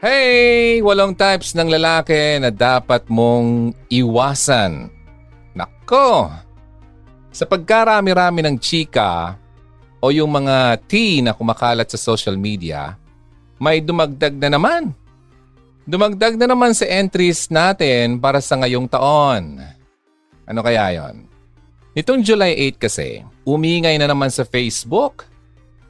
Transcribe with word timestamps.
Hey! 0.00 0.80
Walong 0.80 1.12
types 1.12 1.52
ng 1.52 1.68
lalaki 1.68 2.40
na 2.40 2.48
dapat 2.48 3.04
mong 3.12 3.76
iwasan. 3.92 4.88
Nako! 5.52 6.32
Sa 7.28 7.44
pagkarami-rami 7.44 8.40
ng 8.40 8.56
chika 8.56 9.36
o 10.00 10.08
yung 10.08 10.32
mga 10.32 10.80
tea 10.88 11.20
na 11.20 11.36
kumakalat 11.36 11.84
sa 11.92 12.00
social 12.00 12.40
media, 12.40 12.96
may 13.60 13.84
dumagdag 13.84 14.40
na 14.40 14.56
naman. 14.56 14.96
Dumagdag 15.84 16.40
na 16.40 16.48
naman 16.48 16.72
sa 16.72 16.88
entries 16.88 17.52
natin 17.52 18.16
para 18.16 18.40
sa 18.40 18.56
ngayong 18.56 18.88
taon. 18.88 19.60
Ano 20.48 20.64
kaya 20.64 20.96
yon? 20.96 21.28
Nitong 21.92 22.24
July 22.24 22.56
8 22.72 22.88
kasi, 22.88 23.20
umingay 23.44 24.00
na 24.00 24.08
naman 24.08 24.32
sa 24.32 24.48
Facebook, 24.48 25.28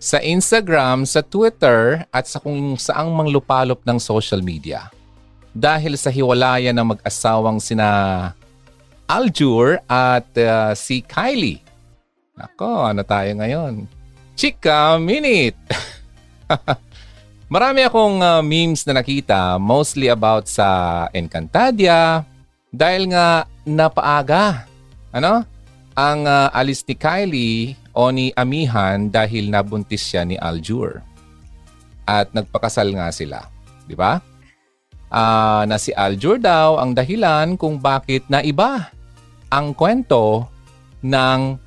sa 0.01 0.17
Instagram, 0.17 1.05
sa 1.05 1.21
Twitter 1.21 2.09
at 2.09 2.25
sa 2.25 2.41
kung 2.41 2.81
saang 2.81 3.13
manglupalop 3.13 3.85
ng 3.85 4.01
social 4.01 4.41
media. 4.41 4.89
Dahil 5.53 6.01
sa 6.01 6.09
hiwalayan 6.09 6.73
ng 6.81 6.97
mag-asawang 6.97 7.61
sina 7.61 8.33
Aljur 9.05 9.83
at 9.91 10.31
uh, 10.39 10.73
si 10.73 11.05
Kylie. 11.05 11.61
Nako, 12.39 12.89
ano 12.89 13.05
tayo 13.05 13.29
ngayon? 13.37 13.85
Chika 14.39 14.97
Minute! 14.97 15.59
Marami 17.53 17.83
akong 17.83 18.23
uh, 18.23 18.41
memes 18.41 18.87
na 18.87 19.03
nakita 19.03 19.59
mostly 19.59 20.07
about 20.07 20.47
sa 20.47 21.11
Encantadia 21.11 22.23
dahil 22.71 23.11
nga 23.11 23.45
napaaga. 23.67 24.71
Ano? 25.11 25.43
Ang 25.99 26.31
uh, 26.31 26.49
alis 26.55 26.87
ni 26.87 26.95
Kylie 26.95 27.75
o 27.95 28.11
ni 28.15 28.31
Amihan 28.39 29.11
dahil 29.11 29.51
nabuntis 29.51 30.03
siya 30.03 30.23
ni 30.27 30.39
Aljur. 30.39 31.03
At 32.07 32.31
nagpakasal 32.35 32.91
nga 32.95 33.11
sila. 33.15 33.47
Di 33.87 33.95
ba? 33.95 34.19
Uh, 35.11 35.67
na 35.67 35.75
si 35.75 35.91
Aljur 35.91 36.39
daw 36.39 36.79
ang 36.79 36.95
dahilan 36.95 37.59
kung 37.59 37.83
bakit 37.83 38.27
na 38.31 38.43
iba 38.47 38.91
ang 39.51 39.75
kwento 39.75 40.47
ng 41.03 41.59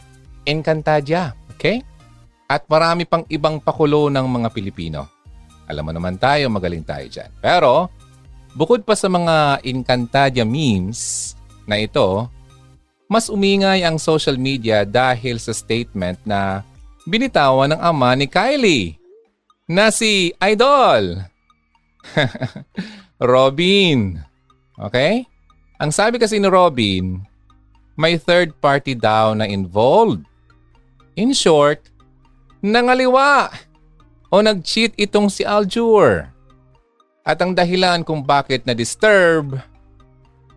Encantadia. 0.47 1.35
Okay? 1.55 1.83
At 2.47 2.67
marami 2.67 3.03
pang 3.07 3.27
ibang 3.27 3.59
pakulo 3.59 4.07
ng 4.07 4.23
mga 4.23 4.47
Pilipino. 4.51 5.07
Alam 5.67 5.89
mo 5.89 5.91
naman 5.95 6.19
tayo, 6.19 6.51
magaling 6.51 6.83
tayo 6.83 7.07
dyan. 7.07 7.31
Pero, 7.39 7.87
bukod 8.55 8.83
pa 8.83 8.95
sa 8.99 9.07
mga 9.07 9.63
Encantadia 9.63 10.43
memes 10.43 11.33
na 11.63 11.79
ito, 11.79 12.27
mas 13.13 13.29
umingay 13.29 13.85
ang 13.85 14.01
social 14.01 14.41
media 14.41 14.81
dahil 14.81 15.37
sa 15.37 15.53
statement 15.53 16.17
na 16.25 16.65
binitawan 17.05 17.69
ng 17.69 17.77
ama 17.77 18.17
ni 18.17 18.25
Kylie 18.25 18.97
na 19.69 19.93
si 19.93 20.33
Idol. 20.41 21.21
Robin. 23.21 24.17
Okay? 24.81 25.29
Ang 25.77 25.93
sabi 25.93 26.17
kasi 26.17 26.41
ni 26.41 26.49
Robin, 26.49 27.21
may 27.93 28.17
third 28.17 28.57
party 28.57 28.97
daw 28.97 29.37
na 29.37 29.45
involved. 29.45 30.25
In 31.13 31.37
short, 31.37 31.85
nangaliwa 32.65 33.53
o 34.33 34.41
nag-cheat 34.41 34.97
itong 34.97 35.29
si 35.29 35.45
Aljur. 35.45 36.33
At 37.21 37.45
ang 37.45 37.53
dahilan 37.53 38.01
kung 38.01 38.25
bakit 38.25 38.65
na-disturb 38.65 39.61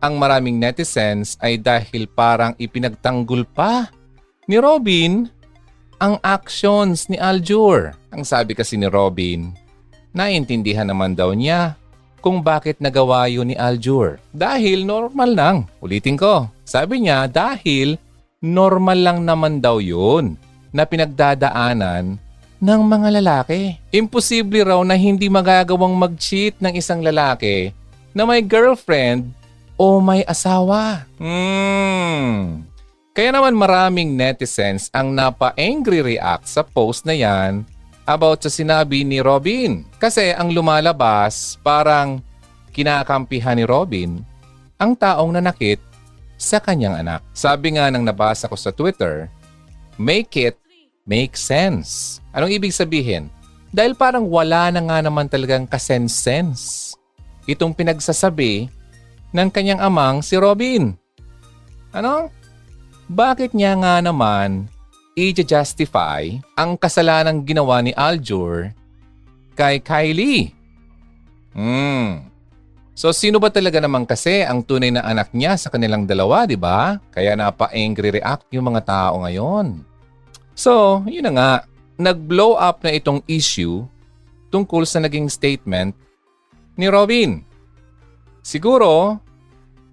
ang 0.01 0.21
maraming 0.21 0.61
netizens 0.61 1.41
ay 1.41 1.57
dahil 1.57 2.07
parang 2.11 2.53
ipinagtanggol 2.61 3.49
pa 3.49 3.89
ni 4.47 4.61
Robin 4.61 5.27
ang 5.97 6.21
actions 6.21 7.09
ni 7.09 7.17
Aljur. 7.17 7.97
Ang 8.13 8.23
sabi 8.25 8.53
kasi 8.53 8.77
ni 8.77 8.89
Robin, 8.89 9.53
naintindihan 10.13 10.89
naman 10.89 11.17
daw 11.17 11.33
niya 11.33 11.77
kung 12.21 12.45
bakit 12.45 12.83
nagawa 12.83 13.31
yun 13.31 13.49
ni 13.49 13.57
Aljur. 13.57 14.21
Dahil 14.35 14.85
normal 14.85 15.31
lang. 15.33 15.57
Ulitin 15.81 16.19
ko. 16.21 16.51
Sabi 16.67 17.07
niya 17.07 17.31
dahil 17.31 17.97
normal 18.45 18.99
lang 19.01 19.19
naman 19.25 19.63
daw 19.63 19.81
yun 19.81 20.37
na 20.75 20.85
pinagdadaanan 20.85 22.21
ng 22.61 22.83
mga 22.83 23.09
lalaki. 23.21 23.77
Imposible 23.93 24.65
raw 24.65 24.81
na 24.85 24.97
hindi 24.97 25.29
magagawang 25.29 25.97
mag-cheat 25.97 26.61
ng 26.61 26.77
isang 26.77 27.05
lalaki 27.05 27.73
na 28.17 28.25
may 28.25 28.41
girlfriend 28.41 29.33
o 29.77 30.01
may 30.01 30.25
asawa. 30.25 31.05
Hmm. 31.21 32.65
Kaya 33.17 33.33
naman 33.33 33.57
maraming 33.57 34.13
netizens 34.13 34.93
ang 34.93 35.17
napa-angry 35.17 36.05
react 36.05 36.45
sa 36.49 36.61
post 36.61 37.09
na 37.09 37.17
yan 37.17 37.65
about 38.05 38.45
sa 38.45 38.53
sinabi 38.53 39.09
ni 39.09 39.25
Robin. 39.25 39.89
Kasi 39.97 40.37
ang 40.37 40.53
lumalabas 40.53 41.57
parang 41.65 42.21
kinakampihan 42.77 43.57
ni 43.57 43.65
Robin 43.65 44.21
ang 44.77 44.93
taong 44.93 45.33
nanakit 45.33 45.81
sa 46.37 46.61
kanyang 46.61 47.01
anak. 47.01 47.25
Sabi 47.33 47.81
nga 47.81 47.89
ng 47.89 48.05
nabasa 48.05 48.45
ko 48.53 48.57
sa 48.57 48.69
Twitter, 48.69 49.33
make 49.97 50.37
it 50.37 50.61
make 51.09 51.33
sense. 51.41 52.21
Anong 52.37 52.53
ibig 52.53 52.77
sabihin? 52.77 53.33
Dahil 53.73 53.97
parang 53.97 54.29
wala 54.29 54.69
na 54.69 54.85
nga 54.85 54.99
naman 55.01 55.29
talagang 55.29 55.65
kasense-sense. 55.65 56.93
Itong 57.49 57.73
pinagsasabi 57.73 58.69
ng 59.31 59.49
kanyang 59.51 59.83
amang 59.83 60.21
si 60.21 60.35
Robin. 60.37 60.95
Ano? 61.95 62.29
Bakit 63.07 63.55
niya 63.55 63.79
nga 63.79 64.03
naman 64.03 64.67
i-justify 65.15 66.37
ang 66.59 66.75
kasalanang 66.75 67.47
ginawa 67.47 67.79
ni 67.81 67.95
Aljur 67.95 68.75
kay 69.55 69.79
Kylie? 69.81 70.53
Hmm. 71.57 72.27
So 72.93 73.15
sino 73.15 73.39
ba 73.41 73.49
talaga 73.49 73.79
naman 73.79 74.05
kasi 74.05 74.45
ang 74.45 74.61
tunay 74.61 74.91
na 74.91 75.07
anak 75.07 75.31
niya 75.33 75.55
sa 75.55 75.71
kanilang 75.71 76.05
dalawa, 76.05 76.45
di 76.45 76.59
ba? 76.59 76.99
Kaya 77.15 77.39
napa-angry 77.39 78.21
react 78.21 78.51
yung 78.51 78.75
mga 78.75 78.83
tao 78.85 79.23
ngayon. 79.25 79.87
So, 80.57 81.05
yun 81.05 81.29
na 81.29 81.33
nga, 81.37 81.53
nag-blow 82.01 82.57
up 82.57 82.81
na 82.81 82.97
itong 82.97 83.21
issue 83.29 83.85
tungkol 84.49 84.89
sa 84.89 84.99
naging 84.99 85.29
statement 85.29 85.93
ni 86.75 86.89
Robin. 86.89 87.46
Siguro, 88.47 89.19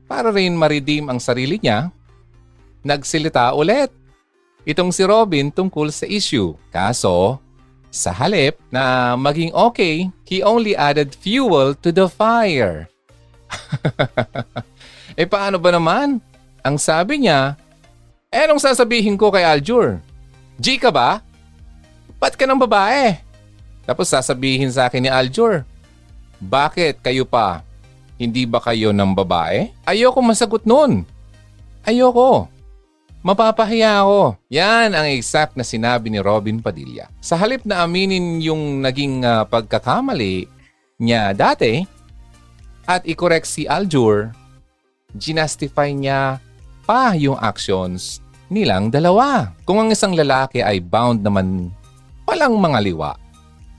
para 0.06 0.30
rin 0.30 0.54
ma-redeem 0.54 1.10
ang 1.10 1.18
sarili 1.18 1.58
niya, 1.58 1.90
nagsilita 2.86 3.50
ulit. 3.58 3.90
Itong 4.62 4.94
si 4.94 5.02
Robin 5.02 5.50
tungkol 5.50 5.90
sa 5.90 6.06
issue. 6.06 6.54
Kaso, 6.70 7.42
sa 7.90 8.14
halip 8.14 8.62
na 8.70 9.18
maging 9.18 9.50
okay, 9.58 10.06
he 10.30 10.46
only 10.46 10.78
added 10.78 11.18
fuel 11.18 11.74
to 11.74 11.90
the 11.90 12.06
fire. 12.06 12.86
eh 15.20 15.26
paano 15.26 15.58
ba 15.58 15.74
naman? 15.74 16.22
Ang 16.62 16.78
sabi 16.78 17.26
niya, 17.26 17.58
eh 18.30 18.46
anong 18.46 18.62
sasabihin 18.62 19.18
ko 19.18 19.34
kay 19.34 19.42
Aljur? 19.42 19.98
G 20.62 20.78
ka 20.78 20.94
ba? 20.94 21.26
Ba't 22.22 22.38
ka 22.38 22.46
ng 22.46 22.62
babae? 22.62 23.18
Tapos 23.82 24.14
sasabihin 24.14 24.70
sa 24.70 24.86
akin 24.86 25.02
ni 25.02 25.10
Aljur, 25.10 25.66
bakit 26.38 27.02
kayo 27.02 27.26
pa 27.26 27.66
hindi 28.24 28.48
ba 28.48 28.64
kayo 28.64 28.96
ng 28.96 29.12
babae? 29.12 29.68
Ayoko 29.84 30.24
masagot 30.24 30.64
nun. 30.64 31.04
Ayoko. 31.84 32.48
Mapapahiya 33.24 34.04
ako. 34.04 34.40
Yan 34.52 34.96
ang 34.96 35.08
exact 35.08 35.56
na 35.56 35.64
sinabi 35.64 36.12
ni 36.12 36.20
Robin 36.24 36.60
Padilla. 36.60 37.08
Sa 37.20 37.36
halip 37.36 37.64
na 37.64 37.84
aminin 37.84 38.40
yung 38.40 38.84
naging 38.84 39.24
uh, 39.24 39.48
pagkakamali 39.48 40.48
niya 41.00 41.36
dati 41.36 41.84
at 42.84 43.04
i-correct 43.08 43.48
si 43.48 43.64
Aljur, 43.64 44.32
ginastify 45.16 45.96
niya 45.96 46.40
pa 46.84 47.16
yung 47.16 47.40
actions 47.40 48.20
nilang 48.52 48.92
dalawa. 48.92 49.56
Kung 49.64 49.80
ang 49.80 49.90
isang 49.96 50.16
lalaki 50.16 50.60
ay 50.60 50.84
bound 50.84 51.24
naman 51.24 51.72
walang 52.28 52.60
mga 52.60 52.80
liwa. 52.84 53.12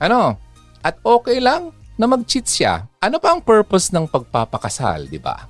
Ano? 0.01 0.37
At 0.81 0.97
okay 1.05 1.37
lang 1.37 1.69
na 1.97 2.05
mag-cheat 2.09 2.45
siya, 2.49 2.85
ano 3.05 3.21
pa 3.21 3.37
ang 3.37 3.41
purpose 3.41 3.93
ng 3.93 4.09
pagpapakasal, 4.09 5.05
di 5.05 5.21
ba? 5.21 5.45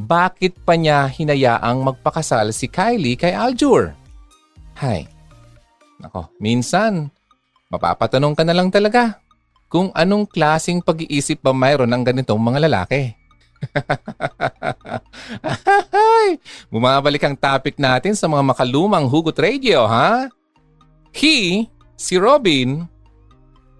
Bakit 0.00 0.62
pa 0.62 0.78
niya 0.78 1.10
hinayaang 1.10 1.82
magpakasal 1.82 2.54
si 2.54 2.70
Kylie 2.70 3.18
kay 3.18 3.34
Aljur? 3.34 3.92
Hay, 4.78 5.10
nako, 5.98 6.30
minsan, 6.38 7.10
mapapatanong 7.68 8.38
ka 8.38 8.46
na 8.46 8.54
lang 8.54 8.70
talaga 8.72 9.18
kung 9.66 9.90
anong 9.92 10.30
klasing 10.30 10.80
pag-iisip 10.80 11.42
ba 11.42 11.52
mayroon 11.52 11.90
ng 11.90 12.02
ganitong 12.06 12.40
mga 12.40 12.70
lalaki. 12.70 13.12
Bumabalik 16.72 17.20
ang 17.26 17.36
topic 17.36 17.76
natin 17.76 18.16
sa 18.16 18.24
mga 18.24 18.54
makalumang 18.54 19.04
hugot 19.04 19.36
radio, 19.36 19.84
ha? 19.84 20.32
He, 21.12 21.68
si 21.98 22.16
Robin, 22.16 22.88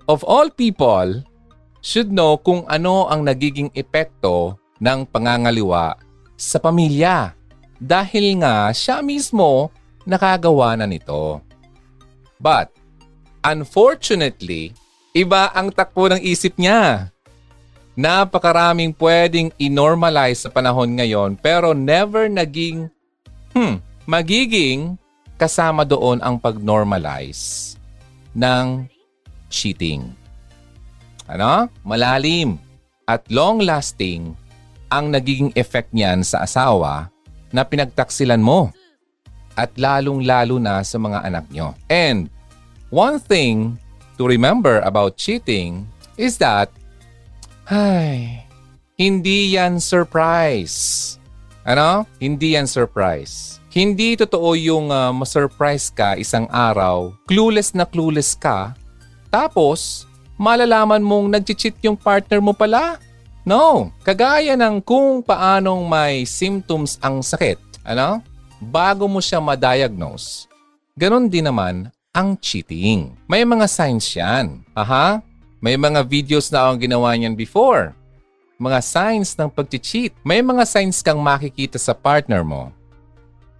of 0.05 0.20
all 0.26 0.53
people, 0.53 1.25
should 1.81 2.12
know 2.12 2.37
kung 2.41 2.65
ano 2.69 3.09
ang 3.09 3.25
nagiging 3.25 3.73
epekto 3.73 4.56
ng 4.81 5.05
pangangaliwa 5.09 5.97
sa 6.37 6.56
pamilya 6.56 7.37
dahil 7.81 8.41
nga 8.41 8.73
siya 8.73 9.00
mismo 9.00 9.73
nakagawa 10.05 10.77
na 10.77 10.88
nito. 10.88 11.41
But, 12.41 12.73
unfortunately, 13.44 14.73
iba 15.12 15.53
ang 15.53 15.73
takbo 15.73 16.09
ng 16.09 16.21
isip 16.25 16.56
niya. 16.56 17.12
Napakaraming 18.00 18.97
pwedeng 18.97 19.53
inormalize 19.61 20.49
sa 20.49 20.50
panahon 20.53 20.97
ngayon 20.97 21.37
pero 21.37 21.77
never 21.77 22.32
naging, 22.32 22.88
hmm, 23.53 23.77
magiging 24.09 24.97
kasama 25.37 25.85
doon 25.85 26.21
ang 26.25 26.41
pag-normalize 26.41 27.77
ng 28.32 28.88
cheating. 29.53 30.19
Ano? 31.31 31.71
Malalim 31.87 32.59
at 33.06 33.23
long-lasting 33.31 34.35
ang 34.91 35.15
nagiging 35.15 35.55
effect 35.55 35.94
niyan 35.94 36.27
sa 36.27 36.43
asawa 36.43 37.06
na 37.55 37.62
pinagtaksilan 37.62 38.43
mo 38.43 38.75
at 39.55 39.71
lalong-lalo 39.79 40.59
na 40.59 40.82
sa 40.82 40.99
mga 40.99 41.23
anak 41.23 41.47
nyo. 41.55 41.75
And 41.87 42.27
one 42.91 43.23
thing 43.23 43.79
to 44.19 44.27
remember 44.27 44.82
about 44.82 45.15
cheating 45.15 45.87
is 46.19 46.38
that 46.43 46.71
ay, 47.71 48.43
hindi 48.99 49.55
yan 49.55 49.79
surprise. 49.79 51.15
Ano? 51.62 52.03
Hindi 52.19 52.59
yan 52.59 52.67
surprise. 52.67 53.62
Hindi 53.71 54.19
totoo 54.19 54.59
yung 54.59 54.91
uh, 54.91 55.15
ma-surprise 55.15 55.94
ka 55.94 56.19
isang 56.19 56.50
araw, 56.50 57.15
clueless 57.31 57.71
na 57.71 57.87
clueless 57.87 58.35
ka, 58.35 58.75
tapos 59.31 60.09
malalaman 60.40 61.04
mong 61.04 61.37
nag-cheat 61.37 61.76
yung 61.84 62.00
partner 62.00 62.40
mo 62.40 62.56
pala. 62.56 62.96
No, 63.44 63.92
kagaya 64.00 64.56
ng 64.56 64.81
kung 64.81 65.20
paanong 65.20 65.84
may 65.84 66.25
symptoms 66.25 66.96
ang 67.04 67.20
sakit, 67.20 67.60
ano? 67.84 68.25
Bago 68.56 69.04
mo 69.04 69.20
siya 69.20 69.37
ma-diagnose. 69.37 70.48
Ganon 70.96 71.28
din 71.28 71.44
naman 71.44 71.92
ang 72.16 72.40
cheating. 72.40 73.12
May 73.28 73.44
mga 73.44 73.69
signs 73.69 74.08
yan. 74.16 74.64
Aha, 74.72 75.20
may 75.60 75.76
mga 75.76 76.00
videos 76.08 76.48
na 76.48 76.64
akong 76.64 76.88
ginawa 76.88 77.12
niyan 77.12 77.36
before. 77.36 77.93
Mga 78.56 78.81
signs 78.81 79.36
ng 79.36 79.48
pag-cheat. 79.48 80.12
May 80.25 80.40
mga 80.40 80.64
signs 80.64 81.00
kang 81.04 81.20
makikita 81.20 81.76
sa 81.76 81.93
partner 81.93 82.40
mo. 82.44 82.72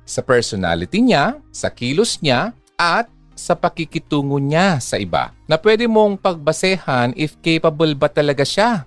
Sa 0.05 0.21
personality 0.21 1.01
niya, 1.01 1.41
sa 1.53 1.69
kilos 1.73 2.21
niya, 2.21 2.53
at 2.77 3.09
sa 3.41 3.57
pakikitungo 3.57 4.37
niya 4.37 4.77
sa 4.85 5.01
iba. 5.01 5.33
Na 5.49 5.57
pwede 5.57 5.89
mong 5.89 6.21
pagbasehan 6.21 7.17
if 7.17 7.41
capable 7.41 7.97
ba 7.97 8.13
talaga 8.13 8.45
siya 8.45 8.85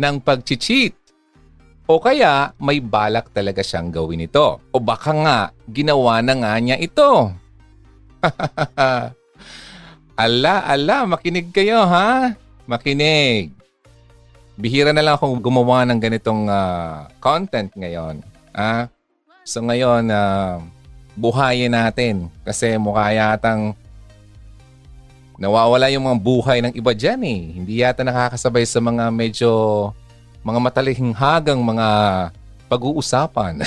ng 0.00 0.16
pag-cheat. 0.24 0.96
O 1.84 2.00
kaya 2.00 2.56
may 2.56 2.80
balak 2.80 3.28
talaga 3.32 3.60
siyang 3.60 3.92
gawin 3.92 4.24
ito. 4.24 4.60
O 4.72 4.80
baka 4.80 5.12
nga 5.12 5.38
ginawa 5.68 6.24
na 6.24 6.32
nga 6.36 6.52
niya 6.56 6.76
ito. 6.80 7.32
Ala, 10.18 10.66
ala, 10.66 11.06
makinig 11.06 11.54
kayo 11.54 11.86
ha. 11.86 12.34
Makinig. 12.66 13.54
Bihira 14.58 14.90
na 14.90 14.98
lang 14.98 15.14
akong 15.14 15.38
gumawa 15.38 15.86
ng 15.86 16.02
ganitong 16.02 16.50
uh, 16.50 17.06
content 17.22 17.70
ngayon. 17.78 18.26
Ah, 18.50 18.90
so 19.46 19.62
ngayon, 19.62 20.10
uh, 20.10 20.58
buhayin 21.18 21.74
natin. 21.74 22.30
Kasi 22.46 22.78
mukha 22.78 23.10
yatang 23.10 23.74
nawawala 25.38 25.90
yung 25.90 26.06
mga 26.06 26.18
buhay 26.22 26.58
ng 26.62 26.72
iba 26.78 26.94
dyan 26.94 27.20
eh. 27.26 27.40
Hindi 27.58 27.72
yata 27.82 28.06
nakakasabay 28.06 28.62
sa 28.62 28.78
mga 28.78 29.10
medyo 29.10 29.50
mga 30.46 30.58
matalihinghagang 30.62 31.58
mga 31.58 31.88
pag-uusapan. 32.70 33.64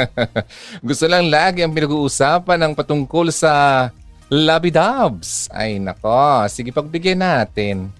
Gusto 0.86 1.04
lang 1.10 1.28
lagi 1.28 1.60
ang 1.60 1.74
pinag-uusapan 1.74 2.58
ng 2.64 2.72
patungkol 2.72 3.28
sa 3.28 3.86
Labidabs. 4.30 5.50
Ay 5.50 5.82
nako, 5.82 6.46
sige 6.46 6.70
pagbigyan 6.70 7.20
natin. 7.20 7.90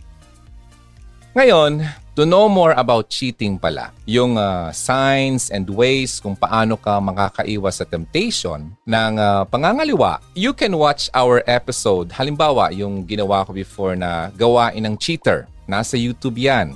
Ngayon, 1.35 1.83
to 2.19 2.27
know 2.27 2.51
more 2.51 2.75
about 2.75 3.07
cheating 3.09 3.59
pala, 3.59 3.95
yung 4.07 4.35
uh, 4.35 4.75
signs 4.75 5.51
and 5.55 5.67
ways 5.71 6.19
kung 6.19 6.35
paano 6.35 6.75
ka 6.75 6.99
makakaiwas 6.99 7.83
sa 7.83 7.87
temptation 7.87 8.75
ng 8.87 9.13
uh, 9.19 9.47
pangangaliwa, 9.47 10.19
you 10.35 10.51
can 10.51 10.75
watch 10.75 11.07
our 11.15 11.43
episode. 11.47 12.11
Halimbawa, 12.11 12.75
yung 12.75 13.07
ginawa 13.07 13.47
ko 13.47 13.55
before 13.55 13.95
na 13.95 14.35
gawain 14.35 14.83
ng 14.87 14.99
cheater. 14.99 15.47
Nasa 15.71 15.95
YouTube 15.95 16.39
yan. 16.39 16.75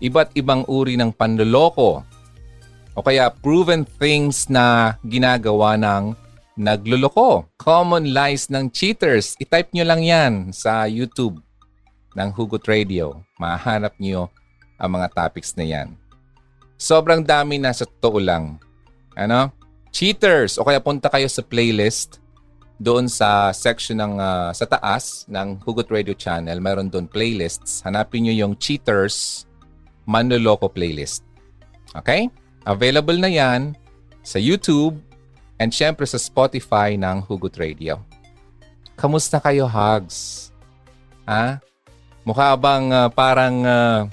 Iba't 0.00 0.32
ibang 0.32 0.64
uri 0.64 0.96
ng 0.96 1.12
panloloko 1.12 2.00
o 2.96 3.04
kaya 3.04 3.28
proven 3.28 3.84
things 3.84 4.48
na 4.48 4.96
ginagawa 5.04 5.76
ng 5.76 6.16
nagluloko. 6.56 7.44
Common 7.60 8.16
lies 8.16 8.48
ng 8.48 8.72
cheaters. 8.72 9.36
I-type 9.36 9.76
nyo 9.76 9.84
lang 9.84 10.00
yan 10.00 10.32
sa 10.56 10.88
YouTube 10.88 11.40
ng 12.14 12.28
Hugot 12.34 12.64
Radio. 12.66 13.22
Mahanap 13.38 13.94
nyo 14.00 14.30
ang 14.80 14.90
mga 14.96 15.12
topics 15.12 15.54
na 15.54 15.64
yan. 15.66 15.88
Sobrang 16.80 17.20
dami 17.20 17.60
na 17.60 17.70
sa 17.76 17.84
totoo 17.84 18.18
lang. 18.18 18.56
Ano? 19.12 19.52
Cheaters. 19.92 20.56
O 20.56 20.64
kaya 20.64 20.80
punta 20.80 21.12
kayo 21.12 21.28
sa 21.28 21.44
playlist 21.44 22.22
doon 22.80 23.04
sa 23.12 23.52
section 23.52 24.00
ng 24.00 24.16
uh, 24.16 24.48
sa 24.56 24.64
taas 24.64 25.28
ng 25.28 25.60
Hugot 25.60 25.92
Radio 25.92 26.16
channel. 26.16 26.56
Meron 26.64 26.88
doon 26.88 27.04
playlists. 27.04 27.84
Hanapin 27.84 28.24
nyo 28.24 28.32
yung 28.32 28.56
Cheaters 28.56 29.44
Manloloko 30.08 30.72
playlist. 30.72 31.20
Okay? 31.92 32.32
Available 32.64 33.20
na 33.20 33.28
yan 33.28 33.76
sa 34.24 34.40
YouTube 34.40 34.96
and 35.60 35.68
syempre 35.68 36.08
sa 36.08 36.16
Spotify 36.16 36.96
ng 36.96 37.20
Hugot 37.28 37.60
Radio. 37.60 38.00
Kamusta 38.96 39.36
kayo, 39.36 39.68
Hugs? 39.68 40.48
Ha? 41.28 41.60
Mukha 42.30 42.54
bang 42.54 42.94
uh, 42.94 43.10
parang 43.10 43.66
uh, 43.66 44.06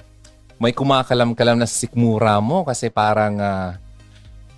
may 0.58 0.74
kumakalam-kalam 0.74 1.54
na 1.54 1.70
sikmura 1.70 2.42
mo 2.42 2.66
kasi 2.66 2.90
parang 2.90 3.38
uh, 3.38 3.78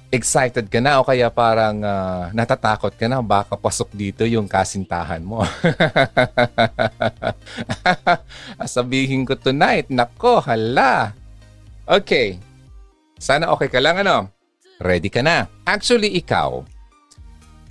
excited 0.09 0.65
ka 0.73 0.81
na 0.81 0.97
o 0.97 1.05
kaya 1.05 1.29
parang 1.29 1.85
uh, 1.85 2.33
natatakot 2.33 2.97
ka 2.97 3.05
na 3.05 3.21
baka 3.21 3.61
pasok 3.61 3.93
dito 3.93 4.25
yung 4.25 4.49
kasintahan 4.49 5.21
mo. 5.21 5.45
Sabihin 8.65 9.29
ko 9.29 9.37
tonight, 9.37 9.93
nako, 9.93 10.41
hala. 10.41 11.13
Okay. 11.85 12.41
Sana 13.21 13.53
okay 13.53 13.69
ka 13.69 13.77
lang 13.77 14.01
ano? 14.01 14.33
Ready 14.81 15.13
ka 15.13 15.21
na. 15.21 15.53
Actually, 15.69 16.17
ikaw, 16.17 16.65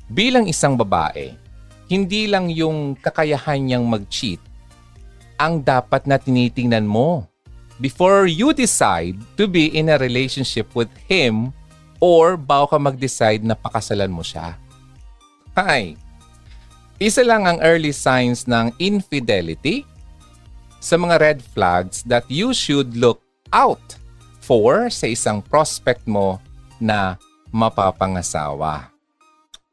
bilang 0.06 0.46
isang 0.46 0.78
babae, 0.78 1.34
hindi 1.90 2.30
lang 2.30 2.54
yung 2.54 2.94
kakayahan 2.94 3.58
niyang 3.58 3.90
mag-cheat 3.90 4.49
ang 5.40 5.64
dapat 5.64 6.04
na 6.04 6.20
tinitingnan 6.20 6.84
mo 6.84 7.24
before 7.80 8.28
you 8.28 8.52
decide 8.52 9.16
to 9.40 9.48
be 9.48 9.72
in 9.72 9.88
a 9.88 9.98
relationship 9.98 10.68
with 10.76 10.92
him 11.08 11.56
or 12.04 12.36
bago 12.36 12.76
ka 12.76 12.78
mag-decide 12.78 13.42
na 13.42 13.56
pakasalan 13.56 14.12
mo 14.12 14.20
siya. 14.20 14.60
Hi! 15.56 15.96
Isa 17.00 17.24
lang 17.24 17.48
ang 17.48 17.64
early 17.64 17.96
signs 17.96 18.44
ng 18.44 18.76
infidelity 18.76 19.88
sa 20.84 21.00
mga 21.00 21.16
red 21.20 21.40
flags 21.40 22.04
that 22.04 22.28
you 22.28 22.52
should 22.52 23.00
look 23.00 23.24
out 23.56 23.96
for 24.44 24.92
sa 24.92 25.08
isang 25.08 25.40
prospect 25.40 26.04
mo 26.04 26.44
na 26.80 27.16
mapapangasawa. 27.56 28.92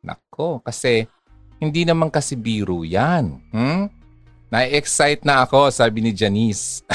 Nako, 0.07 0.63
kasi 0.63 1.11
hindi 1.59 1.83
naman 1.83 2.15
kasi 2.15 2.39
biro 2.39 2.87
yan. 2.87 3.43
Hmm? 3.51 3.91
Na-excite 4.47 5.27
na 5.27 5.43
ako, 5.43 5.75
sabi 5.75 5.99
ni 5.99 6.15
Janice. 6.15 6.87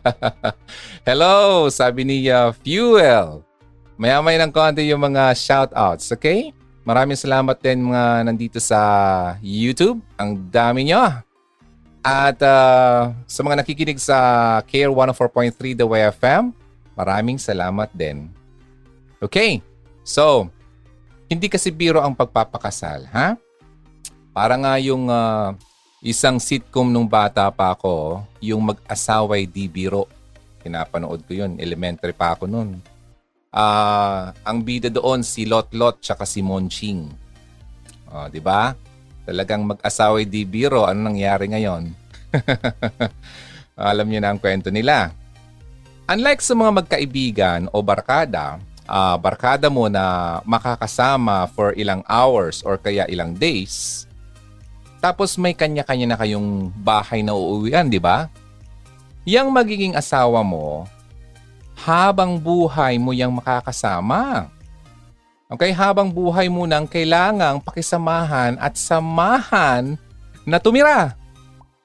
Hello, 1.08 1.68
sabi 1.68 2.08
ni 2.08 2.18
uh, 2.32 2.56
Fuel. 2.64 3.44
Mayamay 4.00 4.40
ng 4.40 4.48
konti 4.48 4.88
yung 4.88 5.04
mga 5.04 5.36
shoutouts, 5.36 6.08
okay? 6.08 6.56
Maraming 6.88 7.20
salamat 7.20 7.60
din 7.60 7.84
mga 7.84 8.24
nandito 8.24 8.56
sa 8.56 8.80
YouTube. 9.44 10.00
Ang 10.16 10.48
dami 10.48 10.88
nyo. 10.88 11.20
At 12.00 12.40
uh, 12.40 13.12
sa 13.28 13.40
mga 13.44 13.60
nakikinig 13.60 14.00
sa 14.00 14.16
Care 14.64 14.88
104.3 14.88 15.76
The 15.76 15.84
Way 15.84 16.08
FM, 16.16 16.56
maraming 16.96 17.36
salamat 17.36 17.92
din. 17.92 18.32
Okay, 19.20 19.60
so 20.00 20.48
hindi 21.28 21.52
kasi 21.52 21.68
biro 21.68 22.00
ang 22.00 22.16
pagpapakasal, 22.16 23.04
ha? 23.12 23.36
Para 24.32 24.56
nga 24.56 24.80
yung 24.80 25.12
uh, 25.12 25.52
isang 26.00 26.40
sitcom 26.40 26.88
nung 26.88 27.04
bata 27.04 27.52
pa 27.52 27.76
ako, 27.76 28.24
yung 28.40 28.72
mag-asaway 28.72 29.44
di 29.44 29.68
biro. 29.68 30.08
Pinapanood 30.60 31.24
ko 31.28 31.32
yun. 31.44 31.60
Elementary 31.60 32.16
pa 32.16 32.32
ako 32.36 32.48
noon. 32.48 32.80
Uh, 33.50 34.30
ang 34.46 34.62
bida 34.62 34.88
doon 34.88 35.26
si 35.26 35.42
Lot 35.42 35.74
Lot 35.74 36.00
tsaka 36.00 36.22
si 36.24 36.38
Monching. 36.38 37.10
Oh, 38.10 38.26
'di 38.30 38.38
ba? 38.38 38.72
Talagang 39.26 39.66
mag-asaway 39.66 40.24
di 40.24 40.46
biro. 40.46 40.86
Ano 40.86 41.10
nangyari 41.10 41.50
ngayon? 41.50 41.90
Alam 43.76 44.06
niyo 44.06 44.20
na 44.22 44.30
ang 44.32 44.40
kwento 44.40 44.70
nila. 44.70 45.10
Unlike 46.10 46.42
sa 46.42 46.54
mga 46.58 46.72
magkaibigan 46.82 47.60
o 47.70 47.82
barkada, 47.82 48.58
uh, 48.90 49.14
barkada 49.18 49.70
mo 49.70 49.86
na 49.86 50.38
makakasama 50.42 51.46
for 51.54 51.70
ilang 51.78 52.02
hours 52.10 52.66
or 52.66 52.78
kaya 52.78 53.06
ilang 53.06 53.34
days, 53.38 54.09
tapos 55.00 55.40
may 55.40 55.56
kanya-kanya 55.56 56.14
na 56.14 56.16
kayong 56.20 56.70
bahay 56.80 57.24
na 57.24 57.32
uuwian, 57.32 57.88
di 57.88 57.98
ba? 57.98 58.28
yang 59.28 59.52
magiging 59.52 59.96
asawa 59.96 60.40
mo 60.40 60.88
habang 61.76 62.36
buhay 62.36 63.00
mo 63.00 63.12
yang 63.12 63.32
makakasama. 63.32 64.48
Okay, 65.50 65.74
habang 65.74 66.06
buhay 66.14 66.46
mo 66.46 66.62
nang 66.62 66.86
kailangang 66.86 67.58
pakisamahan 67.58 68.54
at 68.62 68.78
samahan 68.78 69.98
na 70.46 70.62
tumira 70.62 71.18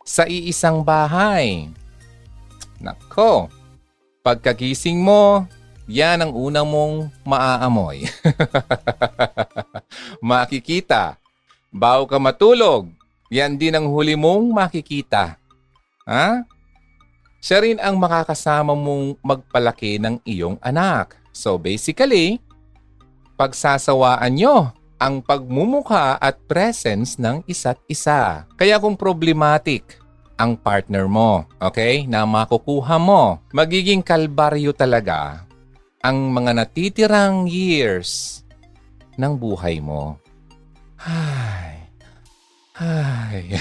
sa 0.05 0.29
iisang 0.29 0.85
bahay. 0.85 1.73
Nako, 2.77 3.49
pagkagising 4.21 5.01
mo, 5.01 5.49
yan 5.89 6.21
ang 6.21 6.31
unang 6.37 6.67
mong 6.69 6.95
maaamoy. 7.25 8.05
makikita. 10.21 11.17
Bago 11.73 12.05
ka 12.05 12.21
matulog, 12.21 12.93
yan 13.33 13.57
din 13.57 13.73
ang 13.73 13.89
huli 13.89 14.13
mong 14.13 14.53
makikita. 14.53 15.37
Ha? 16.05 16.45
Siya 17.41 17.61
rin 17.61 17.77
ang 17.77 17.97
makakasama 17.97 18.73
mong 18.73 19.21
magpalaki 19.21 20.01
ng 20.01 20.21
iyong 20.25 20.57
anak. 20.61 21.17
So 21.29 21.61
basically, 21.61 22.41
pagsasawaan 23.37 24.33
nyo 24.33 24.73
ang 24.97 25.21
pagmumukha 25.21 26.17
at 26.17 26.39
presence 26.47 27.19
ng 27.19 27.43
isa't 27.45 27.77
isa. 27.85 28.47
Kaya 28.55 28.79
kung 28.79 28.95
problematic 28.95 29.99
ang 30.35 30.55
partner 30.55 31.07
mo, 31.07 31.47
okay, 31.59 32.03
na 32.07 32.23
makukuha 32.23 32.97
mo, 32.99 33.39
magiging 33.51 34.03
kalbaryo 34.03 34.71
talaga 34.75 35.45
ang 36.05 36.31
mga 36.31 36.51
natitirang 36.53 37.49
years 37.49 38.43
ng 39.17 39.33
buhay 39.35 39.81
mo. 39.81 40.21
Ay. 41.01 41.74
Ay. 42.75 43.55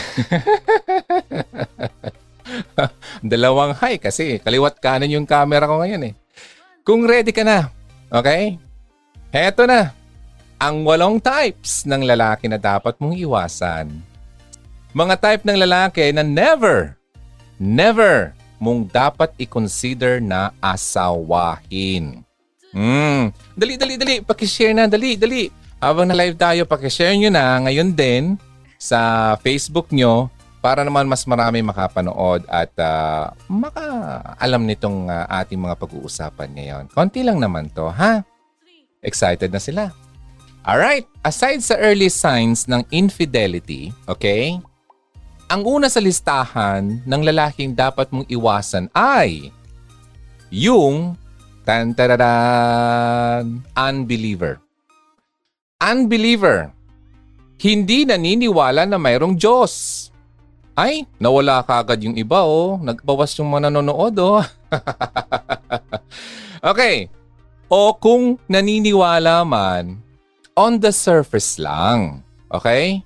Dalawang 3.22 3.78
hi 3.78 4.02
kasi 4.02 4.42
kaliwat 4.42 4.82
kanan 4.82 5.10
yung 5.10 5.26
camera 5.26 5.70
ko 5.70 5.78
ngayon 5.78 6.10
eh. 6.10 6.14
Kung 6.82 7.06
ready 7.06 7.30
ka 7.30 7.46
na, 7.46 7.70
okay? 8.10 8.58
Heto 9.30 9.64
na, 9.64 9.94
ang 10.58 10.82
walong 10.82 11.22
types 11.22 11.86
ng 11.86 12.02
lalaki 12.04 12.50
na 12.50 12.58
dapat 12.58 12.98
mong 12.98 13.16
iwasan. 13.16 14.02
Mga 14.94 15.14
type 15.18 15.42
ng 15.46 15.58
lalaki 15.62 16.10
na 16.14 16.22
never, 16.22 16.94
never 17.56 18.34
mong 18.62 18.90
dapat 18.90 19.34
i-consider 19.40 20.22
na 20.22 20.54
asawahin. 20.62 22.22
Hmm, 22.74 23.30
dali, 23.54 23.78
dali, 23.78 23.94
dali, 23.94 24.18
pakishare 24.22 24.74
na, 24.74 24.90
dali, 24.90 25.14
dali. 25.14 25.46
Habang 25.78 26.10
na-live 26.10 26.34
tayo, 26.34 26.66
pakishare 26.66 27.14
nyo 27.14 27.30
na 27.30 27.62
ngayon 27.62 27.94
din 27.94 28.34
sa 28.76 29.34
Facebook 29.40 29.90
nyo 29.94 30.28
para 30.64 30.80
naman 30.80 31.04
mas 31.04 31.28
marami 31.28 31.60
makapanood 31.60 32.48
at 32.48 32.72
uh, 32.80 33.28
makaalam 33.52 34.64
nitong 34.64 35.12
uh, 35.12 35.28
ating 35.44 35.60
mga 35.60 35.76
pag-uusapan 35.76 36.48
ngayon. 36.56 36.84
Konti 36.88 37.20
lang 37.20 37.36
naman 37.36 37.68
to, 37.68 37.92
ha? 37.92 38.24
Excited 39.04 39.52
na 39.52 39.60
sila. 39.60 39.92
Alright, 40.64 41.04
aside 41.20 41.60
sa 41.60 41.76
early 41.76 42.08
signs 42.08 42.64
ng 42.64 42.80
infidelity, 42.88 43.92
okay? 44.08 44.56
Ang 45.52 45.62
una 45.68 45.92
sa 45.92 46.00
listahan 46.00 47.04
ng 47.04 47.22
lalaking 47.28 47.76
dapat 47.76 48.08
mong 48.08 48.24
iwasan 48.32 48.88
ay 48.96 49.52
yung 50.48 51.20
tan 51.68 51.92
unbeliever. 53.76 54.60
Unbeliever. 55.80 56.73
Hindi 57.58 58.04
naniniwala 58.04 58.84
na 58.84 58.98
mayroong 58.98 59.38
Diyos. 59.38 60.06
Ay, 60.74 61.06
nawala 61.22 61.62
kagad 61.62 62.02
yung 62.02 62.18
iba 62.18 62.42
oh. 62.42 62.76
Nagbawas 62.82 63.30
yung 63.38 63.46
mga 63.46 63.70
nanonood 63.70 64.14
oh. 64.18 64.42
okay. 66.70 67.06
O 67.70 67.94
kung 67.94 68.36
naniniwala 68.50 69.46
man, 69.46 70.02
on 70.58 70.78
the 70.82 70.90
surface 70.90 71.58
lang. 71.62 72.22
Okay? 72.50 73.02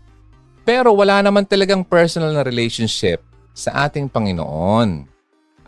Pero 0.68 0.92
wala 0.92 1.24
naman 1.24 1.48
talagang 1.48 1.80
personal 1.80 2.32
na 2.32 2.44
relationship 2.44 3.24
sa 3.56 3.88
ating 3.88 4.08
Panginoon. 4.08 5.08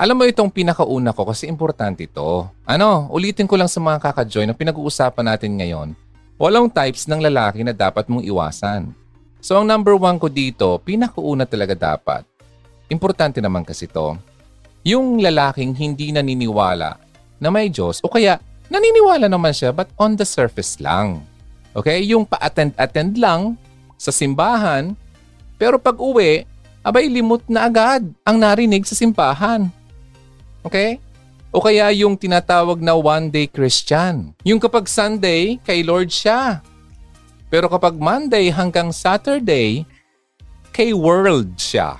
Alam 0.00 0.16
mo 0.16 0.24
itong 0.24 0.48
pinakauna 0.48 1.12
ko 1.12 1.28
kasi 1.28 1.44
importante 1.44 2.08
ito. 2.08 2.48
Ano, 2.64 3.12
ulitin 3.12 3.44
ko 3.44 3.60
lang 3.60 3.68
sa 3.68 3.84
mga 3.84 4.00
kaka-join 4.00 4.48
na 4.48 4.56
pinag-uusapan 4.56 5.28
natin 5.28 5.60
ngayon. 5.60 5.88
Walang 6.40 6.72
types 6.72 7.04
ng 7.04 7.20
lalaki 7.20 7.60
na 7.60 7.76
dapat 7.76 8.08
mong 8.08 8.24
iwasan. 8.24 8.96
So 9.44 9.60
ang 9.60 9.68
number 9.68 9.92
one 9.92 10.16
ko 10.16 10.32
dito, 10.32 10.80
pinakauna 10.80 11.44
talaga 11.44 11.76
dapat. 11.76 12.24
Importante 12.88 13.44
naman 13.44 13.60
kasi 13.60 13.84
to. 13.84 14.16
Yung 14.80 15.20
lalaking 15.20 15.76
hindi 15.76 16.08
naniniwala 16.08 16.96
na 17.36 17.48
may 17.52 17.68
Diyos 17.68 18.00
o 18.00 18.08
kaya 18.08 18.40
naniniwala 18.72 19.28
naman 19.28 19.52
siya 19.52 19.68
but 19.68 19.92
on 20.00 20.16
the 20.16 20.24
surface 20.24 20.80
lang. 20.80 21.20
Okay? 21.76 22.00
Yung 22.08 22.24
pa-attend-attend 22.24 23.20
lang 23.20 23.60
sa 24.00 24.08
simbahan 24.08 24.96
pero 25.60 25.76
pag 25.76 26.00
uwi, 26.00 26.48
abay 26.80 27.04
limot 27.12 27.44
na 27.52 27.68
agad 27.68 28.00
ang 28.24 28.40
narinig 28.40 28.88
sa 28.88 28.96
simbahan. 28.96 29.68
Okay? 30.64 30.96
O 31.50 31.58
kaya 31.58 31.90
yung 31.90 32.14
tinatawag 32.14 32.78
na 32.78 32.94
one-day 32.94 33.50
Christian. 33.50 34.30
Yung 34.46 34.62
kapag 34.62 34.86
Sunday, 34.86 35.58
kay 35.66 35.82
Lord 35.82 36.06
siya. 36.06 36.62
Pero 37.50 37.66
kapag 37.66 37.98
Monday 37.98 38.54
hanggang 38.54 38.94
Saturday, 38.94 39.82
kay 40.70 40.94
world 40.94 41.58
siya. 41.58 41.98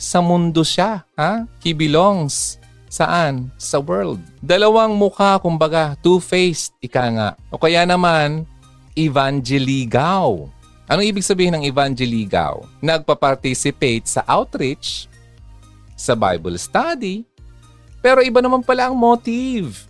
Sa 0.00 0.24
mundo 0.24 0.64
siya. 0.64 1.04
Ha? 1.12 1.44
He 1.60 1.76
belongs. 1.76 2.56
Saan? 2.88 3.52
Sa 3.60 3.84
world. 3.84 4.24
Dalawang 4.40 4.96
mukha, 4.96 5.36
kumbaga, 5.36 5.92
two-faced, 6.00 6.72
ika 6.80 7.04
nga. 7.12 7.28
O 7.52 7.60
kaya 7.60 7.84
naman, 7.84 8.48
evangeligaw. 8.96 10.48
Ano 10.88 11.04
ibig 11.04 11.20
sabihin 11.20 11.52
ng 11.52 11.68
evangeligaw? 11.68 12.64
Nagpa-participate 12.80 14.08
sa 14.08 14.24
outreach, 14.24 15.04
sa 15.92 16.16
Bible 16.16 16.56
study, 16.56 17.27
pero 18.08 18.24
iba 18.24 18.40
naman 18.40 18.64
pala 18.64 18.88
ang 18.88 18.96
motive. 18.96 19.84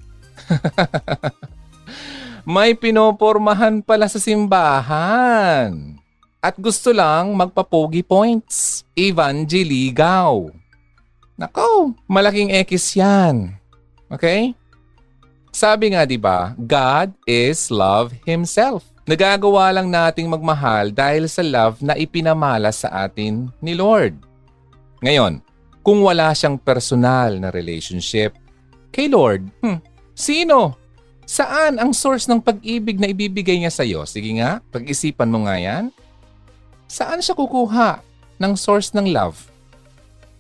may 2.42 2.74
pinopormahan 2.74 3.78
pala 3.78 4.10
sa 4.10 4.18
simbahan. 4.18 5.94
At 6.42 6.58
gusto 6.58 6.90
lang 6.90 7.30
magpapogi 7.38 8.02
points. 8.02 8.82
Evangeligaw. 8.98 10.50
Nako, 11.38 11.94
malaking 12.10 12.50
X 12.66 12.98
yan. 12.98 13.54
Okay? 14.10 14.50
Sabi 15.54 15.94
nga 15.94 16.02
'di 16.02 16.18
ba, 16.18 16.58
God 16.58 17.14
is 17.22 17.70
love 17.70 18.10
himself. 18.26 18.82
Nagagawa 19.06 19.70
lang 19.70 19.94
nating 19.94 20.26
magmahal 20.26 20.90
dahil 20.90 21.30
sa 21.30 21.46
love 21.46 21.78
na 21.86 21.94
ipinamala 21.94 22.74
sa 22.74 23.06
atin 23.06 23.46
ni 23.62 23.78
Lord. 23.78 24.18
Ngayon, 25.06 25.38
kung 25.88 26.04
wala 26.04 26.36
siyang 26.36 26.60
personal 26.60 27.40
na 27.40 27.48
relationship 27.48 28.36
kay 28.92 29.08
Lord, 29.08 29.48
hmm, 29.64 29.80
sino 30.12 30.76
Saan 31.28 31.76
ang 31.76 31.92
source 31.92 32.24
ng 32.24 32.40
pag-ibig 32.40 32.96
na 32.96 33.12
ibibigay 33.12 33.60
niya 33.60 33.68
sa 33.68 33.84
iyo? 33.84 34.00
Sige 34.08 34.32
nga, 34.40 34.64
pag-isipan 34.72 35.28
mo 35.28 35.44
nga 35.44 35.60
yan. 35.60 35.92
Saan 36.88 37.20
siya 37.20 37.36
kukuha 37.36 38.00
ng 38.40 38.56
source 38.56 38.96
ng 38.96 39.12
love? 39.12 39.36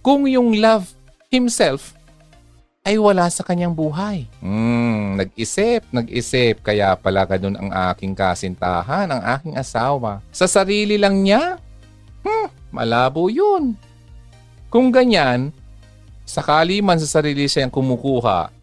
Kung 0.00 0.24
yung 0.24 0.56
love 0.56 0.88
himself 1.28 1.92
ay 2.88 2.96
wala 2.96 3.28
sa 3.28 3.44
kanyang 3.44 3.76
buhay. 3.76 4.24
Hmm, 4.40 5.20
nag-isip, 5.20 5.84
nag-isip. 5.92 6.64
Kaya 6.64 6.96
pala 6.96 7.28
ganun 7.28 7.60
ang 7.60 7.68
aking 7.92 8.16
kasintahan, 8.16 9.12
ang 9.12 9.20
aking 9.36 9.60
asawa. 9.60 10.24
Sa 10.32 10.48
sarili 10.48 10.96
lang 10.96 11.20
niya? 11.20 11.60
Hmm, 12.24 12.48
malabo 12.72 13.28
yun. 13.28 13.76
Kung 14.68 14.92
ganyan, 14.92 15.50
sakali 16.28 16.84
man 16.84 17.00
sa 17.00 17.20
sarili 17.20 17.48
siyang 17.48 17.72
kumukuha 17.72 18.58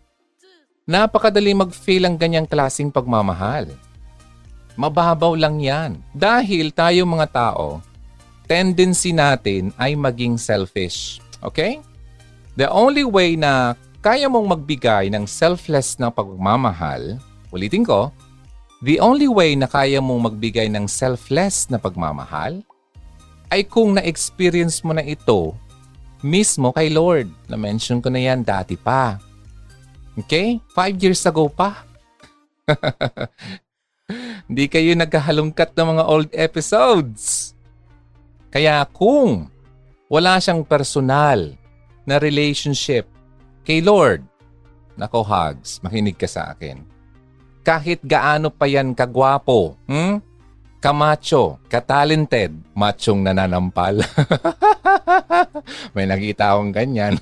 Napakadali 0.85 1.57
mag-fail 1.57 2.05
ang 2.05 2.13
ganyang 2.13 2.45
klasing 2.45 2.93
pagmamahal. 2.93 3.73
Mababaw 4.77 5.33
lang 5.33 5.57
yan. 5.57 5.97
Dahil 6.13 6.69
tayo 6.69 7.09
mga 7.09 7.25
tao, 7.33 7.81
tendency 8.45 9.09
natin 9.09 9.73
ay 9.81 9.97
maging 9.97 10.37
selfish. 10.37 11.17
Okay? 11.41 11.81
The 12.53 12.69
only 12.69 13.01
way 13.01 13.33
na 13.33 13.73
kaya 14.05 14.29
mong 14.29 14.45
magbigay 14.45 15.09
ng 15.09 15.25
selfless 15.25 15.97
na 15.97 16.13
pagmamahal, 16.13 17.17
ulitin 17.49 17.81
ko, 17.81 18.13
the 18.85 19.01
only 19.01 19.25
way 19.25 19.57
na 19.57 19.65
kaya 19.65 19.97
mong 19.97 20.29
magbigay 20.29 20.69
ng 20.69 20.85
selfless 20.85 21.65
na 21.65 21.81
pagmamahal 21.81 22.61
ay 23.49 23.65
kung 23.65 23.97
na-experience 23.97 24.85
mo 24.85 24.93
na 24.93 25.01
ito 25.01 25.57
mismo 26.25 26.73
kay 26.73 26.89
Lord. 26.89 27.29
Na-mention 27.45 28.01
ko 28.01 28.09
na 28.09 28.17
yan 28.17 28.41
dati 28.41 28.73
pa. 28.73 29.21
Okay? 30.17 30.57
Five 30.73 30.97
years 30.97 31.21
ago 31.29 31.45
pa. 31.45 31.85
Hindi 34.49 34.65
kayo 34.65 34.97
nagkahalungkat 34.97 35.77
ng 35.77 35.87
mga 35.93 36.03
old 36.09 36.29
episodes. 36.33 37.53
Kaya 38.49 38.81
kung 38.89 39.53
wala 40.09 40.41
siyang 40.41 40.65
personal 40.65 41.53
na 42.05 42.17
relationship 42.17 43.05
kay 43.65 43.81
Lord. 43.81 44.25
Nako, 44.95 45.25
Hugs, 45.25 45.83
makinig 45.83 46.15
ka 46.15 46.29
sa 46.29 46.53
akin. 46.55 46.81
Kahit 47.65 47.99
gaano 48.05 48.53
pa 48.53 48.69
yan 48.69 48.93
kagwapo, 48.93 49.75
hmm? 49.89 50.21
Kamacho, 50.85 51.57
katalented, 51.65 52.53
machong 52.77 53.25
nananampal. 53.25 54.05
May 55.97 56.05
nakita 56.05 56.53
akong 56.53 56.69
ganyan. 56.69 57.17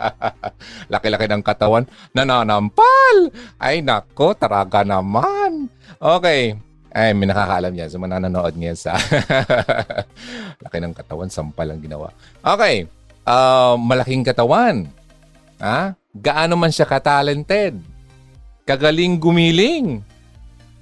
Laki-laki 0.92 1.28
ng 1.28 1.44
katawan, 1.44 1.84
nananampal! 2.16 3.36
Ay 3.60 3.84
nako, 3.84 4.32
taraga 4.32 4.80
naman. 4.80 5.68
Okay, 6.00 6.56
ay, 6.90 7.12
may 7.12 7.28
nakakaalam 7.28 7.76
yan. 7.76 7.86
So, 7.92 8.02
mananonood 8.02 8.56
ngayon 8.56 8.74
sa... 8.80 8.98
Laki 10.64 10.78
ng 10.82 10.96
katawan, 10.96 11.30
sampal 11.30 11.70
ang 11.70 11.78
ginawa. 11.78 12.10
Okay. 12.42 12.90
Uh, 13.22 13.78
malaking 13.78 14.26
katawan. 14.26 14.90
Ha? 15.62 15.94
Gaano 16.10 16.58
man 16.58 16.74
siya 16.74 16.90
katalented. 16.90 17.78
Kagaling 18.66 19.22
gumiling. 19.22 20.02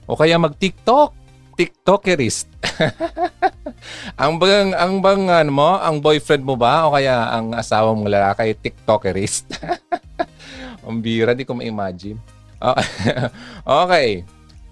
O 0.08 0.16
kaya 0.16 0.40
mag-TikTok. 0.40 1.17
TikTokerist. 1.58 2.46
ang 4.22 4.38
bang 4.38 4.70
ang 4.78 5.02
bang 5.02 5.26
ano 5.26 5.50
mo, 5.50 5.70
ang 5.74 5.98
boyfriend 5.98 6.46
mo 6.46 6.54
ba 6.54 6.86
o 6.86 6.94
kaya 6.94 7.34
ang 7.34 7.50
asawa 7.58 7.90
mong 7.90 8.06
lalaki 8.06 8.54
TikTokerist? 8.54 9.58
ang 10.86 11.02
bira, 11.02 11.34
di 11.34 11.42
ko 11.42 11.58
ma-imagine. 11.58 12.22
okay 13.66 14.22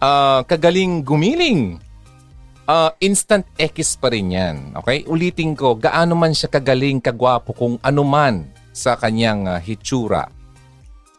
uh, 0.00 0.40
kagaling 0.45 1.00
gumiling. 1.05 1.81
Uh, 2.66 2.90
instant 2.99 3.47
X 3.55 3.95
pa 3.95 4.11
rin 4.11 4.35
yan. 4.35 4.75
Okay? 4.83 5.07
Ulitin 5.07 5.55
ko, 5.55 5.78
gaano 5.78 6.19
man 6.19 6.35
siya 6.35 6.50
kagaling, 6.50 6.99
kagwapo, 6.99 7.55
kung 7.55 7.78
ano 7.78 8.02
man 8.02 8.50
sa 8.75 8.99
kanyang 8.99 9.47
uh, 9.47 9.62
hitsura. 9.62 10.26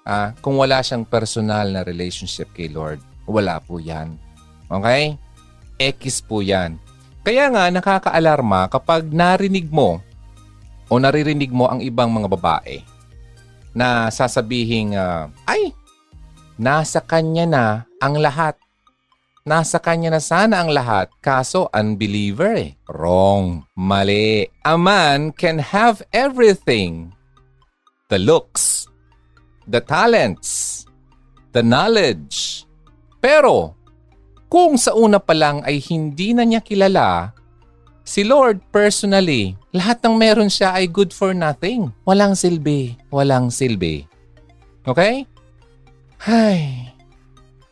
Uh, 0.04 0.36
kung 0.44 0.60
wala 0.60 0.84
siyang 0.84 1.08
personal 1.08 1.72
na 1.72 1.88
relationship 1.88 2.52
kay 2.52 2.68
Lord, 2.68 3.00
wala 3.24 3.64
po 3.64 3.80
yan. 3.80 4.20
Okay? 4.68 5.16
X 5.78 6.20
po 6.26 6.42
yan. 6.42 6.82
Kaya 7.22 7.50
nga 7.54 7.70
nakakaalarma 7.70 8.72
kapag 8.72 9.10
narinig 9.14 9.70
mo 9.70 10.02
o 10.88 10.98
naririnig 10.98 11.52
mo 11.54 11.68
ang 11.68 11.84
ibang 11.84 12.10
mga 12.10 12.28
babae 12.32 12.82
na 13.78 14.10
sasabihin, 14.10 14.98
uh, 14.98 15.30
ay, 15.46 15.70
nasa 16.58 16.98
kanya 16.98 17.46
na 17.46 17.66
ang 18.02 18.18
lahat. 18.18 18.58
Nasa 19.48 19.80
kanya 19.80 20.12
na 20.12 20.20
sana 20.20 20.60
ang 20.60 20.74
lahat, 20.74 21.08
kaso 21.24 21.72
unbeliever 21.72 22.52
eh. 22.58 22.72
Wrong. 22.90 23.64
Mali. 23.78 24.50
A 24.66 24.76
man 24.76 25.32
can 25.32 25.62
have 25.62 26.04
everything. 26.12 27.16
The 28.12 28.20
looks, 28.20 28.90
the 29.64 29.80
talents, 29.80 30.84
the 31.54 31.64
knowledge. 31.64 32.66
Pero, 33.24 33.77
kung 34.48 34.80
sa 34.80 34.96
una 34.96 35.20
pa 35.20 35.36
lang 35.36 35.64
ay 35.68 35.80
hindi 35.84 36.32
na 36.32 36.48
niya 36.48 36.64
kilala, 36.64 37.36
si 38.08 38.24
Lord 38.24 38.64
personally, 38.72 39.60
lahat 39.76 40.00
ng 40.04 40.16
meron 40.16 40.52
siya 40.52 40.76
ay 40.76 40.88
good 40.88 41.12
for 41.12 41.36
nothing. 41.36 41.92
Walang 42.08 42.34
silbi. 42.34 42.96
Walang 43.12 43.52
silbi. 43.52 44.08
Okay? 44.88 45.28
Hay, 46.24 46.88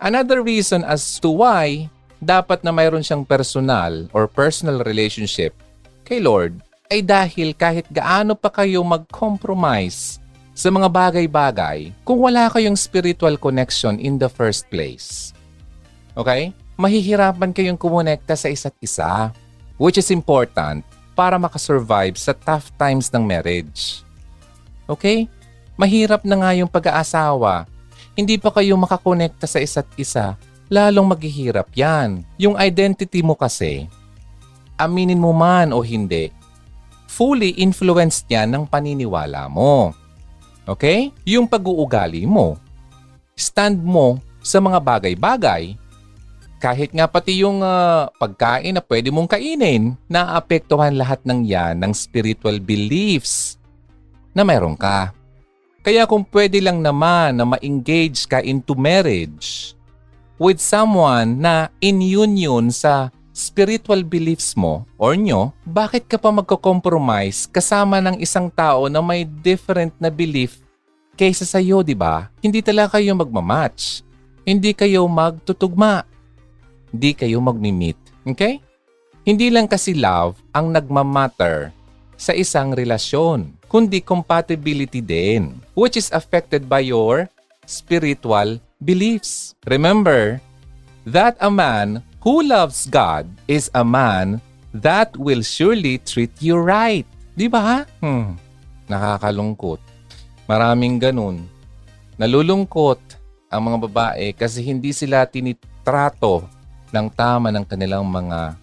Another 0.05 0.43
reason 0.43 0.83
as 0.83 1.17
to 1.23 1.31
why 1.31 1.87
dapat 2.19 2.61
na 2.61 2.69
mayroon 2.69 3.01
siyang 3.01 3.23
personal 3.23 4.11
or 4.11 4.27
personal 4.27 4.83
relationship 4.83 5.55
kay 6.03 6.19
Lord 6.19 6.59
ay 6.91 7.01
dahil 7.01 7.55
kahit 7.55 7.87
gaano 7.89 8.35
pa 8.35 8.51
kayo 8.51 8.83
mag-compromise 8.83 10.21
sa 10.53 10.69
mga 10.69 10.91
bagay-bagay 10.91 11.95
kung 12.03 12.21
wala 12.21 12.51
kayong 12.51 12.77
spiritual 12.77 13.39
connection 13.39 13.97
in 13.97 14.19
the 14.19 14.27
first 14.27 14.67
place. 14.69 15.31
Okay? 16.13 16.51
Mahihirapan 16.75 17.55
kayong 17.55 17.79
kumonekta 17.79 18.35
sa 18.35 18.51
isa't 18.51 18.75
isa, 18.83 19.31
which 19.79 19.95
is 19.95 20.11
important 20.11 20.83
para 21.15 21.39
makasurvive 21.39 22.19
sa 22.19 22.35
tough 22.35 22.71
times 22.75 23.07
ng 23.11 23.23
marriage. 23.23 24.03
Okay? 24.87 25.31
Mahirap 25.79 26.27
na 26.27 26.35
nga 26.39 26.51
yung 26.55 26.67
pag-aasawa 26.67 27.67
hindi 28.15 28.39
pa 28.39 28.47
kayo 28.47 28.79
makakonekta 28.79 29.43
sa 29.43 29.59
isa't 29.59 29.91
isa, 29.99 30.39
lalong 30.71 31.11
maghihirap 31.11 31.67
yan. 31.75 32.23
Yung 32.39 32.55
identity 32.55 33.19
mo 33.19 33.35
kasi, 33.35 33.91
aminin 34.79 35.19
mo 35.19 35.35
man 35.35 35.75
o 35.75 35.83
hindi, 35.83 36.31
fully 37.11 37.59
influenced 37.59 38.23
yan 38.31 38.55
ng 38.55 38.63
paniniwala 38.71 39.51
mo. 39.51 39.91
Okay? 40.63 41.11
Yung 41.27 41.43
pag-uugali 41.43 42.23
mo, 42.23 42.55
stand 43.35 43.83
mo 43.83 44.23
sa 44.39 44.63
mga 44.63 44.79
bagay-bagay, 44.79 45.75
kahit 46.65 46.89
nga 46.97 47.05
pati 47.05 47.45
yung 47.45 47.61
uh, 47.61 48.09
pagkain 48.17 48.73
na 48.73 48.81
pwede 48.81 49.13
mong 49.13 49.29
kainin, 49.29 49.93
naapektuhan 50.09 50.97
lahat 50.97 51.21
ng 51.21 51.45
yan 51.45 51.77
ng 51.77 51.93
spiritual 51.93 52.57
beliefs 52.57 53.61
na 54.33 54.41
meron 54.41 54.73
ka. 54.73 55.13
Kaya 55.85 56.09
kung 56.09 56.25
pwede 56.25 56.57
lang 56.65 56.81
naman 56.81 57.37
na 57.37 57.45
ma-engage 57.45 58.25
ka 58.25 58.41
into 58.41 58.73
marriage 58.73 59.77
with 60.41 60.57
someone 60.57 61.37
na 61.37 61.69
in 61.85 62.01
union 62.01 62.73
sa 62.73 63.13
spiritual 63.29 64.01
beliefs 64.01 64.57
mo 64.57 64.89
or 64.97 65.13
nyo, 65.13 65.53
bakit 65.69 66.09
ka 66.09 66.17
pa 66.17 66.33
magko-compromise 66.33 67.45
kasama 67.45 68.01
ng 68.01 68.17
isang 68.17 68.49
tao 68.49 68.89
na 68.89 69.05
may 69.05 69.21
different 69.21 69.93
na 70.01 70.09
belief 70.09 70.65
kaysa 71.13 71.45
sa 71.45 71.61
iyo, 71.61 71.85
di 71.85 71.93
ba? 71.93 72.33
Hindi 72.41 72.65
talaga 72.65 72.97
kayo 72.97 73.13
magmamatch. 73.13 74.01
Hindi 74.41 74.73
kayo 74.73 75.05
magtutugma. 75.05 76.14
Hindi 76.95 77.11
kayo 77.11 77.43
magmi-meet. 77.43 77.99
Okay? 78.23 78.63
Hindi 79.27 79.51
lang 79.51 79.67
kasi 79.67 79.91
love 79.91 80.39
ang 80.55 80.71
nagmamatter 80.71 81.75
sa 82.15 82.31
isang 82.31 82.71
relasyon 82.71 83.51
kundi 83.67 83.99
compatibility 83.99 85.03
din, 85.03 85.59
which 85.75 85.99
is 85.99 86.07
affected 86.15 86.71
by 86.71 86.79
your 86.79 87.27
spiritual 87.67 88.63
beliefs. 88.79 89.59
Remember 89.67 90.39
that 91.03 91.35
a 91.43 91.51
man 91.51 91.99
who 92.23 92.47
loves 92.47 92.87
God 92.87 93.27
is 93.51 93.67
a 93.75 93.83
man 93.83 94.39
that 94.71 95.11
will 95.19 95.43
surely 95.43 95.99
treat 95.99 96.31
you 96.39 96.55
right. 96.55 97.03
Di 97.35 97.51
ba? 97.51 97.83
Hmm. 97.99 98.39
Nakakalungkot. 98.87 99.83
Maraming 100.47 100.95
ganun. 100.95 101.43
Nalulungkot 102.15 103.03
ang 103.51 103.61
mga 103.67 103.77
babae 103.91 104.27
kasi 104.31 104.63
hindi 104.63 104.95
sila 104.95 105.27
tinitrato 105.27 106.47
ng 106.95 107.11
tama 107.11 107.51
ng 107.51 107.67
kanilang 107.67 108.07
mga 108.07 108.55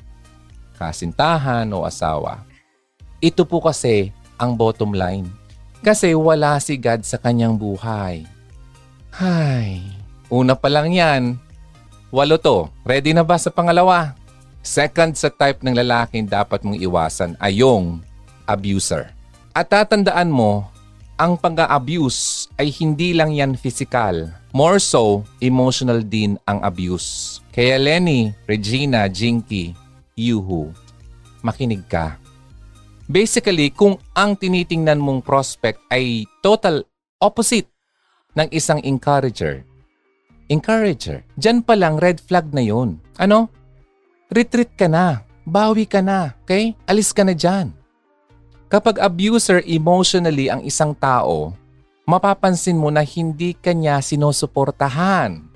kasintahan 0.81 1.69
o 1.77 1.85
asawa. 1.85 2.41
Ito 3.21 3.45
po 3.45 3.61
kasi 3.61 4.09
ang 4.41 4.57
bottom 4.57 4.97
line. 4.97 5.29
Kasi 5.85 6.17
wala 6.17 6.57
si 6.63 6.81
God 6.81 7.05
sa 7.05 7.21
kanyang 7.21 7.61
buhay. 7.61 8.25
Hay, 9.13 9.85
una 10.33 10.57
pa 10.57 10.73
lang 10.73 10.97
yan. 10.97 11.37
Walo 12.09 12.41
to. 12.41 12.73
Ready 12.89 13.13
na 13.13 13.21
ba 13.21 13.37
sa 13.37 13.53
pangalawa? 13.53 14.17
Second 14.63 15.13
sa 15.19 15.29
type 15.29 15.61
ng 15.61 15.75
lalaking 15.75 16.25
dapat 16.25 16.63
mong 16.63 16.79
iwasan 16.79 17.35
ay 17.43 17.61
yung 17.61 18.01
abuser. 18.47 19.11
At 19.53 19.69
tatandaan 19.69 20.31
mo, 20.31 20.71
ang 21.19 21.35
pag-abuse 21.35 22.49
ay 22.57 22.71
hindi 22.71 23.13
lang 23.13 23.35
yan 23.35 23.59
physical. 23.59 24.31
More 24.55 24.79
so, 24.79 25.27
emotional 25.43 26.01
din 26.01 26.39
ang 26.47 26.63
abuse. 26.63 27.42
Kaya 27.53 27.77
Lenny, 27.77 28.33
Regina, 28.49 29.05
Jinky, 29.13 29.77
Yuhu, 30.17 30.73
makinig 31.45 31.85
ka. 31.85 32.17
Basically, 33.05 33.69
kung 33.69 34.01
ang 34.17 34.41
tinitingnan 34.41 34.97
mong 34.97 35.21
prospect 35.21 35.77
ay 35.93 36.25
total 36.41 36.81
opposite 37.21 37.69
ng 38.33 38.49
isang 38.49 38.81
encourager, 38.81 39.69
encourager, 40.49 41.29
dyan 41.37 41.61
pa 41.61 41.77
lang 41.77 42.01
red 42.01 42.25
flag 42.25 42.49
na 42.57 42.65
yun. 42.65 42.97
Ano? 43.21 43.53
Retreat 44.33 44.73
ka 44.73 44.89
na. 44.89 45.21
Bawi 45.45 45.85
ka 45.85 46.01
na. 46.01 46.33
Okay? 46.49 46.73
Alis 46.89 47.13
ka 47.13 47.21
na 47.21 47.37
dyan. 47.37 47.69
Kapag 48.73 48.97
abuser 48.97 49.61
emotionally 49.69 50.49
ang 50.49 50.65
isang 50.65 50.97
tao, 50.97 51.53
mapapansin 52.09 52.81
mo 52.81 52.89
na 52.89 53.05
hindi 53.05 53.53
kanya 53.53 54.01
sinusuportahan 54.01 55.52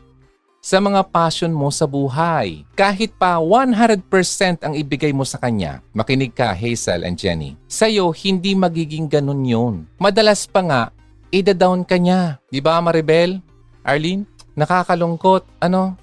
sa 0.67 0.83
mga 0.83 1.07
passion 1.15 1.55
mo 1.55 1.71
sa 1.71 1.87
buhay. 1.87 2.67
Kahit 2.75 3.15
pa 3.15 3.39
100% 3.39 4.67
ang 4.67 4.75
ibigay 4.75 5.15
mo 5.15 5.23
sa 5.23 5.39
kanya, 5.39 5.79
makinig 5.95 6.35
ka 6.35 6.51
Hazel 6.51 7.07
and 7.07 7.15
Jenny, 7.15 7.55
sa'yo 7.71 8.11
hindi 8.11 8.59
magiging 8.59 9.07
ganun 9.07 9.47
yun. 9.47 9.75
Madalas 10.03 10.43
pa 10.51 10.67
nga, 10.67 10.83
ida-down 11.31 11.87
ka 11.87 11.95
niya. 12.03 12.43
Di 12.51 12.59
ba 12.59 12.83
Maribel? 12.83 13.39
Arlene? 13.87 14.27
Nakakalungkot. 14.59 15.47
Ano? 15.63 15.95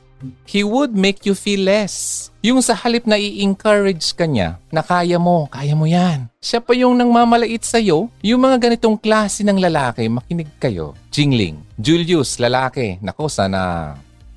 he 0.48 0.64
would 0.64 0.96
make 0.96 1.28
you 1.28 1.36
feel 1.36 1.68
less. 1.68 2.32
Yung 2.40 2.64
sa 2.64 2.80
halip 2.80 3.04
na 3.04 3.20
i-encourage 3.20 4.16
ka 4.16 4.24
niya 4.24 4.56
na 4.72 4.80
kaya 4.80 5.20
mo, 5.20 5.52
kaya 5.52 5.76
mo 5.76 5.84
yan. 5.84 6.32
Siya 6.40 6.64
pa 6.64 6.72
yung 6.72 6.96
nang 6.96 7.12
mamalait 7.12 7.60
sa'yo. 7.60 8.08
Yung 8.24 8.40
mga 8.40 8.72
ganitong 8.72 8.96
klase 8.96 9.44
ng 9.44 9.60
lalaki, 9.60 10.08
makinig 10.08 10.48
kayo. 10.64 10.96
Jingling. 11.12 11.60
Julius, 11.76 12.40
lalaki. 12.40 13.04
Nako, 13.04 13.28
sana 13.28 13.92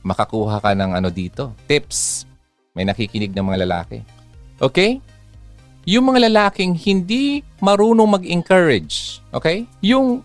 makakuha 0.07 0.62
ka 0.62 0.71
ng 0.79 0.95
ano 0.95 1.11
dito. 1.11 1.51
Tips. 1.66 2.23
May 2.71 2.87
nakikinig 2.87 3.35
ng 3.35 3.42
mga 3.42 3.66
lalaki. 3.66 4.07
Okay? 4.62 5.03
Yung 5.83 6.07
mga 6.07 6.31
lalaking 6.31 6.79
hindi 6.79 7.42
marunong 7.59 8.07
mag-encourage. 8.07 9.19
Okay? 9.35 9.66
Yung 9.83 10.23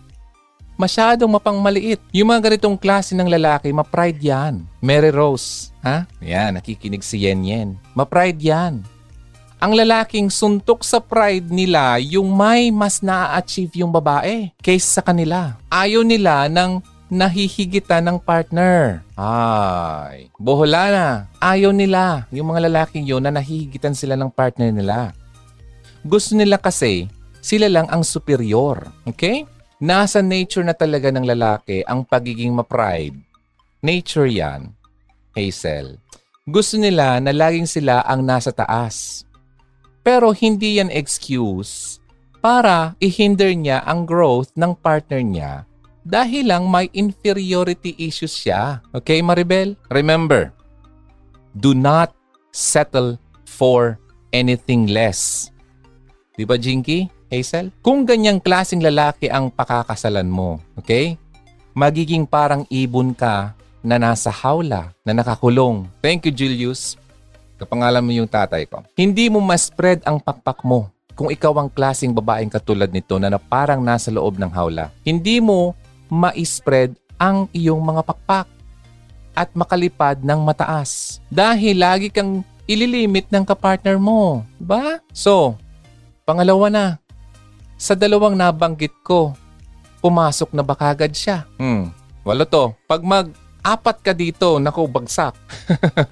masyadong 0.78 1.30
mapangmaliit. 1.34 1.98
Yung 2.14 2.30
mga 2.30 2.50
ganitong 2.50 2.78
klase 2.78 3.18
ng 3.18 3.26
lalaki, 3.26 3.74
ma-pride 3.74 4.22
yan. 4.22 4.62
Mary 4.78 5.10
Rose, 5.10 5.74
ha? 5.82 6.06
Yan, 6.22 6.58
nakikinig 6.58 7.02
si 7.02 7.26
Yen 7.26 7.42
Yen. 7.42 7.68
Ma-pride 7.98 8.38
yan. 8.38 8.82
Ang 9.62 9.78
lalaking 9.78 10.26
suntok 10.26 10.82
sa 10.82 10.98
pride 10.98 11.46
nila 11.54 11.94
yung 12.02 12.34
may 12.34 12.74
mas 12.74 12.98
na-achieve 12.98 13.78
yung 13.78 13.94
babae 13.94 14.50
kaysa 14.58 14.98
sa 14.98 15.02
kanila. 15.06 15.54
Ayaw 15.70 16.02
nila 16.02 16.50
ng 16.50 16.82
nahihigitan 17.12 18.08
ng 18.08 18.18
partner. 18.24 19.04
Ay, 19.20 20.32
bohola 20.40 20.88
na. 20.88 21.06
Ayaw 21.44 21.68
nila 21.68 22.24
yung 22.32 22.48
mga 22.48 22.72
lalaking 22.72 23.04
yun 23.04 23.20
na 23.20 23.28
nahihigitan 23.28 23.92
sila 23.92 24.16
ng 24.16 24.32
partner 24.32 24.72
nila. 24.72 25.12
Gusto 26.00 26.32
nila 26.32 26.56
kasi 26.56 27.12
sila 27.44 27.68
lang 27.68 27.84
ang 27.92 28.00
superior. 28.00 28.88
Okay? 29.04 29.44
Nasa 29.76 30.24
nature 30.24 30.64
na 30.64 30.72
talaga 30.72 31.12
ng 31.12 31.28
lalaki 31.28 31.84
ang 31.84 32.00
pagiging 32.08 32.56
ma-pride. 32.56 33.20
Nature 33.84 34.32
yan, 34.32 34.72
Hazel. 35.36 36.00
Gusto 36.48 36.80
nila 36.80 37.20
na 37.20 37.36
laging 37.36 37.68
sila 37.68 38.00
ang 38.08 38.24
nasa 38.24 38.56
taas. 38.56 39.28
Pero 40.00 40.32
hindi 40.32 40.80
yan 40.80 40.88
excuse 40.88 42.00
para 42.40 42.96
i-hinder 43.04 43.52
niya 43.52 43.84
ang 43.84 44.08
growth 44.08 44.50
ng 44.56 44.74
partner 44.74 45.22
niya 45.22 45.52
dahil 46.02 46.50
lang 46.50 46.66
may 46.66 46.90
inferiority 46.90 47.94
issues 47.98 48.34
siya. 48.34 48.82
Okay, 48.90 49.22
Maribel? 49.22 49.78
Remember, 49.90 50.50
do 51.54 51.72
not 51.72 52.10
settle 52.50 53.16
for 53.46 53.98
anything 54.34 54.90
less. 54.90 55.50
Di 56.34 56.42
ba, 56.42 56.58
Jinky? 56.58 57.06
Hazel? 57.32 57.72
Kung 57.80 58.04
ganyang 58.04 58.44
klasing 58.44 58.84
lalaki 58.84 59.32
ang 59.32 59.48
pakakasalan 59.48 60.28
mo, 60.28 60.60
okay? 60.76 61.16
Magiging 61.72 62.28
parang 62.28 62.68
ibon 62.68 63.16
ka 63.16 63.56
na 63.80 63.96
nasa 63.96 64.28
hawla, 64.28 64.92
na 65.00 65.12
nakakulong. 65.16 65.88
Thank 66.04 66.28
you, 66.28 66.32
Julius. 66.32 67.00
Kapangalan 67.56 68.04
mo 68.04 68.12
yung 68.12 68.28
tatay 68.28 68.68
ko. 68.68 68.84
Hindi 68.92 69.32
mo 69.32 69.40
ma-spread 69.40 70.04
ang 70.04 70.20
pakpak 70.20 70.60
mo 70.60 70.92
kung 71.12 71.28
ikaw 71.28 71.52
ang 71.60 71.68
klasing 71.72 72.12
babaeng 72.12 72.52
katulad 72.52 72.88
nito 72.88 73.16
na, 73.20 73.32
na 73.32 73.40
parang 73.40 73.80
nasa 73.84 74.08
loob 74.12 74.36
ng 74.40 74.52
hawla. 74.52 74.92
Hindi 75.04 75.40
mo 75.40 75.76
ma-spread 76.12 76.92
ang 77.16 77.48
iyong 77.56 77.80
mga 77.80 78.04
pakpak 78.04 78.44
at 79.32 79.48
makalipad 79.56 80.20
ng 80.20 80.44
mataas. 80.44 81.24
Dahil 81.32 81.80
lagi 81.80 82.12
kang 82.12 82.44
ililimit 82.68 83.32
ng 83.32 83.48
kapartner 83.48 83.96
mo. 83.96 84.44
Ba? 84.60 85.00
So, 85.16 85.56
pangalawa 86.28 86.68
na, 86.68 86.86
sa 87.80 87.96
dalawang 87.96 88.36
nabanggit 88.36 88.92
ko, 89.00 89.32
pumasok 90.04 90.52
na 90.52 90.60
ba 90.60 90.76
kagad 90.76 91.16
siya? 91.16 91.48
Hmm, 91.56 91.88
wala 92.28 92.44
to. 92.44 92.76
Pag 92.84 93.00
mag-apat 93.00 93.96
ka 94.04 94.12
dito, 94.12 94.60
naku, 94.60 94.84
bagsak. 94.84 95.32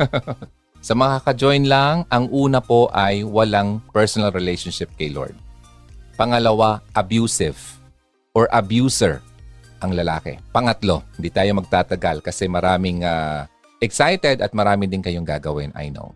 sa 0.87 0.95
mga 0.97 1.21
ka-join 1.29 1.69
lang, 1.69 2.09
ang 2.09 2.25
una 2.33 2.65
po 2.65 2.89
ay 2.89 3.21
walang 3.21 3.85
personal 3.93 4.33
relationship 4.33 4.89
kay 4.97 5.13
Lord. 5.13 5.37
Pangalawa, 6.17 6.81
abusive 6.97 7.61
or 8.33 8.49
abuser 8.49 9.21
ang 9.81 9.97
lalaki. 9.97 10.37
Pangatlo, 10.53 11.03
hindi 11.17 11.33
tayo 11.33 11.57
magtatagal 11.57 12.23
kasi 12.23 12.47
maraming 12.47 13.03
uh, 13.03 13.45
excited 13.81 14.45
at 14.45 14.53
marami 14.53 14.87
din 14.87 15.01
kayong 15.01 15.27
gagawin, 15.27 15.73
I 15.75 15.89
know. 15.89 16.13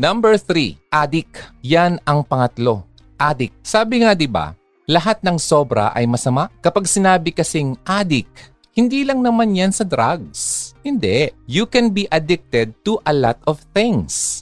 Number 0.00 0.40
three, 0.40 0.80
addict. 0.88 1.44
Yan 1.60 2.00
ang 2.08 2.24
pangatlo. 2.24 2.88
Addict. 3.20 3.52
Sabi 3.60 4.00
nga 4.00 4.16
'di 4.16 4.28
ba, 4.32 4.56
lahat 4.88 5.20
ng 5.20 5.36
sobra 5.36 5.92
ay 5.92 6.08
masama? 6.08 6.48
Kapag 6.64 6.88
sinabi 6.88 7.36
kasing 7.36 7.76
addict, 7.84 8.48
hindi 8.72 9.04
lang 9.04 9.20
naman 9.20 9.52
yan 9.52 9.74
sa 9.74 9.84
drugs. 9.84 10.72
Hindi. 10.80 11.28
You 11.44 11.68
can 11.68 11.92
be 11.92 12.08
addicted 12.08 12.72
to 12.88 12.96
a 13.04 13.12
lot 13.12 13.36
of 13.44 13.60
things. 13.76 14.40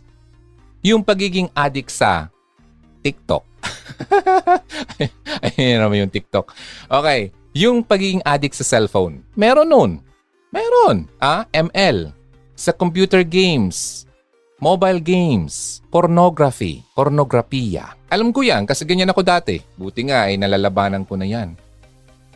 Yung 0.87 1.03
pagiging 1.03 1.51
addict 1.59 1.91
sa 1.91 2.31
TikTok. 3.03 3.43
Ayun 5.59 5.83
naman 5.83 6.07
yung 6.07 6.13
TikTok. 6.13 6.55
Okay. 6.87 7.35
Yung 7.57 7.85
pagiging 7.85 8.25
addict 8.25 8.57
sa 8.57 8.67
cellphone. 8.67 9.25
Meron 9.37 9.69
nun. 9.69 9.93
Meron. 10.53 11.09
Ah, 11.21 11.49
ML. 11.53 12.13
Sa 12.59 12.75
computer 12.75 13.23
games 13.23 14.09
mobile 14.59 14.99
games, 14.99 15.83
pornography, 15.87 16.83
pornografiya. 16.99 17.95
Alam 18.11 18.35
ko 18.35 18.43
yan 18.43 18.67
kasi 18.67 18.83
ganyan 18.83 19.11
ako 19.15 19.23
dati. 19.23 19.63
Buti 19.79 20.11
nga 20.11 20.27
ay 20.27 20.35
nalalabanan 20.35 21.07
ko 21.07 21.15
na 21.15 21.27
yan. 21.27 21.55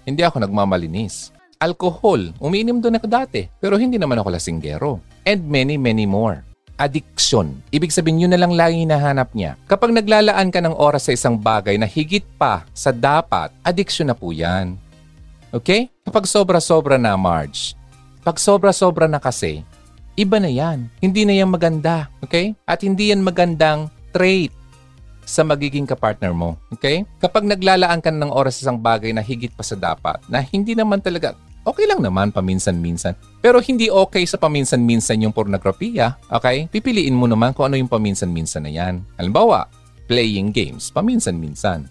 Hindi 0.06 0.22
ako 0.22 0.42
nagmamalinis. 0.42 1.34
Alcohol, 1.62 2.34
umiinom 2.42 2.82
doon 2.82 2.98
ako 2.98 3.06
dati. 3.06 3.46
Pero 3.62 3.78
hindi 3.78 3.98
naman 3.98 4.18
ako 4.18 4.34
lasinggero. 4.34 4.98
And 5.22 5.46
many, 5.46 5.78
many 5.78 6.06
more. 6.06 6.42
Addiction. 6.78 7.62
Ibig 7.70 7.94
sabihin 7.94 8.26
yun 8.26 8.34
na 8.34 8.40
lang 8.42 8.54
lagi 8.54 8.82
hinahanap 8.82 9.30
niya. 9.34 9.54
Kapag 9.70 9.94
naglalaan 9.94 10.50
ka 10.50 10.58
ng 10.58 10.74
oras 10.74 11.06
sa 11.06 11.14
isang 11.14 11.38
bagay 11.38 11.78
na 11.78 11.86
higit 11.86 12.26
pa 12.34 12.66
sa 12.74 12.90
dapat, 12.90 13.54
addiction 13.62 14.10
na 14.10 14.18
po 14.18 14.34
yan. 14.34 14.74
Okay? 15.52 15.92
Kapag 16.08 16.24
sobra-sobra 16.24 16.96
na, 16.96 17.12
Marge. 17.14 17.76
Pag 18.24 18.40
sobra-sobra 18.40 19.04
na 19.04 19.20
kasi, 19.20 19.60
iba 20.16 20.40
na 20.40 20.48
yan. 20.48 20.88
Hindi 21.04 21.28
na 21.28 21.36
yan 21.36 21.52
maganda. 21.52 22.08
Okay? 22.24 22.56
At 22.64 22.80
hindi 22.80 23.12
yan 23.12 23.20
magandang 23.20 23.92
trait 24.16 24.52
sa 25.28 25.44
magiging 25.44 25.84
kapartner 25.84 26.32
mo. 26.32 26.56
Okay? 26.72 27.04
Kapag 27.20 27.44
naglalaan 27.44 28.00
ka 28.00 28.08
ng 28.08 28.32
oras 28.32 28.58
sa 28.58 28.68
isang 28.68 28.80
bagay 28.80 29.12
na 29.12 29.20
higit 29.20 29.52
pa 29.52 29.62
sa 29.62 29.76
dapat, 29.76 30.18
na 30.26 30.40
hindi 30.40 30.72
naman 30.72 31.04
talaga, 31.04 31.36
okay 31.62 31.84
lang 31.84 32.00
naman 32.00 32.32
paminsan-minsan. 32.32 33.12
Pero 33.44 33.60
hindi 33.60 33.92
okay 33.92 34.24
sa 34.24 34.38
paminsan-minsan 34.38 35.20
yung 35.20 35.34
pornografiya. 35.34 36.16
Okay? 36.32 36.66
Pipiliin 36.72 37.14
mo 37.14 37.28
naman 37.28 37.52
kung 37.52 37.70
ano 37.70 37.76
yung 37.76 37.90
paminsan-minsan 37.90 38.64
na 38.64 38.72
yan. 38.72 39.04
Halimbawa, 39.20 39.68
playing 40.08 40.50
games, 40.54 40.88
paminsan-minsan. 40.90 41.86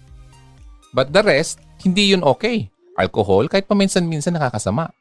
But 0.92 1.12
the 1.12 1.24
rest, 1.24 1.60
hindi 1.84 2.12
yun 2.12 2.24
okay. 2.24 2.71
Alcohol, 3.02 3.50
kahit 3.50 3.66
paminsan-minsan 3.66 4.38
nakakasama 4.38 4.94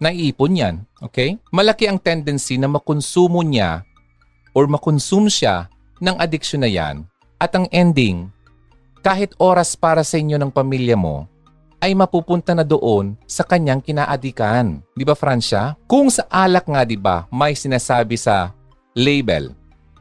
naiipon 0.00 0.60
yan. 0.60 0.74
Okay? 1.00 1.40
Malaki 1.48 1.88
ang 1.88 1.96
tendency 2.00 2.60
na 2.60 2.68
makonsumo 2.68 3.40
niya 3.40 3.84
or 4.52 4.68
makonsume 4.68 5.32
siya 5.32 5.68
ng 6.00 6.16
addiction 6.20 6.60
na 6.60 6.70
yan 6.70 7.04
at 7.40 7.52
ang 7.52 7.68
ending, 7.72 8.32
kahit 9.04 9.36
oras 9.36 9.76
para 9.76 10.00
sa 10.00 10.16
inyo 10.16 10.40
ng 10.40 10.52
pamilya 10.52 10.96
mo, 10.96 11.28
ay 11.84 11.92
mapupunta 11.92 12.56
na 12.56 12.64
doon 12.64 13.14
sa 13.28 13.44
kanyang 13.44 13.84
kinaadikan. 13.84 14.80
Di 14.96 15.04
ba, 15.04 15.12
Francia? 15.12 15.76
Kung 15.84 16.08
sa 16.08 16.24
alak 16.32 16.64
nga, 16.64 16.82
di 16.88 16.96
ba, 16.96 17.28
may 17.28 17.52
sinasabi 17.52 18.16
sa 18.16 18.56
label, 18.96 19.52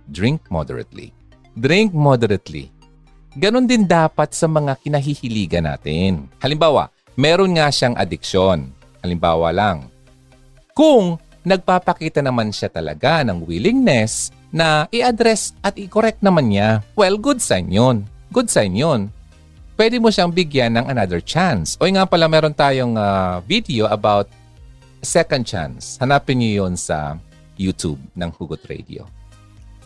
drink 0.08 0.48
moderately. 0.48 1.12
Drink 1.60 1.92
moderately. 1.92 2.72
Ganon 3.36 3.68
din 3.68 3.84
dapat 3.84 4.32
sa 4.32 4.48
mga 4.48 4.80
kinahihiligan 4.80 5.68
natin. 5.68 6.32
Halimbawa, 6.40 6.95
meron 7.16 7.56
nga 7.56 7.72
siyang 7.72 7.96
addiction. 7.96 8.72
Halimbawa 9.04 9.52
lang, 9.52 9.88
kung 10.76 11.20
nagpapakita 11.46 12.20
naman 12.20 12.50
siya 12.50 12.68
talaga 12.68 13.22
ng 13.24 13.46
willingness 13.46 14.34
na 14.50 14.90
i-address 14.90 15.54
at 15.62 15.78
i-correct 15.78 16.20
naman 16.20 16.52
niya, 16.52 16.82
well, 16.98 17.16
good 17.16 17.40
sign 17.40 17.70
yun. 17.70 18.04
Good 18.34 18.50
sign 18.50 18.76
yun. 18.76 19.14
Pwede 19.76 20.00
mo 20.00 20.08
siyang 20.08 20.32
bigyan 20.32 20.80
ng 20.80 20.88
another 20.88 21.20
chance. 21.20 21.76
O 21.78 21.86
nga 21.86 22.08
pala, 22.08 22.32
meron 22.32 22.56
tayong 22.56 22.96
uh, 22.96 23.44
video 23.44 23.86
about 23.92 24.32
second 25.04 25.44
chance. 25.44 26.00
Hanapin 26.00 26.40
niyo 26.40 26.66
yun 26.66 26.74
sa 26.80 27.20
YouTube 27.60 28.00
ng 28.16 28.32
Hugot 28.36 28.64
Radio. 28.72 29.06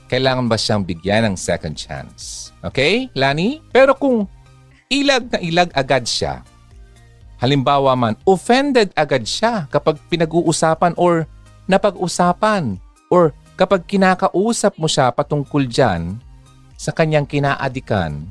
Kailangan 0.10 0.50
ba 0.50 0.58
siyang 0.58 0.82
bigyan 0.82 1.34
ng 1.34 1.36
second 1.38 1.78
chance? 1.78 2.50
Okay, 2.66 3.10
Lani? 3.14 3.62
Pero 3.70 3.94
kung 3.94 4.26
ilag 4.90 5.30
na 5.30 5.38
ilag 5.38 5.70
agad 5.74 6.06
siya, 6.10 6.42
Halimbawa 7.40 7.96
man, 7.96 8.20
offended 8.28 8.92
agad 9.00 9.24
siya 9.24 9.64
kapag 9.72 9.96
pinag-uusapan 10.12 10.92
or 11.00 11.24
napag-usapan 11.72 12.76
or 13.08 13.32
kapag 13.56 13.88
kinakausap 13.88 14.76
mo 14.76 14.92
siya 14.92 15.08
patungkol 15.16 15.64
dyan 15.64 16.20
sa 16.76 16.92
kanyang 16.92 17.24
kinaadikan. 17.24 18.28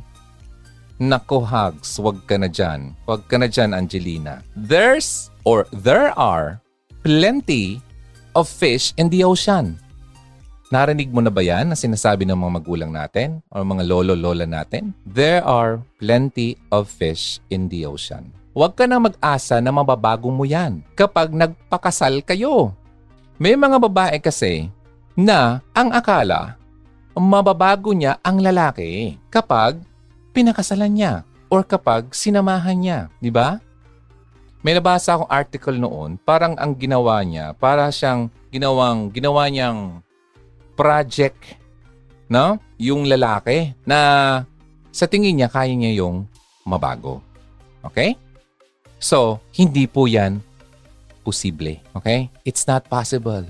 Nako 1.01 1.41
hugs, 1.41 1.97
wag 2.05 2.21
ka 2.29 2.37
na 2.37 2.53
dyan. 2.53 2.93
Wag 3.09 3.25
ka 3.31 3.41
na 3.41 3.49
dyan, 3.49 3.73
Angelina. 3.73 4.45
There's 4.53 5.33
or 5.47 5.65
there 5.71 6.13
are 6.19 6.61
plenty 7.01 7.81
of 8.37 8.45
fish 8.45 8.93
in 9.01 9.09
the 9.09 9.25
ocean. 9.25 9.81
Narinig 10.69 11.09
mo 11.09 11.25
na 11.25 11.33
ba 11.33 11.41
yan 11.41 11.73
na 11.73 11.77
sinasabi 11.79 12.29
ng 12.29 12.37
mga 12.37 12.53
magulang 12.61 12.93
natin 12.93 13.41
o 13.49 13.65
mga 13.65 13.89
lolo-lola 13.89 14.45
natin? 14.45 14.93
There 15.09 15.41
are 15.41 15.81
plenty 15.97 16.61
of 16.69 16.93
fish 16.93 17.41
in 17.49 17.73
the 17.73 17.89
ocean. 17.89 18.37
Huwag 18.59 18.75
ka 18.75 18.91
na 18.91 18.99
mag-asa 18.99 19.63
na 19.63 19.71
mababago 19.71 20.35
mo 20.35 20.43
yan 20.43 20.83
kapag 20.99 21.31
nagpakasal 21.31 22.27
kayo. 22.27 22.75
May 23.39 23.55
mga 23.55 23.79
babae 23.79 24.19
kasi 24.19 24.67
na 25.15 25.63
ang 25.71 25.95
akala 25.95 26.59
mababago 27.15 27.95
niya 27.95 28.19
ang 28.19 28.43
lalaki 28.43 29.15
kapag 29.31 29.79
pinakasalan 30.35 30.91
niya 30.91 31.13
or 31.47 31.63
kapag 31.63 32.11
sinamahan 32.11 32.79
niya, 32.83 32.99
di 33.23 33.31
ba? 33.31 33.63
May 34.67 34.75
nabasa 34.75 35.15
akong 35.15 35.31
article 35.31 35.79
noon, 35.79 36.19
parang 36.19 36.59
ang 36.59 36.75
ginawa 36.75 37.23
niya, 37.23 37.55
para 37.55 37.87
siyang 37.95 38.27
ginawang, 38.51 39.15
ginawa 39.15 39.47
niyang 39.47 40.03
project, 40.75 41.55
no? 42.27 42.59
Yung 42.75 43.07
lalaki 43.07 43.71
na 43.87 44.43
sa 44.91 45.07
tingin 45.07 45.39
niya 45.39 45.47
kaya 45.47 45.79
niya 45.79 46.03
yung 46.03 46.27
mabago. 46.67 47.23
Okay? 47.87 48.19
So, 48.99 49.39
hindi 49.55 49.87
po 49.87 50.11
yan 50.11 50.43
posible. 51.23 51.79
Okay? 51.95 52.31
It's 52.43 52.67
not 52.67 52.87
possible. 52.87 53.47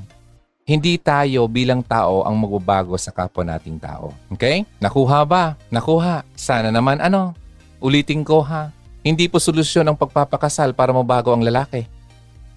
Hindi 0.69 1.01
tayo 1.01 1.49
bilang 1.49 1.81
tao 1.81 2.29
ang 2.29 2.37
magbabago 2.37 2.97
sa 3.01 3.09
kapwa 3.09 3.45
nating 3.45 3.81
tao. 3.81 4.13
Okay? 4.33 4.69
Nakuha 4.81 5.25
ba? 5.25 5.57
Nakuha. 5.73 6.25
Sana 6.37 6.69
naman 6.69 7.01
ano? 7.01 7.33
Ulitin 7.81 8.21
ko 8.27 8.45
ha 8.45 8.73
hindi 9.09 9.25
po 9.25 9.39
solusyon 9.39 9.89
ang 9.89 9.97
pagpapakasal 9.97 10.77
para 10.77 10.93
mabago 10.93 11.33
ang 11.33 11.41
lalaki. 11.41 11.89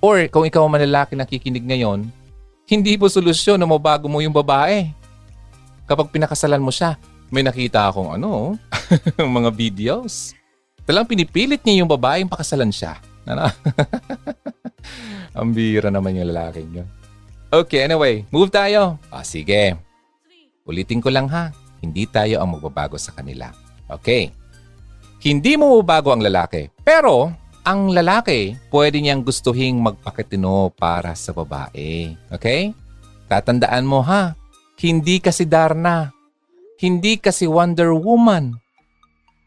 Or 0.01 0.19
kung 0.27 0.43
ikaw 0.43 0.65
ang 0.65 0.75
lalaki 0.75 1.15
nakikinig 1.15 1.63
ngayon, 1.63 2.09
hindi 2.65 2.99
po 2.99 3.07
solusyon 3.07 3.55
na 3.55 3.69
mabago 3.69 4.11
mo 4.11 4.19
yung 4.19 4.35
babae. 4.35 4.89
Kapag 5.87 6.09
pinakasalan 6.09 6.59
mo 6.59 6.67
siya, 6.67 6.97
may 7.31 7.39
nakita 7.45 7.87
akong 7.87 8.17
ano, 8.17 8.59
mga 9.39 9.49
videos. 9.53 10.35
Talang 10.91 11.07
pinipilit 11.07 11.63
niya 11.63 11.87
yung 11.87 11.91
babae 11.95 12.19
yung 12.19 12.27
pakasalan 12.27 12.67
siya. 12.67 12.99
Ano? 13.23 13.47
ang 15.39 15.55
bira 15.55 15.87
naman 15.87 16.19
yung 16.19 16.27
lalaki 16.27 16.67
yun. 16.67 16.83
Okay, 17.47 17.87
anyway, 17.87 18.27
move 18.27 18.51
tayo. 18.51 18.99
Ah, 19.07 19.23
sige. 19.23 19.79
Ulitin 20.67 20.99
ko 20.99 21.07
lang 21.07 21.31
ha, 21.31 21.55
hindi 21.79 22.03
tayo 22.11 22.43
ang 22.43 22.59
magbabago 22.59 22.99
sa 22.99 23.15
kanila. 23.15 23.55
Okay. 23.87 24.35
Hindi 25.23 25.55
mo 25.55 25.79
bago 25.79 26.11
ang 26.11 26.19
lalaki. 26.19 26.67
Pero, 26.83 27.31
ang 27.63 27.95
lalaki, 27.95 28.59
pwede 28.67 28.99
niyang 28.99 29.23
gustuhing 29.23 29.79
magpakitino 29.79 30.75
para 30.75 31.15
sa 31.15 31.31
babae. 31.31 32.19
Okay? 32.35 32.75
Tatandaan 33.31 33.87
mo 33.87 34.03
ha, 34.03 34.35
hindi 34.83 35.23
kasi 35.23 35.47
Darna. 35.47 36.11
Hindi 36.83 37.15
kasi 37.15 37.47
Wonder 37.47 37.95
Woman. 37.95 38.59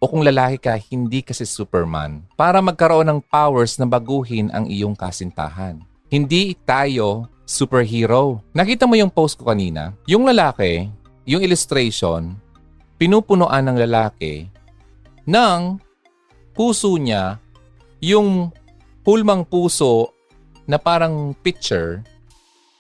O 0.04 0.08
kung 0.12 0.20
lalaki 0.20 0.60
ka, 0.60 0.76
hindi 0.92 1.24
kasi 1.24 1.48
Superman. 1.48 2.28
Para 2.36 2.60
magkaroon 2.60 3.08
ng 3.08 3.20
powers 3.24 3.80
na 3.80 3.88
baguhin 3.88 4.52
ang 4.52 4.68
iyong 4.68 4.92
kasintahan. 4.92 5.80
Hindi 6.12 6.52
tayo 6.68 7.32
superhero. 7.48 8.44
Nakita 8.52 8.84
mo 8.84 9.00
yung 9.00 9.08
post 9.08 9.40
ko 9.40 9.48
kanina? 9.48 9.96
Yung 10.04 10.28
lalaki, 10.28 10.92
yung 11.24 11.40
illustration, 11.40 12.36
pinupunuan 13.00 13.64
ng 13.64 13.80
lalaki 13.80 14.44
ng 15.24 15.80
puso 16.52 17.00
niya 17.00 17.40
yung 18.04 18.52
pulmang 19.00 19.40
puso 19.48 20.12
na 20.68 20.76
parang 20.76 21.32
pitcher 21.40 22.04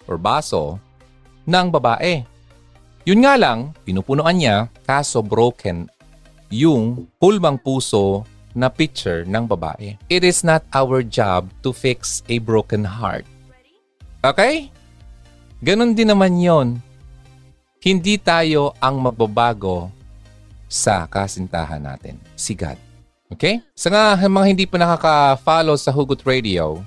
or 0.04 0.20
baso 0.20 0.76
ng 1.48 1.72
babae. 1.72 2.20
Yun 3.08 3.24
nga 3.24 3.40
lang, 3.40 3.72
pinupunuan 3.88 4.36
niya 4.36 4.68
kaso 4.84 5.24
broken 5.24 5.88
yung 6.52 7.08
pulmang 7.20 7.60
puso 7.60 8.24
na 8.54 8.70
pitcher 8.70 9.26
ng 9.26 9.44
babae. 9.44 9.98
It 10.06 10.22
is 10.22 10.46
not 10.46 10.62
our 10.70 11.02
job 11.02 11.50
to 11.66 11.74
fix 11.74 12.22
a 12.30 12.38
broken 12.38 12.86
heart. 12.86 13.26
Okay? 14.22 14.70
Ganon 15.60 15.92
din 15.92 16.08
naman 16.08 16.38
yon. 16.38 16.78
Hindi 17.82 18.16
tayo 18.16 18.72
ang 18.80 19.02
magbabago 19.02 19.92
sa 20.70 21.04
kasintahan 21.04 21.84
natin, 21.84 22.16
si 22.32 22.56
God. 22.56 22.80
Okay? 23.28 23.60
Sa 23.76 23.92
nga 23.92 24.16
mga 24.16 24.46
hindi 24.48 24.64
pa 24.64 24.80
nakaka-follow 24.80 25.76
sa 25.76 25.92
Hugot 25.92 26.24
Radio, 26.24 26.80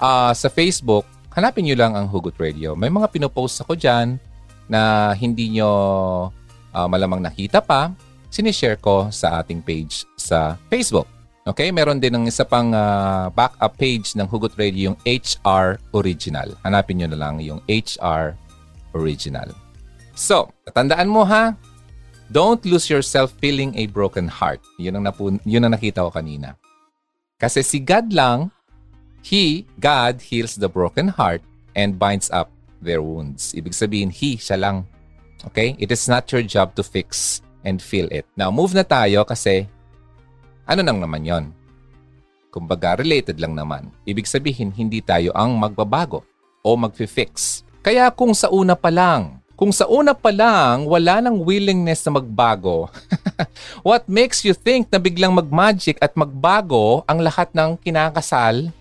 uh, 0.00 0.32
sa 0.32 0.48
Facebook, 0.48 1.04
hanapin 1.34 1.66
nyo 1.68 1.76
lang 1.76 1.92
ang 1.98 2.06
Hugot 2.08 2.38
Radio. 2.40 2.72
May 2.72 2.88
mga 2.88 3.10
pinopost 3.12 3.60
ako 3.60 3.76
dyan 3.76 4.16
na 4.70 5.12
hindi 5.12 5.58
nyo 5.58 5.70
uh, 6.72 6.88
malamang 6.88 7.20
nakita 7.20 7.60
pa, 7.60 7.92
sinishare 8.28 8.78
ko 8.78 9.08
sa 9.08 9.40
ating 9.40 9.64
page 9.64 10.04
sa 10.16 10.56
Facebook. 10.68 11.08
Okay? 11.48 11.72
Meron 11.72 12.00
din 12.00 12.12
ng 12.12 12.24
isa 12.28 12.44
pang 12.44 12.72
uh, 12.72 13.32
backup 13.32 13.74
page 13.80 14.12
ng 14.16 14.28
Hugot 14.28 14.52
Radio, 14.60 14.92
yung 14.92 14.98
HR 15.04 15.80
Original. 15.96 16.52
Hanapin 16.64 17.00
nyo 17.00 17.08
na 17.08 17.18
lang 17.18 17.40
yung 17.40 17.64
HR 17.64 18.36
Original. 18.92 19.48
So, 20.12 20.52
tatandaan 20.68 21.08
mo 21.08 21.24
ha, 21.24 21.56
Don't 22.28 22.60
lose 22.68 22.92
yourself 22.92 23.32
feeling 23.40 23.72
a 23.80 23.88
broken 23.88 24.28
heart. 24.28 24.60
Yun 24.76 25.00
ang, 25.00 25.08
napun- 25.08 25.40
yun 25.48 25.64
ang 25.64 25.72
nakita 25.72 26.04
ko 26.04 26.12
kanina. 26.12 26.60
Kasi 27.40 27.64
si 27.64 27.80
God 27.80 28.12
lang, 28.12 28.52
He, 29.24 29.64
God, 29.80 30.20
heals 30.20 30.60
the 30.60 30.68
broken 30.68 31.08
heart 31.08 31.40
and 31.72 31.96
binds 31.96 32.28
up 32.28 32.52
their 32.84 33.00
wounds. 33.00 33.56
Ibig 33.56 33.72
sabihin, 33.72 34.12
He, 34.12 34.36
siya 34.36 34.60
lang. 34.60 34.84
Okay? 35.48 35.72
It 35.80 35.88
is 35.88 36.04
not 36.04 36.28
your 36.28 36.44
job 36.44 36.76
to 36.76 36.84
fix 36.84 37.40
and 37.68 37.84
feel 37.84 38.08
it. 38.08 38.24
Now, 38.32 38.48
move 38.48 38.72
na 38.72 38.88
tayo 38.88 39.28
kasi 39.28 39.68
ano 40.64 40.80
nang 40.80 41.04
naman 41.04 41.28
yon? 41.28 41.44
Kumbaga, 42.48 42.96
related 42.96 43.36
lang 43.36 43.52
naman. 43.52 43.92
Ibig 44.08 44.24
sabihin, 44.24 44.72
hindi 44.72 45.04
tayo 45.04 45.36
ang 45.36 45.52
magbabago 45.52 46.24
o 46.64 46.68
magfi-fix. 46.76 47.62
Kaya 47.84 48.08
kung 48.08 48.32
sa 48.32 48.48
una 48.48 48.72
pa 48.72 48.88
lang, 48.88 49.40
kung 49.58 49.72
sa 49.72 49.84
una 49.90 50.14
pa 50.16 50.32
lang 50.32 50.86
wala 50.86 51.20
nang 51.20 51.44
willingness 51.44 52.04
na 52.08 52.20
magbago, 52.20 52.88
what 53.88 54.04
makes 54.08 54.44
you 54.44 54.56
think 54.56 54.88
na 54.88 55.00
biglang 55.00 55.36
magmagic 55.36 56.00
at 56.00 56.16
magbago 56.16 57.04
ang 57.04 57.20
lahat 57.20 57.52
ng 57.52 57.76
kinakasal 57.80 58.72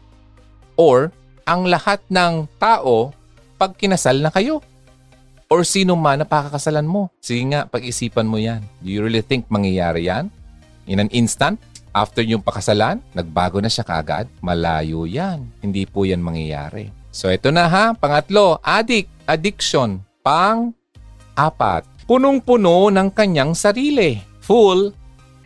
or 0.80 1.12
ang 1.48 1.68
lahat 1.68 2.04
ng 2.12 2.48
tao 2.60 3.12
pag 3.56 3.76
kinasal 3.76 4.20
na 4.20 4.32
kayo? 4.32 4.60
Or 5.48 5.64
sino 5.64 5.96
man 5.96 6.20
na 6.20 6.28
pakakasalan 6.28 6.84
mo? 6.84 7.08
Sige 7.24 7.40
nga, 7.48 7.64
pag-isipan 7.64 8.28
mo 8.28 8.36
yan. 8.36 8.60
Do 8.84 8.92
you 8.92 9.00
really 9.00 9.24
think 9.24 9.48
mangyayari 9.48 10.12
yan? 10.12 10.28
In 10.92 11.00
an 11.00 11.08
instant? 11.16 11.56
After 11.96 12.20
yung 12.20 12.44
pakasalan, 12.44 13.00
nagbago 13.16 13.64
na 13.64 13.72
siya 13.72 13.88
kaagad? 13.88 14.28
Malayo 14.44 15.08
yan. 15.08 15.48
Hindi 15.64 15.88
po 15.88 16.04
yan 16.04 16.20
mangyayari. 16.20 16.92
So 17.16 17.32
ito 17.32 17.48
na 17.50 17.66
ha, 17.66 17.96
pangatlo, 17.96 18.60
addict, 18.62 19.10
addiction 19.24 20.04
Pang-apat, 20.20 21.88
punong-puno 22.04 22.92
ng 22.92 23.08
kanyang 23.16 23.56
sarili. 23.56 24.20
Full 24.44 24.92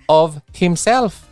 of 0.10 0.42
himself. 0.58 1.30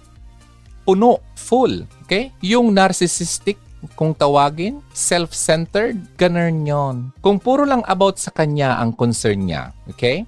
Puno, 0.86 1.26
full. 1.34 1.90
Okay? 2.06 2.30
Yung 2.46 2.70
narcissistic 2.70 3.58
kung 3.96 4.12
tawagin, 4.12 4.84
self-centered, 4.92 5.96
ganun 6.20 6.68
yon. 6.68 6.96
Kung 7.24 7.39
puro 7.39 7.63
lang 7.63 7.84
about 7.88 8.20
sa 8.20 8.32
kanya 8.32 8.76
ang 8.80 8.92
concern 8.92 9.48
niya, 9.48 9.72
okay? 9.88 10.28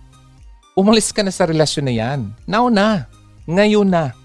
Umalis 0.80 1.12
ka 1.12 1.20
na 1.20 1.36
sa 1.36 1.44
relasyon 1.44 1.86
na 1.92 1.96
yan. 1.96 2.20
Now 2.48 2.72
na. 2.72 3.12
Ngayon 3.44 3.92
na. 3.92 4.16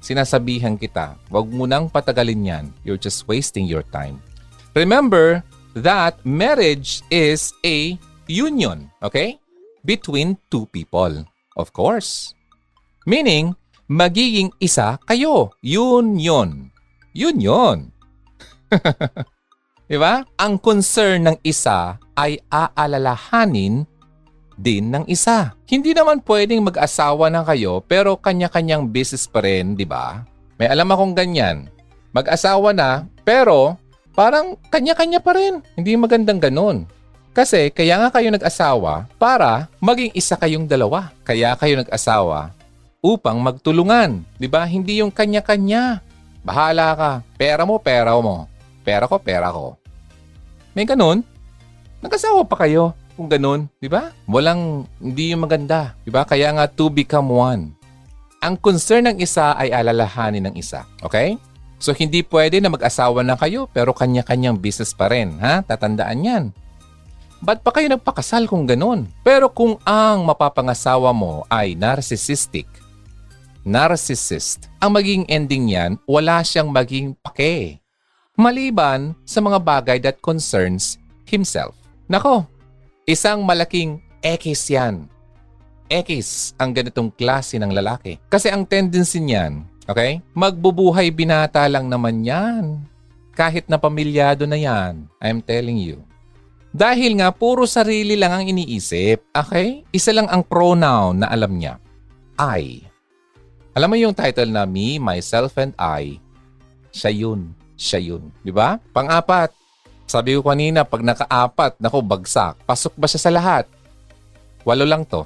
Sinasabihan 0.00 0.80
kita, 0.80 1.20
wag 1.28 1.52
mo 1.52 1.68
nang 1.68 1.92
patagalin 1.92 2.48
yan. 2.48 2.64
You're 2.80 2.96
just 2.96 3.28
wasting 3.28 3.68
your 3.68 3.84
time. 3.92 4.16
Remember, 4.72 5.44
that 5.76 6.16
marriage 6.24 7.04
is 7.12 7.52
a 7.60 8.00
union, 8.24 8.88
okay? 9.04 9.36
Between 9.84 10.40
two 10.48 10.64
people, 10.72 11.28
of 11.60 11.76
course. 11.76 12.32
Meaning, 13.04 13.52
magiging 13.90 14.48
isa 14.62 14.96
kayo. 15.04 15.52
Union. 15.60 16.72
Union. 18.78 19.26
diba? 19.90 20.14
Ang 20.38 20.54
concern 20.62 21.26
ng 21.26 21.36
isa 21.42 21.98
ay 22.14 22.38
aalalahanin 22.50 23.84
din 24.60 24.92
ng 24.92 25.04
isa. 25.08 25.56
Hindi 25.64 25.96
naman 25.96 26.20
pwedeng 26.22 26.62
mag-asawa 26.68 27.32
na 27.32 27.40
kayo 27.42 27.80
pero 27.82 28.14
kanya-kanyang 28.20 28.86
business 28.86 29.24
pa 29.24 29.40
rin, 29.40 29.74
di 29.74 29.88
ba? 29.88 30.22
May 30.60 30.68
alam 30.68 30.92
akong 30.92 31.16
ganyan. 31.16 31.72
Mag-asawa 32.12 32.76
na 32.76 33.08
pero 33.24 33.80
parang 34.12 34.60
kanya-kanya 34.68 35.24
pa 35.24 35.32
rin. 35.32 35.64
Hindi 35.74 35.96
magandang 35.96 36.38
ganun. 36.38 36.84
Kasi 37.30 37.70
kaya 37.70 37.96
nga 37.96 38.10
kayo 38.10 38.28
nag-asawa 38.34 39.08
para 39.16 39.70
maging 39.80 40.12
isa 40.12 40.36
kayong 40.36 40.68
dalawa. 40.68 41.14
Kaya 41.24 41.56
kayo 41.56 41.80
nag-asawa 41.80 42.52
upang 43.00 43.40
magtulungan. 43.40 44.20
Di 44.36 44.50
ba? 44.50 44.68
Hindi 44.68 45.00
yung 45.00 45.14
kanya-kanya. 45.14 46.04
Bahala 46.44 46.92
ka. 46.96 47.10
Pera 47.40 47.64
mo, 47.64 47.80
pera 47.80 48.12
mo. 48.18 48.50
Pera 48.80 49.04
ko, 49.04 49.20
pera 49.20 49.52
ko. 49.52 49.76
May 50.72 50.86
ganun. 50.86 51.26
Nag-asawa 52.00 52.46
pa 52.48 52.64
kayo. 52.64 52.96
kung 53.20 53.28
ganun, 53.28 53.68
di 53.76 53.84
ba? 53.84 54.16
Walang, 54.24 54.88
hindi 54.96 55.36
yung 55.36 55.44
maganda, 55.44 55.92
di 56.00 56.08
ba? 56.08 56.24
Kaya 56.24 56.56
nga, 56.56 56.64
to 56.64 56.88
become 56.88 57.28
one. 57.28 57.76
Ang 58.40 58.56
concern 58.56 59.04
ng 59.12 59.20
isa 59.20 59.52
ay 59.60 59.68
alalahanin 59.68 60.48
ng 60.48 60.56
isa. 60.56 60.88
Okay? 61.04 61.36
So, 61.76 61.92
hindi 61.92 62.24
pwede 62.24 62.64
na 62.64 62.72
mag-asawa 62.72 63.20
na 63.20 63.36
kayo 63.36 63.68
pero 63.68 63.92
kanya-kanyang 63.92 64.56
business 64.56 64.96
pa 64.96 65.12
rin. 65.12 65.36
Ha? 65.36 65.60
Tatandaan 65.60 66.24
yan. 66.24 66.44
Ba't 67.40 67.64
pa 67.64 67.72
kayo 67.72 67.88
nagpakasal 67.88 68.44
kung 68.48 68.68
ganun? 68.68 69.08
Pero 69.24 69.48
kung 69.48 69.80
ang 69.88 70.28
mapapangasawa 70.28 71.12
mo 71.16 71.48
ay 71.48 71.72
narcissistic, 71.72 72.68
narcissist, 73.64 74.68
ang 74.76 74.92
maging 74.92 75.24
ending 75.24 75.72
niyan, 75.72 75.96
wala 76.04 76.44
siyang 76.44 76.68
maging 76.68 77.16
pake. 77.24 77.79
Maliban 78.40 79.12
sa 79.28 79.44
mga 79.44 79.60
bagay 79.60 80.00
that 80.00 80.16
concerns 80.24 80.96
himself. 81.28 81.76
Nako, 82.08 82.48
isang 83.04 83.44
malaking 83.44 84.00
X 84.24 84.72
yan. 84.72 85.04
X 85.92 86.56
ang 86.56 86.72
ganitong 86.72 87.12
klase 87.12 87.60
ng 87.60 87.68
lalaki. 87.68 88.16
Kasi 88.32 88.48
ang 88.48 88.64
tendency 88.64 89.20
niyan, 89.20 89.68
okay, 89.84 90.24
magbubuhay 90.32 91.12
binata 91.12 91.68
lang 91.68 91.92
naman 91.92 92.24
yan. 92.24 92.80
Kahit 93.36 93.68
na 93.68 93.76
pamilyado 93.76 94.48
na 94.48 94.56
yan, 94.56 95.04
I'm 95.20 95.44
telling 95.44 95.76
you. 95.76 96.00
Dahil 96.72 97.20
nga 97.20 97.28
puro 97.36 97.68
sarili 97.68 98.16
lang 98.16 98.32
ang 98.32 98.44
iniisip. 98.48 99.36
Okay? 99.36 99.84
Isa 99.92 100.16
lang 100.16 100.32
ang 100.32 100.48
pronoun 100.48 101.20
na 101.20 101.28
alam 101.28 101.60
niya. 101.60 101.76
I. 102.40 102.88
Alam 103.76 103.88
mo 103.92 103.96
yung 104.00 104.16
title 104.16 104.48
na 104.48 104.64
me, 104.64 104.96
myself, 104.96 105.60
and 105.60 105.76
I? 105.76 106.16
Siya 106.88 107.12
yun. 107.12 107.59
Siya 107.80 107.96
yun. 107.96 108.28
Di 108.44 108.52
ba? 108.52 108.76
Pang-apat. 108.92 109.56
Sabi 110.04 110.36
ko 110.36 110.44
kanina, 110.44 110.84
pag 110.84 111.00
naka-apat, 111.00 111.80
nako, 111.80 112.04
bagsak. 112.04 112.60
Pasok 112.68 112.92
ba 113.00 113.08
siya 113.08 113.20
sa 113.24 113.32
lahat? 113.32 113.64
Walo 114.68 114.84
lang 114.84 115.08
to. 115.08 115.24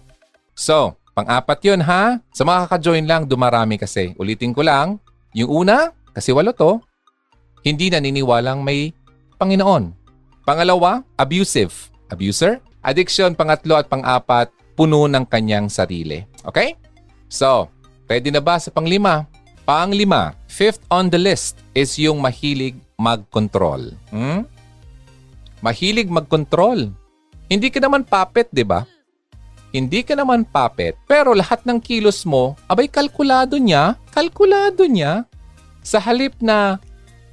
So, 0.55 0.95
pang-apat 1.19 1.59
yun 1.67 1.83
ha. 1.83 2.23
Sa 2.31 2.47
mga 2.47 2.71
kaka-join 2.71 3.03
lang, 3.11 3.27
dumarami 3.27 3.75
kasi. 3.75 4.15
Ulitin 4.23 4.55
ko 4.55 4.63
lang. 4.63 5.03
Yung 5.35 5.67
una, 5.67 5.91
kasi 6.15 6.31
walo 6.31 6.55
to, 6.55 6.79
hindi 7.67 7.91
naniniwalang 7.91 8.63
may 8.63 8.95
Panginoon. 9.35 9.91
Pangalawa, 10.47 11.03
abusive. 11.19 11.91
Abuser. 12.13 12.63
Addiction, 12.85 13.35
pangatlo 13.35 13.81
at 13.81 13.91
pang-apat, 13.91 14.53
puno 14.79 15.11
ng 15.11 15.27
kanyang 15.27 15.67
sarili. 15.73 16.23
Okay? 16.47 16.79
So, 17.27 17.67
pwede 18.07 18.31
na 18.31 18.39
ba 18.39 18.61
sa 18.61 18.71
panglima? 18.71 19.27
Panglima, 19.65 20.37
fifth 20.45 20.85
on 20.93 21.09
the 21.09 21.17
list 21.17 21.61
is 21.73 21.97
yung 21.97 22.21
mahilig 22.21 22.77
mag-control. 23.01 23.97
Hmm? 24.13 24.45
Mahilig 25.65 26.13
mag-control. 26.13 26.93
Hindi 27.49 27.73
ka 27.73 27.81
naman 27.81 28.05
puppet, 28.05 28.53
di 28.53 28.61
ba? 28.61 28.85
Hindi 29.73 30.05
ka 30.05 30.15
naman 30.15 30.45
puppet, 30.45 31.01
pero 31.09 31.33
lahat 31.33 31.65
ng 31.65 31.81
kilos 31.81 32.29
mo, 32.29 32.55
abay 32.69 32.87
kalkulado 32.87 33.57
niya, 33.57 33.97
kalkulado 34.13 34.85
niya. 34.85 35.25
Sa 35.85 36.01
halip 36.01 36.37
na 36.41 36.81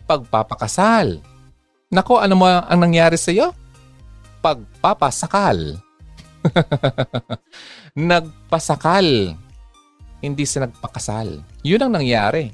pagpapakasal, 0.07 1.19
Nako, 1.91 2.23
ano 2.23 2.39
mo 2.39 2.47
ang 2.47 2.79
nangyari 2.79 3.19
sa 3.19 3.35
iyo? 3.35 3.51
Pagpapasakal. 4.39 5.75
Nagpasakal. 7.99 9.35
Hindi 10.21 10.45
sa 10.45 10.63
nagpakasal. 10.63 11.41
Yun 11.65 11.81
ang 11.81 11.97
nangyari. 11.97 12.53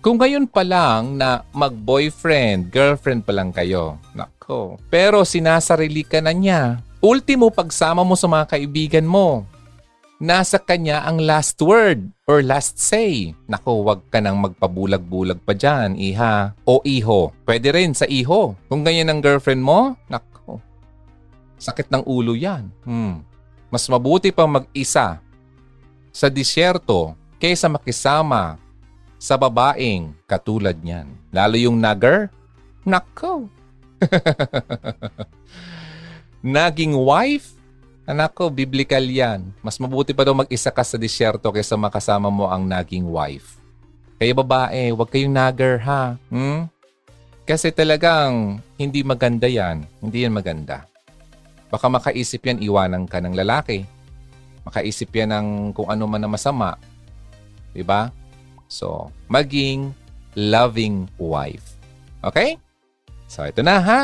Kung 0.00 0.16
ngayon 0.16 0.48
pa 0.48 0.64
lang 0.64 1.20
na 1.20 1.44
mag-boyfriend, 1.52 2.72
girlfriend 2.72 3.20
pa 3.20 3.36
lang 3.36 3.52
kayo, 3.52 4.00
nako. 4.16 4.80
Pero 4.88 5.28
sinasarili 5.28 6.08
ka 6.08 6.24
na 6.24 6.32
niya. 6.32 6.80
Ultimo 7.04 7.52
pagsama 7.52 8.00
mo 8.00 8.16
sa 8.16 8.24
mga 8.24 8.56
kaibigan 8.56 9.04
mo, 9.04 9.44
nasa 10.16 10.56
kanya 10.56 11.04
ang 11.04 11.20
last 11.20 11.60
word 11.60 12.12
or 12.24 12.40
last 12.40 12.80
say. 12.80 13.36
Nako, 13.44 13.84
wag 13.84 14.00
ka 14.08 14.24
nang 14.24 14.40
magpabulag-bulag 14.40 15.40
pa 15.44 15.52
dyan, 15.52 15.96
iha. 15.96 16.56
O 16.64 16.80
iho. 16.80 17.36
Pwede 17.44 17.68
rin 17.68 17.92
sa 17.92 18.08
iho. 18.08 18.56
Kung 18.72 18.80
ganyan 18.80 19.12
ang 19.12 19.20
girlfriend 19.20 19.60
mo, 19.60 19.96
nako. 20.08 20.64
Sakit 21.60 21.92
ng 21.92 22.08
ulo 22.08 22.32
yan. 22.32 22.72
Hmm. 22.88 23.20
Mas 23.68 23.84
mabuti 23.88 24.32
pang 24.32 24.48
mag-isa 24.48 25.20
sa 26.10 26.28
disyerto 26.28 27.14
kaysa 27.40 27.70
makisama 27.70 28.58
sa 29.16 29.38
babaeng 29.38 30.12
katulad 30.26 30.76
niyan. 30.76 31.08
Lalo 31.30 31.56
yung 31.56 31.78
nagger, 31.78 32.28
nako. 32.86 33.48
Naging 36.40 36.96
wife, 36.96 37.60
Anak 38.10 38.34
ko, 38.34 38.50
biblical 38.50 39.06
yan. 39.06 39.54
Mas 39.62 39.78
mabuti 39.78 40.10
pa 40.10 40.26
daw 40.26 40.34
mag-isa 40.34 40.74
ka 40.74 40.82
sa 40.82 40.98
disyerto 40.98 41.46
kaysa 41.54 41.78
makasama 41.78 42.26
mo 42.26 42.50
ang 42.50 42.66
naging 42.66 43.06
wife. 43.06 43.54
Kaya 44.18 44.34
babae, 44.34 44.90
huwag 44.90 45.14
kayong 45.14 45.30
nagger 45.30 45.78
ha. 45.86 46.18
Hmm? 46.26 46.66
Kasi 47.46 47.70
talagang 47.70 48.58
hindi 48.74 49.06
maganda 49.06 49.46
yan. 49.46 49.86
Hindi 50.02 50.26
yan 50.26 50.34
maganda. 50.34 50.90
Baka 51.70 51.86
makaisip 51.86 52.42
yan 52.42 52.58
iwanan 52.58 53.06
ka 53.06 53.22
ng 53.22 53.30
lalaki. 53.30 53.86
Makaisip 54.70 55.10
yan 55.10 55.34
ng 55.34 55.46
kung 55.74 55.90
ano 55.90 56.06
man 56.06 56.22
na 56.22 56.30
masama. 56.30 56.78
Diba? 57.74 58.14
So, 58.70 59.10
maging 59.26 59.90
loving 60.38 61.10
wife. 61.18 61.74
Okay? 62.22 62.54
So, 63.26 63.42
ito 63.42 63.66
na 63.66 63.82
ha. 63.82 64.00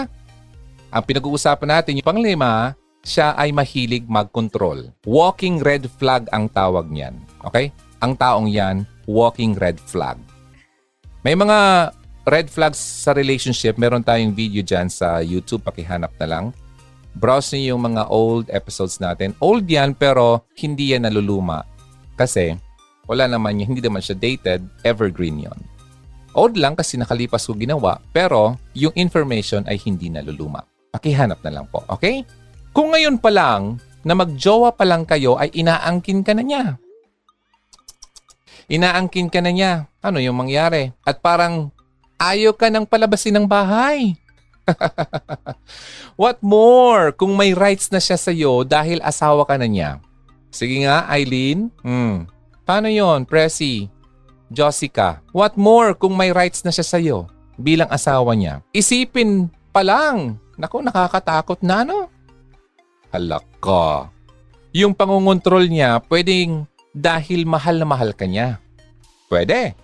Ang 0.90 1.02
pinag-uusapan 1.06 1.78
natin 1.78 2.02
yung 2.02 2.08
panglima, 2.10 2.74
siya 3.06 3.38
ay 3.38 3.54
mahilig 3.54 4.10
mag-control. 4.10 4.90
Walking 5.06 5.62
red 5.62 5.86
flag 5.86 6.26
ang 6.34 6.50
tawag 6.50 6.90
niyan. 6.90 7.14
Okay? 7.46 7.70
Ang 8.02 8.18
taong 8.18 8.50
yan, 8.50 8.82
walking 9.06 9.54
red 9.54 9.78
flag. 9.78 10.18
May 11.22 11.38
mga 11.38 11.90
red 12.26 12.50
flags 12.50 12.78
sa 12.78 13.14
relationship. 13.14 13.78
Meron 13.78 14.02
tayong 14.02 14.34
video 14.34 14.60
dyan 14.66 14.90
sa 14.90 15.22
YouTube. 15.22 15.62
Pakihanap 15.62 16.10
na 16.18 16.26
lang. 16.26 16.44
Browse 17.16 17.56
niyo 17.56 17.74
yung 17.74 17.92
mga 17.92 18.12
old 18.12 18.46
episodes 18.52 19.00
natin. 19.00 19.32
Old 19.40 19.64
yan 19.64 19.96
pero 19.96 20.44
hindi 20.60 20.92
yan 20.92 21.08
naluluma. 21.08 21.64
Kasi 22.14 22.52
wala 23.08 23.24
naman. 23.24 23.56
Hindi 23.56 23.80
naman 23.80 24.04
siya 24.04 24.16
dated. 24.20 24.62
Evergreen 24.84 25.48
yon. 25.48 25.58
Old 26.36 26.60
lang 26.60 26.76
kasi 26.76 27.00
nakalipas 27.00 27.48
ko 27.48 27.56
ginawa 27.56 27.96
pero 28.12 28.60
yung 28.76 28.92
information 28.92 29.64
ay 29.64 29.80
hindi 29.80 30.12
naluluma. 30.12 30.60
Pakihanap 30.92 31.40
na 31.40 31.50
lang 31.56 31.66
po. 31.72 31.80
Okay? 31.88 32.28
Kung 32.76 32.92
ngayon 32.92 33.16
pa 33.16 33.32
lang, 33.32 33.80
na 34.06 34.14
magjowa 34.14 34.70
pa 34.78 34.86
lang 34.86 35.02
kayo 35.02 35.34
ay 35.34 35.50
inaangkin 35.50 36.22
ka 36.22 36.30
na 36.30 36.46
niya. 36.46 36.64
Inaangkin 38.70 39.26
ka 39.26 39.42
na 39.42 39.50
niya. 39.50 39.90
Ano 39.98 40.22
yung 40.22 40.38
mangyari? 40.38 40.94
At 41.02 41.18
parang 41.18 41.74
ayaw 42.22 42.54
ka 42.54 42.70
nang 42.70 42.86
palabasin 42.86 43.34
ng 43.34 43.46
bahay. 43.50 44.14
What 46.20 46.42
more 46.42 47.14
kung 47.14 47.36
may 47.38 47.54
rights 47.54 47.92
na 47.92 48.02
siya 48.02 48.18
sa 48.18 48.32
iyo 48.32 48.66
dahil 48.66 48.98
asawa 49.02 49.46
ka 49.46 49.54
na 49.58 49.68
niya? 49.68 50.02
Sige 50.50 50.82
nga, 50.86 51.04
Eileen. 51.12 51.68
Hmm. 51.84 52.24
Paano 52.66 52.88
yon, 52.90 53.28
Presi? 53.28 53.86
Jessica. 54.50 55.22
What 55.34 55.58
more 55.58 55.94
kung 55.94 56.14
may 56.14 56.30
rights 56.30 56.62
na 56.62 56.70
siya 56.70 56.86
sa 56.86 56.98
iyo 56.98 57.30
bilang 57.58 57.90
asawa 57.90 58.34
niya? 58.34 58.62
Isipin 58.72 59.50
pa 59.70 59.82
lang. 59.82 60.38
Naku, 60.56 60.80
nakakatakot 60.80 61.60
na 61.60 61.84
no? 61.84 62.08
Halaka. 63.12 64.08
Yung 64.72 64.96
pangungontrol 64.96 65.68
niya 65.68 66.00
pwedeng 66.08 66.68
dahil 66.96 67.44
mahal 67.44 67.76
na 67.80 67.86
mahal 67.88 68.10
ka 68.16 68.24
niya. 68.24 68.60
Pwede. 69.28 69.76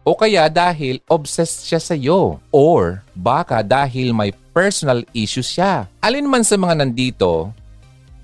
O 0.00 0.16
kaya 0.16 0.48
dahil 0.48 1.04
obsessed 1.12 1.68
siya 1.68 1.80
sa 1.80 1.92
iyo. 1.92 2.40
Or 2.48 3.04
baka 3.12 3.60
dahil 3.60 4.16
may 4.16 4.32
personal 4.56 5.04
issues 5.12 5.52
siya. 5.52 5.92
Alin 6.00 6.24
man 6.24 6.40
sa 6.40 6.56
mga 6.56 6.80
nandito, 6.80 7.52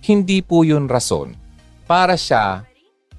hindi 0.09 0.41
po 0.41 0.65
yun 0.65 0.89
rason 0.89 1.37
para 1.85 2.17
siya 2.17 2.65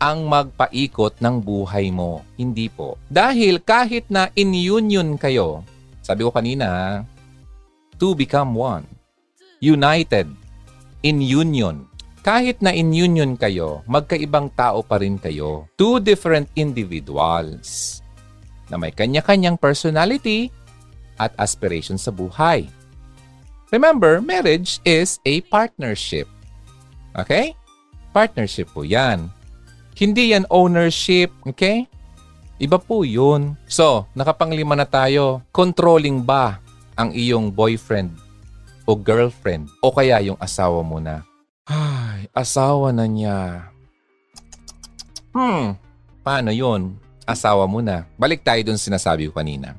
ang 0.01 0.25
magpaikot 0.25 1.21
ng 1.21 1.35
buhay 1.41 1.93
mo. 1.93 2.25
Hindi 2.37 2.69
po. 2.69 2.97
Dahil 3.09 3.61
kahit 3.61 4.09
na 4.09 4.29
in 4.33 4.53
union 4.53 5.17
kayo, 5.17 5.61
sabi 6.01 6.25
ko 6.25 6.33
kanina, 6.33 7.01
to 7.97 8.13
become 8.13 8.53
one. 8.57 8.85
United 9.61 10.29
in 11.01 11.17
union. 11.21 11.85
Kahit 12.21 12.61
na 12.61 12.73
in 12.73 12.93
union 12.93 13.39
kayo, 13.39 13.81
magkaibang 13.89 14.53
tao 14.53 14.85
pa 14.85 15.01
rin 15.01 15.17
kayo. 15.17 15.65
Two 15.79 15.97
different 15.97 16.51
individuals 16.53 18.01
na 18.67 18.75
may 18.75 18.91
kanya-kanyang 18.91 19.55
personality 19.55 20.51
at 21.17 21.33
aspiration 21.39 21.97
sa 21.97 22.13
buhay. 22.13 22.67
Remember, 23.73 24.23
marriage 24.23 24.79
is 24.87 25.19
a 25.27 25.43
partnership. 25.51 26.27
Okay? 27.17 27.51
Partnership 28.15 28.71
po 28.71 28.87
yan. 28.87 29.27
Hindi 29.97 30.31
yan 30.31 30.45
ownership, 30.53 31.33
okay? 31.43 31.89
Iba 32.61 32.77
po 32.77 33.01
yun. 33.01 33.57
So, 33.65 34.05
nakapanglima 34.13 34.77
na 34.77 34.85
tayo. 34.85 35.41
Controlling 35.51 36.21
ba 36.21 36.61
ang 36.97 37.13
iyong 37.13 37.53
boyfriend 37.53 38.13
o 38.87 38.95
girlfriend 38.97 39.69
o 39.83 39.93
kaya 39.93 40.21
yung 40.23 40.39
asawa 40.39 40.81
mo 40.81 40.97
na. 40.97 41.21
Ay, 41.67 42.29
asawa 42.31 42.95
na 42.95 43.05
niya. 43.05 43.69
Hmm, 45.35 45.75
paano 46.23 46.49
yun? 46.49 46.97
Asawa 47.27 47.67
mo 47.67 47.83
na. 47.83 48.07
Balik 48.15 48.39
tayo 48.47 48.63
dun 48.63 48.79
sinasabi 48.79 49.27
ko 49.27 49.35
kanina. 49.35 49.75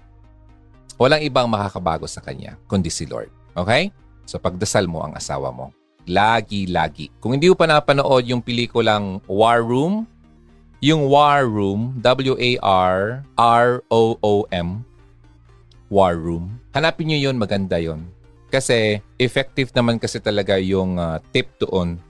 Walang 1.01 1.25
ibang 1.25 1.49
makakabago 1.49 2.05
sa 2.05 2.21
kanya, 2.21 2.61
kundi 2.69 2.93
si 2.93 3.09
Lord. 3.09 3.33
Okay? 3.57 3.89
So 4.29 4.37
pagdasal 4.37 4.85
mo 4.85 5.01
ang 5.01 5.17
asawa 5.17 5.49
mo. 5.49 5.73
Lagi-lagi. 6.05 7.09
Kung 7.17 7.33
hindi 7.33 7.49
mo 7.49 7.57
pa 7.57 7.65
napanood 7.65 8.29
yung 8.29 8.45
pelikulang 8.45 9.25
War 9.25 9.65
Room, 9.65 10.05
yung 10.85 11.09
War 11.09 11.49
Room, 11.49 11.97
W-A-R-R-O-O-M, 12.05 12.69
War 15.89 16.15
Room, 16.21 16.61
hanapin 16.77 17.09
nyo 17.09 17.17
yun, 17.17 17.41
maganda 17.41 17.81
yon 17.81 18.05
kasi 18.49 19.05
effective 19.21 19.69
naman 19.77 20.01
kasi 20.01 20.17
talaga 20.25 20.57
yung 20.57 20.97
uh, 20.97 21.21
tip 21.33 21.53
doon 21.61 22.01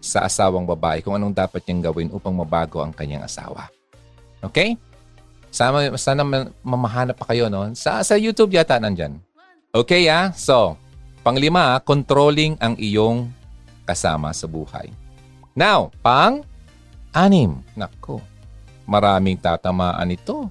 sa 0.00 0.24
asawang 0.24 0.64
babae 0.64 1.04
kung 1.04 1.14
anong 1.14 1.36
dapat 1.36 1.62
niyang 1.68 1.92
gawin 1.92 2.08
upang 2.10 2.32
mabago 2.32 2.80
ang 2.80 2.90
kanyang 2.96 3.22
asawa. 3.22 3.68
Okay? 4.42 4.76
Sana, 5.52 5.94
sana 6.00 6.26
mamahanap 6.64 7.16
pa 7.16 7.30
kayo, 7.30 7.46
no? 7.46 7.68
Sa, 7.76 8.02
sa 8.02 8.14
YouTube 8.16 8.56
yata 8.56 8.80
nandyan. 8.80 9.20
Okay, 9.72 10.08
ah? 10.08 10.32
So, 10.34 10.76
panglima, 11.24 11.80
controlling 11.84 12.60
ang 12.60 12.76
iyong 12.76 13.30
kasama 13.88 14.32
sa 14.32 14.44
buhay. 14.48 14.92
Now, 15.52 15.92
pang 16.00 16.44
anim. 17.12 17.60
Nako, 17.76 18.20
maraming 18.88 19.36
tatamaan 19.36 20.08
ito. 20.12 20.48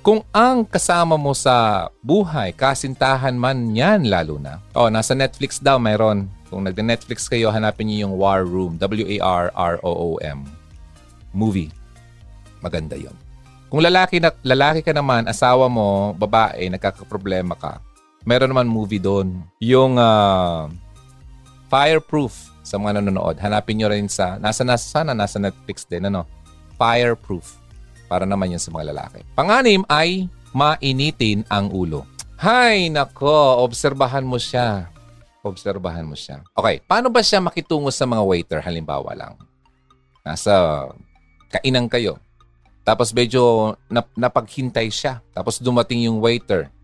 Kung 0.00 0.24
ang 0.32 0.64
kasama 0.64 1.20
mo 1.20 1.36
sa 1.36 1.88
buhay, 2.00 2.56
kasintahan 2.56 3.36
man 3.36 3.76
yan 3.76 4.08
lalo 4.08 4.40
na. 4.40 4.56
Oh, 4.72 4.88
nasa 4.88 5.12
Netflix 5.12 5.60
daw 5.60 5.76
mayroon. 5.76 6.24
Kung 6.48 6.64
nagde-Netflix 6.64 7.28
kayo, 7.28 7.52
hanapin 7.52 7.88
niyo 7.88 8.08
yung 8.08 8.14
War 8.16 8.40
Room. 8.40 8.80
W-A-R-R-O-O-M. 8.80 10.38
Movie. 11.36 11.68
Maganda 12.60 12.96
yon. 12.96 13.16
Kung 13.70 13.80
lalaki, 13.80 14.18
na, 14.18 14.34
lalaki 14.42 14.82
ka 14.82 14.90
naman, 14.90 15.28
asawa 15.30 15.70
mo, 15.70 16.12
babae, 16.18 16.66
nagkakaproblema 16.72 17.54
ka, 17.54 17.78
meron 18.26 18.50
naman 18.50 18.66
movie 18.66 19.00
doon. 19.00 19.40
Yung 19.62 19.96
uh, 19.96 20.66
Fireproof 21.70 22.50
sa 22.66 22.78
mga 22.78 22.98
nanonood. 22.98 23.38
Hanapin 23.38 23.78
nyo 23.78 23.88
rin 23.90 24.10
sa, 24.10 24.38
nasa, 24.42 24.66
nasa, 24.66 24.86
sana 25.02 25.14
nasa 25.14 25.38
Netflix 25.38 25.86
din, 25.86 26.06
ano? 26.06 26.26
Fireproof 26.74 27.58
para 28.10 28.26
naman 28.26 28.50
yan 28.50 28.62
sa 28.62 28.74
mga 28.74 28.90
lalaki. 28.90 29.22
Panganim 29.38 29.86
ay 29.86 30.26
mainitin 30.50 31.46
ang 31.46 31.70
ulo. 31.70 32.02
Hay, 32.42 32.90
nako, 32.90 33.62
obserbahan 33.62 34.26
mo 34.26 34.38
siya. 34.38 34.90
Obserbahan 35.46 36.02
mo 36.02 36.18
siya. 36.18 36.42
Okay, 36.58 36.82
paano 36.82 37.06
ba 37.06 37.22
siya 37.22 37.38
makitungo 37.38 37.94
sa 37.94 38.08
mga 38.08 38.22
waiter 38.26 38.60
halimbawa 38.64 39.14
lang? 39.14 39.34
Nasa 40.26 40.84
kainang 41.54 41.86
kayo. 41.86 42.18
Tapos 42.90 43.14
medyo 43.14 43.78
nap- 43.86 44.10
napaghintay 44.18 44.90
siya. 44.90 45.22
Tapos 45.30 45.62
dumating 45.62 46.10
yung 46.10 46.18
waiter. 46.18 46.74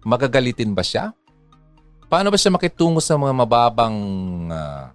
Magagalitin 0.00 0.72
ba 0.72 0.80
siya? 0.80 1.12
Paano 2.08 2.32
ba 2.32 2.40
siya 2.40 2.56
makitungo 2.56 3.04
sa 3.04 3.20
mga 3.20 3.36
mababang 3.36 4.00
uh, 4.48 4.88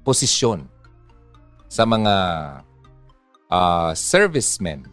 posisyon? 0.00 0.64
Sa 1.68 1.84
mga 1.84 2.14
uh, 3.52 3.92
servicemen 3.92 4.88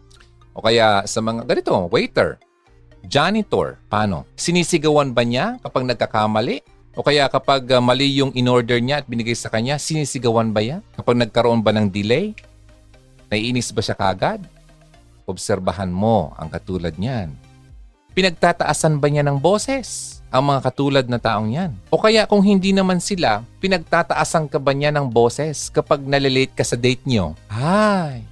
o 0.52 0.60
kaya 0.60 1.08
sa 1.08 1.24
mga 1.24 1.48
ganito, 1.48 1.72
waiter, 1.88 2.36
janitor, 3.08 3.80
paano? 3.88 4.28
Sinisigawan 4.36 5.16
ba 5.16 5.24
niya 5.24 5.56
kapag 5.64 5.88
nagkakamali? 5.88 6.60
O 7.00 7.08
kaya 7.08 7.32
kapag 7.32 7.64
uh, 7.72 7.80
mali 7.80 8.20
yung 8.20 8.36
in-order 8.36 8.84
niya 8.84 9.00
at 9.00 9.08
binigay 9.08 9.40
sa 9.40 9.48
kanya, 9.48 9.80
sinisigawan 9.80 10.52
ba 10.52 10.60
yan? 10.60 10.84
Kapag 11.00 11.16
nagkaroon 11.16 11.64
ba 11.64 11.72
ng 11.72 11.88
delay? 11.88 12.36
Naiinis 13.32 13.72
ba 13.72 13.80
siya 13.80 13.96
kagad? 13.96 14.44
Obserbahan 15.32 15.88
mo 15.88 16.36
ang 16.36 16.52
katulad 16.52 16.92
niyan. 17.00 17.32
Pinagtataasan 18.12 19.00
ba 19.00 19.08
niya 19.08 19.24
ng 19.24 19.40
boses 19.40 20.20
ang 20.28 20.52
mga 20.52 20.60
katulad 20.68 21.06
na 21.08 21.16
taong 21.16 21.56
yan? 21.56 21.72
O 21.88 22.00
kaya 22.00 22.28
kung 22.28 22.44
hindi 22.44 22.76
naman 22.76 23.00
sila, 23.00 23.48
pinagtataasan 23.64 24.52
ka 24.52 24.60
ba 24.60 24.76
niya 24.76 24.92
ng 24.92 25.08
boses 25.08 25.72
kapag 25.72 26.04
nalilate 26.04 26.52
ka 26.52 26.68
sa 26.68 26.76
date 26.76 27.04
niyo? 27.08 27.40
Ay, 27.48 28.28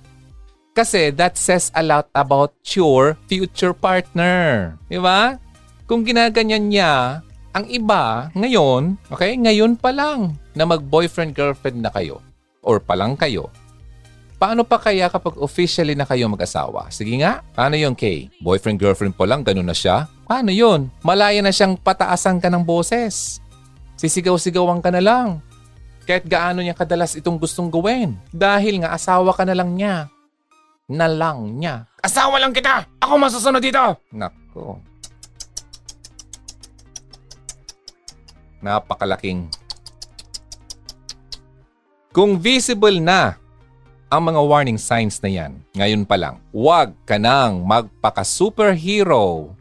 kasi 0.79 1.11
that 1.11 1.35
says 1.35 1.75
a 1.75 1.83
lot 1.83 2.07
about 2.15 2.55
your 2.71 3.19
future 3.27 3.75
partner. 3.75 4.75
Di 4.87 4.95
ba? 4.95 5.35
Kung 5.83 6.07
ginaganyan 6.07 6.71
niya, 6.71 7.19
ang 7.51 7.65
iba, 7.67 8.31
ngayon, 8.31 8.95
okay, 9.11 9.35
ngayon 9.35 9.75
pa 9.75 9.91
lang 9.91 10.39
na 10.55 10.63
mag-boyfriend-girlfriend 10.63 11.83
na 11.83 11.91
kayo 11.91 12.23
or 12.63 12.79
pa 12.79 12.95
lang 12.95 13.19
kayo, 13.19 13.51
paano 14.39 14.63
pa 14.63 14.79
kaya 14.79 15.11
kapag 15.11 15.35
officially 15.37 15.93
na 15.93 16.07
kayo 16.07 16.31
mag-asawa? 16.31 16.87
Sige 16.89 17.19
nga, 17.19 17.43
paano 17.53 17.75
yung 17.75 17.93
Kay? 17.93 18.31
Boyfriend-girlfriend 18.39 19.13
pa 19.13 19.27
lang, 19.27 19.43
ganun 19.43 19.67
na 19.67 19.75
siya? 19.75 20.07
Paano 20.25 20.49
yun? 20.49 20.87
Malaya 21.03 21.43
na 21.43 21.51
siyang 21.51 21.75
pataasan 21.75 22.39
ka 22.39 22.47
ng 22.47 22.63
boses. 22.63 23.43
Sisigaw-sigawan 23.99 24.79
ka 24.79 24.89
na 24.95 25.03
lang. 25.03 25.43
Kahit 26.07 26.25
gaano 26.25 26.63
niya 26.63 26.73
kadalas 26.73 27.19
itong 27.19 27.37
gustong 27.37 27.67
gawin. 27.67 28.15
Dahil 28.31 28.81
nga 28.81 28.95
asawa 28.95 29.35
ka 29.35 29.43
na 29.43 29.53
lang 29.53 29.75
niya 29.75 30.07
na 30.89 31.05
lang 31.05 31.61
niya. 31.61 31.85
Asawa 32.01 32.41
lang 32.41 32.49
kita! 32.49 32.89
Ako 32.97 33.13
masusunod 33.21 33.61
dito! 33.61 34.01
Nako. 34.09 34.81
Napakalaking. 38.65 39.45
Kung 42.09 42.41
visible 42.41 42.97
na 42.97 43.37
ang 44.09 44.33
mga 44.33 44.41
warning 44.41 44.81
signs 44.81 45.21
na 45.21 45.29
yan, 45.29 45.61
ngayon 45.77 46.01
pa 46.01 46.17
lang, 46.17 46.41
huwag 46.49 46.97
ka 47.05 47.21
nang 47.21 47.61
magpaka-superhero 47.61 49.53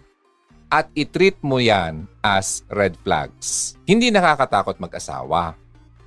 at 0.72 0.88
itreat 0.96 1.36
mo 1.44 1.60
yan 1.60 2.08
as 2.24 2.64
red 2.72 2.96
flags. 3.04 3.76
Hindi 3.84 4.08
nakakatakot 4.08 4.80
mag-asawa. 4.80 5.52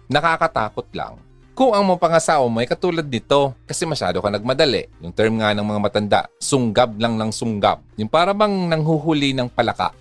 Nakakatakot 0.10 0.90
lang 0.98 1.22
kung 1.62 1.78
ang 1.78 1.86
mga 1.86 2.02
pangasawa 2.02 2.50
mo 2.50 2.58
ay 2.58 2.66
katulad 2.66 3.06
nito 3.06 3.54
kasi 3.70 3.86
masyado 3.86 4.18
ka 4.18 4.34
nagmadali. 4.34 4.90
Yung 4.98 5.14
term 5.14 5.38
nga 5.38 5.54
ng 5.54 5.62
mga 5.62 5.78
matanda, 5.78 6.22
sunggab 6.42 6.98
lang 6.98 7.22
ng 7.22 7.30
sunggab. 7.30 7.78
Yung 8.02 8.10
para 8.10 8.34
bang 8.34 8.66
nanghuhuli 8.66 9.38
ng 9.38 9.46
palaka. 9.46 9.94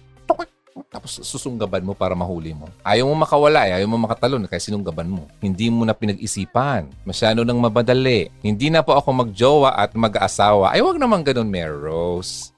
Tapos 0.90 1.22
susunggaban 1.22 1.82
mo 1.82 1.92
para 1.94 2.14
mahuli 2.14 2.54
mo. 2.54 2.70
Ayaw 2.86 3.06
mo 3.10 3.14
makawala, 3.18 3.66
eh. 3.66 3.80
ayaw 3.80 3.88
mo 3.90 3.98
makatalon 4.06 4.46
kaya 4.46 4.62
sinunggaban 4.62 5.10
mo. 5.10 5.26
Hindi 5.42 5.68
mo 5.68 5.82
na 5.82 5.94
pinag-isipan. 5.94 6.90
Masyado 7.02 7.42
nang 7.42 7.58
mabadali. 7.58 8.30
Hindi 8.42 8.70
na 8.70 8.80
po 8.80 8.94
ako 8.94 9.26
magjowa 9.26 9.74
at 9.74 9.94
mag-asawa. 9.98 10.74
Ay, 10.74 10.82
wag 10.82 10.98
naman 10.98 11.26
ganun, 11.26 11.50
Mary 11.50 11.74
Rose. 11.74 12.54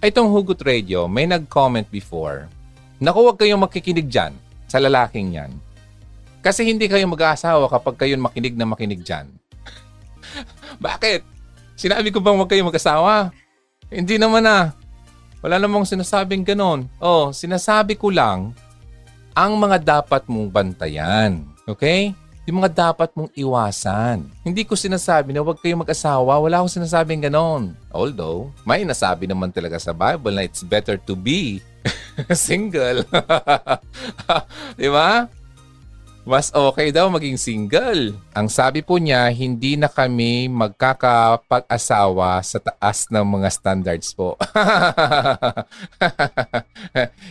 Itong 0.00 0.32
Hugot 0.32 0.62
Radio, 0.64 1.06
may 1.06 1.28
nag-comment 1.28 1.86
before. 1.92 2.48
Naku, 2.98 3.18
wag 3.30 3.38
kayong 3.38 3.62
makikinig 3.62 4.08
dyan 4.08 4.32
sa 4.66 4.80
lalaking 4.80 5.36
yan 5.36 5.52
kasi 6.40 6.64
hindi 6.64 6.88
kayo 6.88 7.04
mag-aasawa 7.04 7.68
kapag 7.68 8.00
kayo 8.00 8.16
makinig 8.16 8.56
na 8.56 8.64
makinig 8.64 9.04
dyan. 9.04 9.28
Bakit? 10.84 11.20
Sinabi 11.76 12.08
ko 12.08 12.20
bang 12.20 12.36
huwag 12.36 12.48
kayo 12.48 12.64
mag-asawa? 12.64 13.32
Hindi 13.92 14.16
naman 14.16 14.44
ah. 14.48 14.72
Wala 15.40 15.56
namang 15.56 15.88
sinasabing 15.88 16.44
ganon. 16.44 16.84
Oh, 17.00 17.32
sinasabi 17.32 17.96
ko 17.96 18.12
lang 18.12 18.52
ang 19.32 19.56
mga 19.56 20.00
dapat 20.00 20.28
mong 20.28 20.52
bantayan. 20.52 21.48
Okay? 21.64 22.12
Yung 22.44 22.60
mga 22.60 22.92
dapat 22.92 23.08
mong 23.16 23.32
iwasan. 23.32 24.28
Hindi 24.44 24.68
ko 24.68 24.76
sinasabi 24.76 25.32
na 25.32 25.40
huwag 25.40 25.56
kayong 25.64 25.80
mag-asawa. 25.80 26.36
Wala 26.36 26.60
akong 26.60 26.76
sinasabing 26.76 27.24
ganon. 27.24 27.72
Although, 27.88 28.52
may 28.68 28.84
nasabi 28.84 29.24
naman 29.24 29.48
talaga 29.48 29.80
sa 29.80 29.96
Bible 29.96 30.36
na 30.36 30.44
it's 30.44 30.60
better 30.60 31.00
to 31.00 31.16
be 31.16 31.64
single. 32.36 33.00
Di 34.80 34.88
ba? 34.92 35.24
Mas 36.24 36.52
okay 36.52 36.92
daw 36.92 37.08
maging 37.08 37.40
single. 37.40 38.12
Ang 38.36 38.48
sabi 38.52 38.84
po 38.84 39.00
niya, 39.00 39.32
hindi 39.32 39.76
na 39.76 39.88
kami 39.88 40.52
magkakapag-asawa 40.52 42.44
sa 42.44 42.58
taas 42.60 43.08
ng 43.08 43.24
mga 43.24 43.48
standards 43.48 44.12
po. 44.12 44.36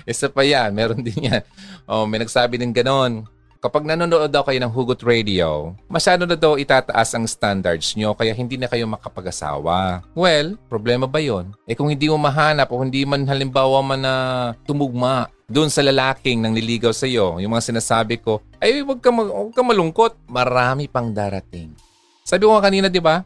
Isa 0.10 0.28
pa 0.28 0.42
yan, 0.42 0.74
meron 0.74 1.06
din 1.06 1.30
yan. 1.30 1.44
Oh, 1.86 2.10
may 2.10 2.22
nagsabi 2.22 2.58
din 2.58 2.74
ganon. 2.74 3.30
Kapag 3.60 3.84
nanonood 3.84 4.32
daw 4.32 4.40
kayo 4.48 4.56
ng 4.64 4.72
Hugot 4.72 5.04
Radio, 5.04 5.76
masyado 5.92 6.24
na 6.24 6.40
daw 6.40 6.56
itataas 6.56 7.12
ang 7.12 7.28
standards 7.28 7.92
nyo 8.00 8.16
kaya 8.16 8.32
hindi 8.32 8.56
na 8.56 8.72
kayo 8.72 8.88
makapag-asawa. 8.88 10.00
Well, 10.16 10.56
problema 10.72 11.12
ba 11.12 11.20
yon? 11.20 11.52
Eh 11.68 11.76
kung 11.76 11.92
hindi 11.92 12.08
mo 12.08 12.16
mahanap 12.16 12.72
o 12.72 12.80
hindi 12.80 13.04
man 13.04 13.28
halimbawa 13.28 13.84
man 13.84 14.00
na 14.00 14.16
tumugma 14.64 15.28
doon 15.50 15.74
sa 15.74 15.82
lalaking 15.82 16.46
nang 16.46 16.54
nililigaw 16.54 16.94
sa 16.94 17.10
iyo, 17.10 17.42
yung 17.42 17.50
mga 17.58 17.74
sinasabi 17.74 18.22
ko, 18.22 18.38
ay 18.62 18.86
huwag 18.86 19.02
ka, 19.02 19.10
huwag 19.10 19.50
ka 19.50 19.66
malungkot. 19.66 20.14
Marami 20.30 20.86
pang 20.86 21.10
darating. 21.10 21.74
Sabi 22.22 22.46
ko 22.46 22.54
nga 22.54 22.70
kanina, 22.70 22.86
di 22.86 23.02
ba? 23.02 23.26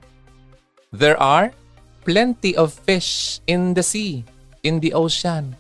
There 0.96 1.20
are 1.20 1.52
plenty 2.08 2.56
of 2.56 2.72
fish 2.72 3.44
in 3.44 3.76
the 3.76 3.84
sea, 3.84 4.24
in 4.64 4.80
the 4.80 4.96
ocean. 4.96 5.52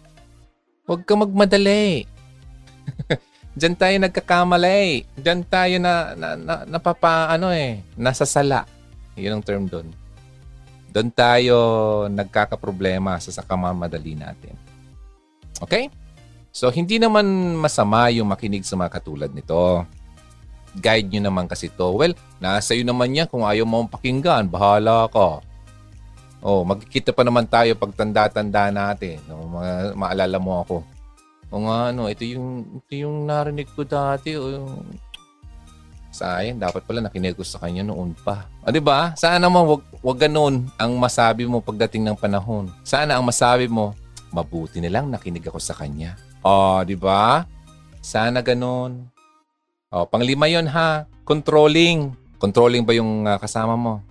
Huwag 0.87 1.03
ka 1.03 1.19
magmadali. 1.19 2.07
Diyan 3.59 3.75
tayo 3.75 3.95
nagkakamali. 3.99 5.03
Diyan 5.19 5.43
tayo 5.43 5.75
na, 5.83 6.15
na, 6.15 6.27
na 6.39 6.53
napapa, 6.63 7.27
ano 7.27 7.51
eh, 7.51 7.83
nasasala. 7.99 8.63
Yun 9.19 9.35
ang 9.35 9.43
term 9.43 9.67
doon. 9.67 9.91
Doon 10.95 11.09
tayo 11.11 11.57
nagkakaproblema 12.07 13.19
sa 13.19 13.35
sakamamadali 13.35 14.15
natin. 14.15 14.55
Okay? 15.59 15.91
So, 16.53 16.69
hindi 16.69 17.01
naman 17.01 17.57
masama 17.57 18.13
yung 18.13 18.29
makinig 18.29 18.61
sa 18.61 18.77
mga 18.77 19.01
katulad 19.01 19.33
nito. 19.33 19.89
Guide 20.77 21.09
nyo 21.09 21.33
naman 21.33 21.49
kasi 21.49 21.73
to. 21.73 21.97
Well, 21.97 22.13
nasa 22.37 22.77
iyo 22.77 22.85
naman 22.85 23.17
yan 23.17 23.25
kung 23.25 23.41
ayaw 23.41 23.65
mo 23.65 23.89
pakinggan. 23.89 24.53
Bahala 24.53 25.09
ka. 25.09 25.41
Oh, 26.45 26.61
magkikita 26.61 27.09
pa 27.09 27.25
naman 27.25 27.49
tayo 27.49 27.73
pag 27.73 27.97
tanda-tanda 27.97 28.69
natin. 28.69 29.17
No, 29.25 29.49
ma- 29.49 29.97
maalala 29.97 30.37
mo 30.37 30.61
ako. 30.61 30.75
O 31.49 31.65
nga, 31.65 31.89
ano, 31.89 32.05
ito 32.05 32.21
yung, 32.21 32.69
ito 32.85 33.01
yung 33.01 33.25
narinig 33.25 33.73
ko 33.73 33.81
dati. 33.81 34.37
O 34.37 34.53
yung... 34.53 34.69
Sayang, 36.13 36.61
dapat 36.61 36.85
pala 36.85 37.01
nakinig 37.01 37.33
ko 37.33 37.41
sa 37.41 37.65
kanya 37.65 37.81
noon 37.81 38.13
pa. 38.21 38.45
O, 38.61 38.69
di 38.69 38.77
ba? 38.77 39.17
Sana 39.17 39.49
mo, 39.49 39.65
wag, 39.65 39.81
wag 40.05 40.29
ganun 40.29 40.69
ang 40.77 40.93
masabi 41.01 41.49
mo 41.49 41.65
pagdating 41.65 42.05
ng 42.05 42.17
panahon. 42.21 42.69
Sana 42.85 43.17
ang 43.17 43.25
masabi 43.25 43.65
mo, 43.65 43.97
mabuti 44.29 44.77
na 44.77 44.93
lang 44.93 45.09
nakinig 45.09 45.49
ako 45.49 45.57
sa 45.57 45.73
kanya. 45.73 46.13
O, 46.43 46.83
di 46.83 46.99
ba? 46.99 47.47
Sana 48.03 48.43
ganun. 48.43 49.07
O, 49.87 50.03
panglima 50.03 50.51
yon 50.51 50.67
ha. 50.67 51.07
Controlling. 51.23 52.11
Controlling 52.35 52.83
ba 52.83 52.91
yung 52.91 53.23
uh, 53.23 53.39
kasama 53.39 53.79
mo? 53.79 54.03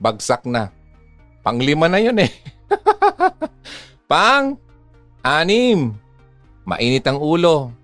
Bagsak 0.00 0.48
na. 0.48 0.72
Panglima 1.44 1.84
na 1.84 2.00
yun 2.00 2.16
eh. 2.16 2.32
Pang 4.10 4.56
anim. 5.20 5.92
Mainit 6.64 7.04
ang 7.04 7.20
ulo. 7.20 7.76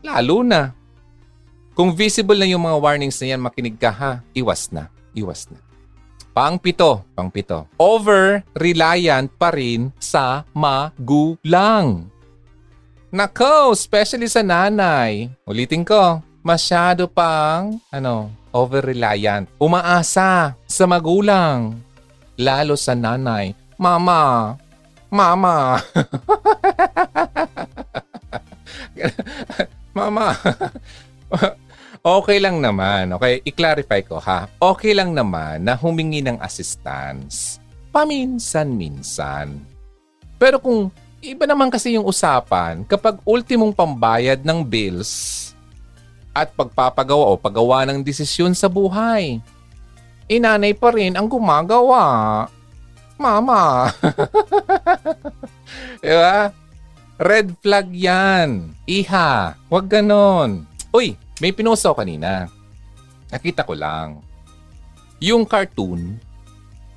Lalo 0.00 0.40
na. 0.40 0.72
Kung 1.76 1.92
visible 1.92 2.40
na 2.40 2.48
yung 2.48 2.64
mga 2.64 2.80
warnings 2.80 3.20
na 3.20 3.36
yan, 3.36 3.44
makinig 3.44 3.76
ka 3.76 3.92
ha. 3.92 4.12
Iwas 4.32 4.72
na. 4.72 4.88
Iwas 5.12 5.44
na. 5.52 5.60
Pang-pito. 6.32 7.04
Pang-pito. 7.12 7.68
Over-reliant 7.76 9.28
pa 9.36 9.52
rin 9.52 9.92
sa 10.00 10.48
magulang. 10.56 12.15
Nako, 13.16 13.72
especially 13.72 14.28
sa 14.28 14.44
nanay. 14.44 15.32
Ulitin 15.48 15.88
ko, 15.88 16.20
masyado 16.44 17.08
pang, 17.08 17.80
ano, 17.88 18.28
over-reliant. 18.52 19.48
Umaasa 19.56 20.52
sa 20.52 20.84
magulang. 20.84 21.80
Lalo 22.36 22.76
sa 22.76 22.92
nanay. 22.92 23.56
Mama, 23.80 24.52
Mama. 25.08 25.80
Mama. 29.96 30.36
okay 32.20 32.36
lang 32.36 32.60
naman. 32.60 33.16
Okay, 33.16 33.40
i-clarify 33.48 34.04
ko 34.04 34.20
ha. 34.20 34.44
Okay 34.60 34.92
lang 34.92 35.16
naman 35.16 35.64
na 35.64 35.72
humingi 35.72 36.20
ng 36.20 36.36
assistance. 36.44 37.64
Paminsan-minsan. 37.96 39.56
Pero 40.36 40.60
kung 40.60 40.92
iba 41.32 41.48
naman 41.48 41.72
kasi 41.72 41.98
yung 41.98 42.06
usapan 42.06 42.86
kapag 42.86 43.18
ultimong 43.26 43.74
pambayad 43.74 44.44
ng 44.46 44.62
bills 44.62 45.50
at 46.36 46.52
pagpapagawa 46.52 47.32
o 47.32 47.40
paggawa 47.40 47.88
ng 47.88 48.04
desisyon 48.04 48.52
sa 48.52 48.68
buhay, 48.68 49.40
inanay 50.28 50.76
pa 50.76 50.92
rin 50.92 51.16
ang 51.16 51.26
gumagawa. 51.26 52.44
Mama. 53.16 53.88
diba? 56.04 56.52
Red 57.16 57.56
flag 57.64 57.88
yan. 57.88 58.76
Iha. 58.84 59.56
Huwag 59.72 59.88
ganon. 59.88 60.68
Uy, 60.92 61.16
may 61.40 61.56
pinusaw 61.56 61.96
kanina. 61.96 62.52
Nakita 63.32 63.64
ko 63.64 63.72
lang. 63.72 64.20
Yung 65.24 65.48
cartoon, 65.48 66.20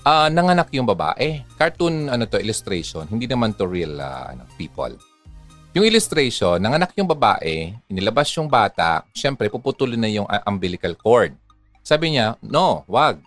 uh, 0.09 0.27
nanganak 0.33 0.73
yung 0.73 0.89
babae. 0.89 1.45
Cartoon, 1.53 2.09
ano 2.09 2.25
to, 2.25 2.41
illustration. 2.41 3.05
Hindi 3.05 3.29
naman 3.29 3.53
to 3.53 3.69
real 3.69 4.01
uh, 4.01 4.33
ano, 4.33 4.49
people. 4.57 4.97
Yung 5.77 5.85
illustration, 5.85 6.57
nanganak 6.57 6.97
yung 6.97 7.05
babae, 7.05 7.77
inilabas 7.85 8.33
yung 8.33 8.49
bata, 8.49 9.05
syempre 9.13 9.53
puputulin 9.53 10.01
na 10.01 10.09
yung 10.09 10.25
umbilical 10.49 10.97
cord. 10.97 11.37
Sabi 11.85 12.17
niya, 12.17 12.33
no, 12.41 12.81
wag. 12.89 13.21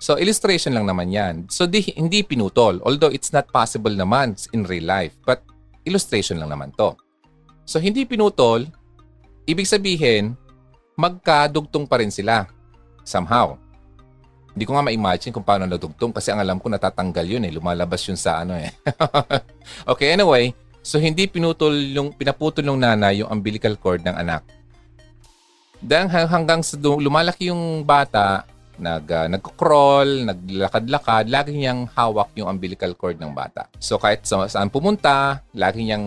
So 0.00 0.16
illustration 0.16 0.72
lang 0.72 0.88
naman 0.88 1.12
yan. 1.12 1.34
So 1.52 1.68
di, 1.68 1.84
hindi 1.92 2.24
pinutol. 2.24 2.80
Although 2.88 3.12
it's 3.12 3.36
not 3.36 3.52
possible 3.52 3.92
naman 3.92 4.38
in 4.56 4.64
real 4.64 4.88
life. 4.88 5.12
But 5.28 5.44
illustration 5.84 6.40
lang 6.40 6.48
naman 6.48 6.72
to. 6.80 6.96
So 7.68 7.76
hindi 7.76 8.08
pinutol, 8.08 8.64
ibig 9.44 9.68
sabihin, 9.68 10.38
magkadugtong 10.96 11.84
pa 11.84 12.00
rin 12.00 12.08
sila. 12.08 12.48
Somehow. 13.04 13.60
Hindi 14.58 14.66
ko 14.66 14.74
nga 14.74 14.90
ma-imagine 14.90 15.30
kung 15.30 15.46
paano 15.46 15.70
nadugtong 15.70 16.10
kasi 16.10 16.34
ang 16.34 16.42
alam 16.42 16.58
ko 16.58 16.66
natatanggal 16.66 17.22
yun 17.22 17.46
eh. 17.46 17.54
Lumalabas 17.54 18.02
yun 18.10 18.18
sa 18.18 18.42
ano 18.42 18.58
eh. 18.58 18.74
okay, 19.94 20.18
anyway. 20.18 20.50
So 20.82 20.98
hindi 20.98 21.30
pinutol 21.30 21.78
yung, 21.94 22.10
pinaputol 22.10 22.66
ng 22.66 22.82
nanay 22.82 23.22
yung 23.22 23.30
umbilical 23.30 23.78
cord 23.78 24.02
ng 24.02 24.18
anak. 24.18 24.42
Dahil 25.78 26.26
hanggang 26.26 26.66
sa 26.66 26.74
lumalaki 26.74 27.54
yung 27.54 27.86
bata, 27.86 28.42
nag 28.82 29.06
uh, 29.06 29.30
nagko-crawl, 29.30 30.26
naglakad-lakad, 30.26 31.30
lagi 31.30 31.54
niyang 31.54 31.86
hawak 31.94 32.34
yung 32.34 32.50
umbilical 32.50 32.98
cord 32.98 33.14
ng 33.14 33.30
bata. 33.30 33.70
So 33.78 33.94
kahit 34.02 34.26
sa, 34.26 34.50
saan 34.50 34.74
pumunta, 34.74 35.38
lagi 35.54 35.86
niyang 35.86 36.06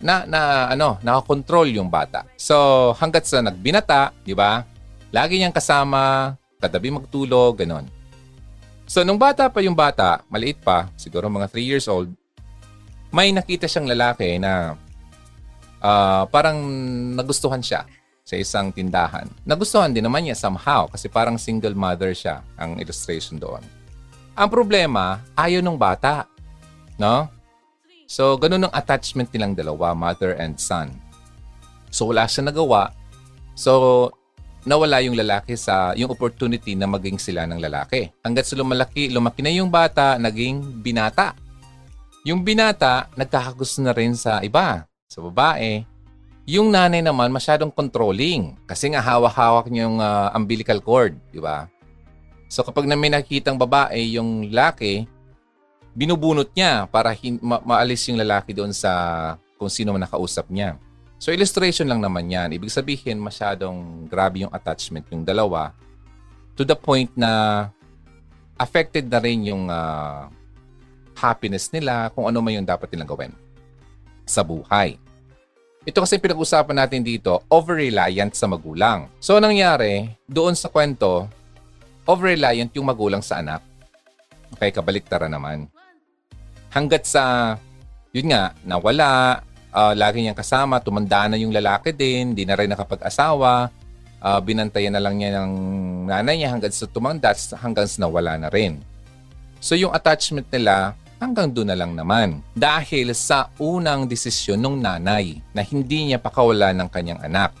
na 0.00 0.24
na 0.24 0.72
ano, 0.72 0.96
nakakontrol 1.04 1.68
yung 1.68 1.92
bata. 1.92 2.24
So 2.40 2.56
hangga't 2.96 3.28
sa 3.28 3.44
nagbinata, 3.44 4.16
'di 4.24 4.32
ba? 4.32 4.64
Lagi 5.12 5.36
niyang 5.36 5.52
kasama, 5.52 6.32
katabi 6.60 6.92
magtulog, 6.92 7.64
ganon. 7.64 7.88
So 8.84 9.02
nung 9.02 9.18
bata 9.18 9.48
pa 9.48 9.64
yung 9.64 9.74
bata, 9.74 10.22
maliit 10.28 10.60
pa, 10.60 10.92
siguro 10.94 11.26
mga 11.26 11.48
3 11.48 11.64
years 11.64 11.86
old, 11.88 12.12
may 13.10 13.34
nakita 13.34 13.66
siyang 13.66 13.90
lalaki 13.90 14.38
na 14.38 14.78
uh, 15.82 16.22
parang 16.30 16.58
nagustuhan 17.16 17.64
siya 17.64 17.88
sa 18.22 18.38
isang 18.38 18.70
tindahan. 18.70 19.26
Nagustuhan 19.42 19.90
din 19.90 20.06
naman 20.06 20.22
niya 20.22 20.38
somehow 20.38 20.86
kasi 20.86 21.10
parang 21.10 21.34
single 21.34 21.74
mother 21.74 22.14
siya 22.14 22.46
ang 22.54 22.78
illustration 22.78 23.40
doon. 23.40 23.64
Ang 24.38 24.48
problema, 24.48 25.18
ayaw 25.34 25.58
ng 25.58 25.74
bata. 25.74 26.30
No? 26.94 27.26
So, 28.06 28.38
ganun 28.38 28.66
ang 28.66 28.74
attachment 28.74 29.30
nilang 29.34 29.58
dalawa, 29.58 29.94
mother 29.94 30.38
and 30.38 30.58
son. 30.58 30.94
So, 31.90 32.10
wala 32.10 32.30
siya 32.30 32.46
nagawa. 32.46 32.94
So, 33.58 34.10
nawala 34.64 35.00
yung 35.00 35.16
lalaki 35.16 35.56
sa 35.56 35.96
yung 35.96 36.12
opportunity 36.12 36.76
na 36.76 36.84
maging 36.84 37.16
sila 37.16 37.48
ng 37.48 37.60
lalaki. 37.60 38.12
Hanggat 38.20 38.44
sa 38.48 38.54
lumalaki, 38.56 39.08
lumaki 39.08 39.40
na 39.40 39.52
yung 39.52 39.72
bata, 39.72 40.20
naging 40.20 40.82
binata. 40.84 41.32
Yung 42.28 42.44
binata, 42.44 43.08
nagkakagusto 43.16 43.80
na 43.80 43.96
rin 43.96 44.12
sa 44.12 44.44
iba, 44.44 44.84
sa 45.08 45.18
babae, 45.24 45.88
yung 46.44 46.68
nanay 46.68 47.00
naman 47.00 47.32
masyadong 47.32 47.72
controlling 47.72 48.58
kasi 48.68 48.92
nga 48.92 49.00
hawak-hawak 49.00 49.70
niya 49.70 49.88
yung 49.88 49.98
uh, 50.02 50.28
umbilical 50.34 50.82
cord, 50.82 51.16
di 51.32 51.40
ba? 51.40 51.70
So 52.50 52.66
kapag 52.66 52.90
na 52.90 52.98
may 52.98 53.08
nakikitang 53.08 53.54
babae 53.54 54.18
yung 54.18 54.50
laki, 54.50 55.06
binubunot 55.94 56.50
niya 56.52 56.90
para 56.90 57.14
hin- 57.14 57.38
ma- 57.38 57.62
maalis 57.62 58.02
yung 58.10 58.18
lalaki 58.18 58.50
doon 58.50 58.74
sa 58.74 58.90
kung 59.56 59.70
sino 59.70 59.94
man 59.94 60.02
nakausap 60.02 60.50
niya. 60.50 60.74
So 61.20 61.28
illustration 61.28 61.84
lang 61.84 62.00
naman 62.00 62.32
yan. 62.32 62.56
Ibig 62.56 62.72
sabihin 62.72 63.20
masyadong 63.20 64.08
grabe 64.08 64.48
yung 64.48 64.52
attachment 64.56 65.04
yung 65.12 65.20
dalawa 65.20 65.76
to 66.56 66.64
the 66.64 66.72
point 66.72 67.12
na 67.12 67.68
affected 68.56 69.04
na 69.04 69.20
rin 69.20 69.44
yung 69.52 69.68
uh, 69.68 70.32
happiness 71.12 71.68
nila 71.68 72.08
kung 72.16 72.24
ano 72.24 72.40
man 72.40 72.56
yung 72.56 72.64
dapat 72.64 72.88
nilang 72.88 73.12
gawin 73.12 73.32
sa 74.24 74.40
buhay. 74.40 74.96
Ito 75.84 76.04
kasi 76.04 76.20
pinag-usapan 76.20 76.76
natin 76.76 77.00
dito, 77.00 77.40
over-reliant 77.48 78.36
sa 78.36 78.44
magulang. 78.44 79.08
So, 79.16 79.40
nangyari, 79.40 80.12
doon 80.28 80.52
sa 80.52 80.68
kwento, 80.68 81.24
over-reliant 82.04 82.68
yung 82.76 82.84
magulang 82.84 83.24
sa 83.24 83.40
anak. 83.40 83.64
Okay, 84.56 84.76
kabaliktara 84.76 85.24
naman. 85.24 85.72
Hanggat 86.68 87.08
sa, 87.08 87.56
yun 88.12 88.28
nga, 88.28 88.52
nawala, 88.60 89.40
uh, 89.74 89.94
lagi 89.94 90.22
niyang 90.22 90.38
kasama, 90.38 90.82
tumanda 90.82 91.26
na 91.30 91.38
yung 91.38 91.54
lalaki 91.54 91.94
din, 91.94 92.34
di 92.34 92.46
na 92.46 92.58
rin 92.58 92.70
nakapag-asawa, 92.70 93.70
uh, 94.20 94.40
binantayan 94.42 94.94
na 94.94 95.02
lang 95.02 95.18
niya 95.18 95.42
ng 95.42 95.52
nanay 96.10 96.34
niya 96.38 96.50
hanggang 96.52 96.74
sa 96.74 96.86
tumanda, 96.86 97.30
hanggang 97.58 97.86
sa 97.86 98.06
nawala 98.06 98.36
na 98.36 98.48
rin. 98.52 98.78
So, 99.60 99.76
yung 99.76 99.92
attachment 99.92 100.48
nila, 100.48 100.96
hanggang 101.20 101.52
doon 101.52 101.68
na 101.68 101.76
lang 101.76 101.92
naman. 101.92 102.40
Dahil 102.56 103.12
sa 103.12 103.52
unang 103.60 104.08
desisyon 104.08 104.56
ng 104.56 104.80
nanay 104.80 105.36
na 105.52 105.60
hindi 105.60 106.10
niya 106.10 106.18
pakawala 106.18 106.72
ng 106.72 106.88
kanyang 106.88 107.20
anak. 107.20 107.52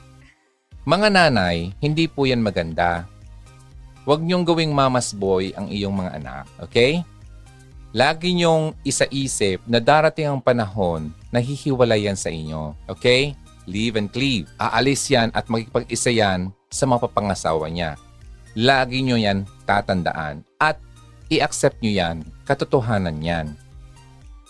Mga 0.88 1.08
nanay, 1.12 1.76
hindi 1.76 2.08
po 2.08 2.24
yan 2.24 2.40
maganda. 2.40 3.04
Huwag 4.08 4.24
niyong 4.24 4.48
gawing 4.48 4.72
mama's 4.72 5.12
boy 5.12 5.52
ang 5.52 5.68
iyong 5.68 5.92
mga 5.92 6.12
anak, 6.16 6.44
okay? 6.56 7.04
Lagi 7.92 8.32
niyong 8.32 8.72
isa-isip 8.80 9.60
na 9.68 9.76
darating 9.76 10.24
ang 10.24 10.40
panahon 10.40 11.12
na 11.30 11.38
hihiwalay 11.38 12.06
yan 12.10 12.18
sa 12.18 12.30
inyo, 12.30 12.74
okay? 12.90 13.34
Leave 13.70 13.98
and 13.98 14.10
cleave. 14.10 14.50
Aalis 14.58 15.06
yan 15.10 15.30
at 15.30 15.46
magkipag-isa 15.46 16.10
yan 16.10 16.50
sa 16.70 16.86
mga 16.86 17.06
papangasawa 17.06 17.70
niya. 17.70 17.94
Lagi 18.58 19.06
nyo 19.06 19.14
yan 19.14 19.46
tatandaan 19.62 20.42
at 20.58 20.78
i-accept 21.30 21.78
nyo 21.78 21.92
yan, 21.94 22.16
katotohanan 22.42 23.22
yan. 23.22 23.54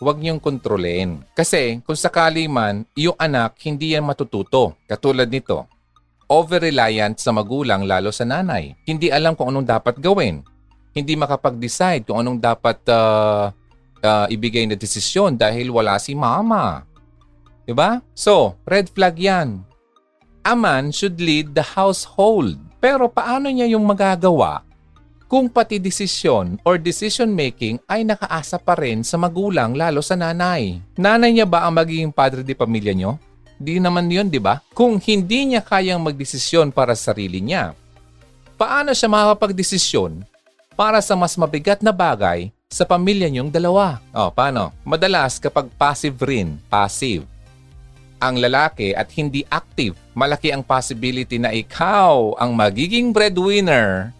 Huwag 0.00 0.16
niyong 0.16 0.40
kontrolin. 0.40 1.20
Kasi 1.36 1.84
kung 1.84 1.92
sakali 1.92 2.48
man, 2.48 2.88
yung 2.96 3.12
anak 3.20 3.60
hindi 3.68 3.92
yan 3.92 4.08
matututo. 4.08 4.80
Katulad 4.88 5.28
nito, 5.28 5.68
over-reliant 6.24 7.20
sa 7.20 7.36
magulang 7.36 7.84
lalo 7.84 8.08
sa 8.08 8.24
nanay. 8.24 8.72
Hindi 8.88 9.12
alam 9.12 9.36
kung 9.36 9.52
anong 9.52 9.68
dapat 9.68 10.00
gawin. 10.00 10.40
Hindi 10.96 11.20
makapag-decide 11.20 12.08
kung 12.08 12.16
anong 12.16 12.40
dapat 12.40 12.80
uh, 12.88 13.52
uh, 14.05 14.26
ibigay 14.28 14.66
na 14.66 14.76
desisyon 14.76 15.36
dahil 15.36 15.72
wala 15.72 15.96
si 16.01 16.16
mama. 16.16 16.84
Diba? 17.64 18.03
So, 18.16 18.59
red 18.66 18.90
flag 18.90 19.16
yan. 19.20 19.62
A 20.42 20.57
man 20.57 20.90
should 20.90 21.20
lead 21.20 21.53
the 21.53 21.62
household. 21.62 22.57
Pero 22.80 23.12
paano 23.12 23.53
niya 23.53 23.68
yung 23.68 23.84
magagawa 23.84 24.64
kung 25.30 25.46
pati 25.46 25.78
desisyon 25.78 26.59
or 26.66 26.74
decision 26.74 27.30
making 27.30 27.78
ay 27.86 28.03
nakaasa 28.03 28.59
pa 28.59 28.74
rin 28.74 29.07
sa 29.07 29.14
magulang 29.14 29.78
lalo 29.78 30.03
sa 30.03 30.18
nanay. 30.18 30.82
Nanay 30.98 31.30
niya 31.30 31.46
ba 31.46 31.62
ang 31.68 31.78
magiging 31.78 32.11
padre 32.11 32.42
di 32.42 32.51
pamilya 32.51 32.90
niyo? 32.90 33.14
Di 33.55 33.78
naman 33.78 34.11
yun, 34.11 34.26
di 34.26 34.42
ba? 34.42 34.59
Kung 34.74 34.98
hindi 34.98 35.55
niya 35.55 35.62
kayang 35.62 36.03
magdesisyon 36.03 36.74
para 36.74 36.98
sa 36.98 37.14
sarili 37.14 37.38
niya, 37.38 37.76
paano 38.59 38.90
siya 38.90 39.07
makapagdesisyon 39.07 40.24
para 40.74 40.98
sa 40.98 41.14
mas 41.14 41.38
mabigat 41.38 41.78
na 41.84 41.94
bagay 41.94 42.51
sa 42.70 42.86
pamilya 42.86 43.26
niyong 43.26 43.50
dalawa? 43.50 43.98
O, 44.14 44.30
paano? 44.30 44.70
Madalas 44.86 45.42
kapag 45.42 45.66
passive 45.74 46.14
rin, 46.22 46.54
passive, 46.70 47.26
ang 48.22 48.38
lalaki 48.38 48.94
at 48.94 49.10
hindi 49.18 49.42
active, 49.50 49.98
malaki 50.14 50.54
ang 50.54 50.62
possibility 50.62 51.34
na 51.42 51.50
ikaw 51.50 52.38
ang 52.38 52.54
magiging 52.54 53.10
breadwinner 53.10 54.14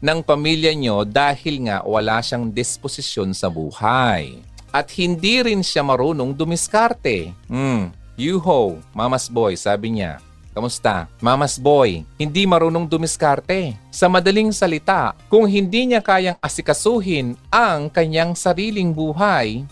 ng 0.00 0.24
pamilya 0.24 0.72
nyo 0.72 1.04
dahil 1.04 1.68
nga 1.68 1.84
wala 1.84 2.24
siyang 2.24 2.48
disposisyon 2.48 3.36
sa 3.36 3.52
buhay. 3.52 4.40
At 4.72 4.88
hindi 4.96 5.44
rin 5.44 5.60
siya 5.60 5.84
marunong 5.84 6.32
dumiskarte. 6.32 7.36
Hmm, 7.44 7.92
Yuho, 8.16 8.80
mama's 8.96 9.28
boy, 9.28 9.52
sabi 9.52 10.00
niya. 10.00 10.16
Kamusta? 10.52 11.08
Mama's 11.16 11.56
boy, 11.56 12.04
hindi 12.20 12.44
marunong 12.44 12.84
dumiskarte. 12.84 13.72
Sa 13.88 14.04
madaling 14.12 14.52
salita, 14.52 15.16
kung 15.32 15.48
hindi 15.48 15.88
niya 15.88 16.04
kayang 16.04 16.36
asikasuhin 16.44 17.40
ang 17.48 17.88
kanyang 17.88 18.36
sariling 18.36 18.92
buhay, 18.92 19.64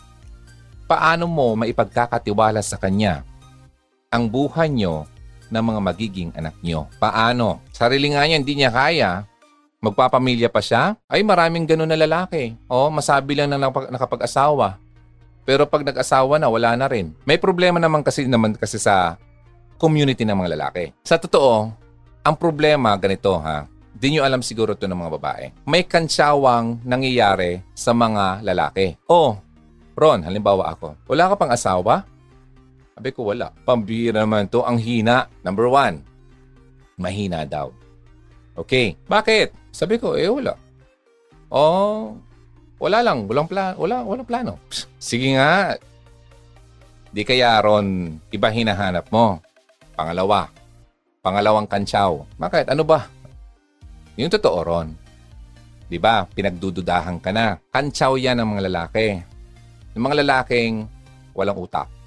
paano 0.89 1.29
mo 1.29 1.53
maipagkakatiwala 1.61 2.65
sa 2.65 2.81
kanya 2.81 3.21
ang 4.09 4.27
buhay 4.27 4.73
nyo 4.73 5.05
ng 5.53 5.63
mga 5.63 5.81
magiging 5.85 6.31
anak 6.33 6.57
nyo? 6.65 6.89
Paano? 6.97 7.61
Sarili 7.77 8.17
nga 8.17 8.25
niya, 8.25 8.41
hindi 8.41 8.57
niya 8.57 8.73
kaya 8.73 9.29
magpapamilya 9.81 10.49
pa 10.53 10.61
siya, 10.61 10.97
ay 11.09 11.25
maraming 11.25 11.65
ganun 11.65 11.89
na 11.89 11.97
lalaki. 11.97 12.57
O, 12.69 12.93
masabi 12.93 13.37
lang 13.37 13.53
na 13.53 13.69
nakapag-asawa. 13.69 14.77
Pero 15.45 15.65
pag 15.65 15.85
nag-asawa 15.85 16.37
na, 16.37 16.53
wala 16.53 16.77
na 16.77 16.87
rin. 16.89 17.17
May 17.25 17.41
problema 17.41 17.81
naman 17.81 18.05
kasi 18.05 18.29
naman 18.29 18.55
kasi 18.57 18.77
sa 18.77 19.17
community 19.81 20.29
ng 20.29 20.37
mga 20.37 20.53
lalaki. 20.61 20.93
Sa 21.01 21.17
totoo, 21.17 21.73
ang 22.21 22.37
problema 22.37 22.93
ganito 23.01 23.33
ha, 23.41 23.65
di 23.97 24.13
nyo 24.13 24.29
alam 24.29 24.45
siguro 24.45 24.77
to 24.77 24.85
ng 24.85 25.01
mga 25.01 25.15
babae. 25.17 25.45
May 25.65 25.89
kansyawang 25.89 26.85
nangyayari 26.85 27.65
sa 27.73 27.97
mga 27.97 28.45
lalaki. 28.45 29.01
Oh, 29.09 29.41
Ron, 29.97 30.21
halimbawa 30.21 30.77
ako, 30.77 31.01
wala 31.09 31.33
ka 31.33 31.35
pang 31.41 31.53
asawa? 31.53 32.05
Sabi 33.01 33.17
ko, 33.17 33.33
wala. 33.33 33.49
Pambira 33.65 34.21
naman 34.21 34.45
to. 34.53 34.61
Ang 34.61 34.77
hina. 34.77 35.25
Number 35.41 35.73
one, 35.73 36.05
mahina 37.01 37.49
daw. 37.49 37.73
Okay. 38.53 38.93
Bakit? 39.09 39.57
Sabi 39.73 39.97
ko, 39.97 40.21
eh 40.21 40.29
wala. 40.29 40.53
Oh, 41.49 42.21
wala 42.77 43.01
lang. 43.01 43.25
Walang, 43.25 43.49
plan, 43.49 43.73
wala, 43.81 44.05
walang 44.05 44.29
plano. 44.29 44.61
Sige 45.01 45.33
nga. 45.33 45.81
Di 47.09 47.25
kaya 47.25 47.57
ron, 47.65 48.21
iba 48.29 48.53
hinahanap 48.53 49.09
mo. 49.09 49.41
Pangalawa. 50.01 50.49
Pangalawang 51.21 51.69
kantsaw. 51.69 52.25
Bakit? 52.41 52.73
Ano 52.73 52.89
ba? 52.89 53.05
Yung 54.17 54.33
totoo 54.33 54.59
ron. 54.65 54.97
Di 55.93 56.01
ba? 56.01 56.25
Pinagdududahan 56.25 57.21
ka 57.21 57.29
na. 57.37 57.61
Kantsaw 57.69 58.17
yan 58.17 58.41
ng 58.41 58.49
mga 58.49 58.63
lalaki. 58.73 59.21
Yung 59.93 60.09
mga 60.09 60.25
lalaking 60.25 60.89
walang 61.37 61.61
utak 61.61 62.01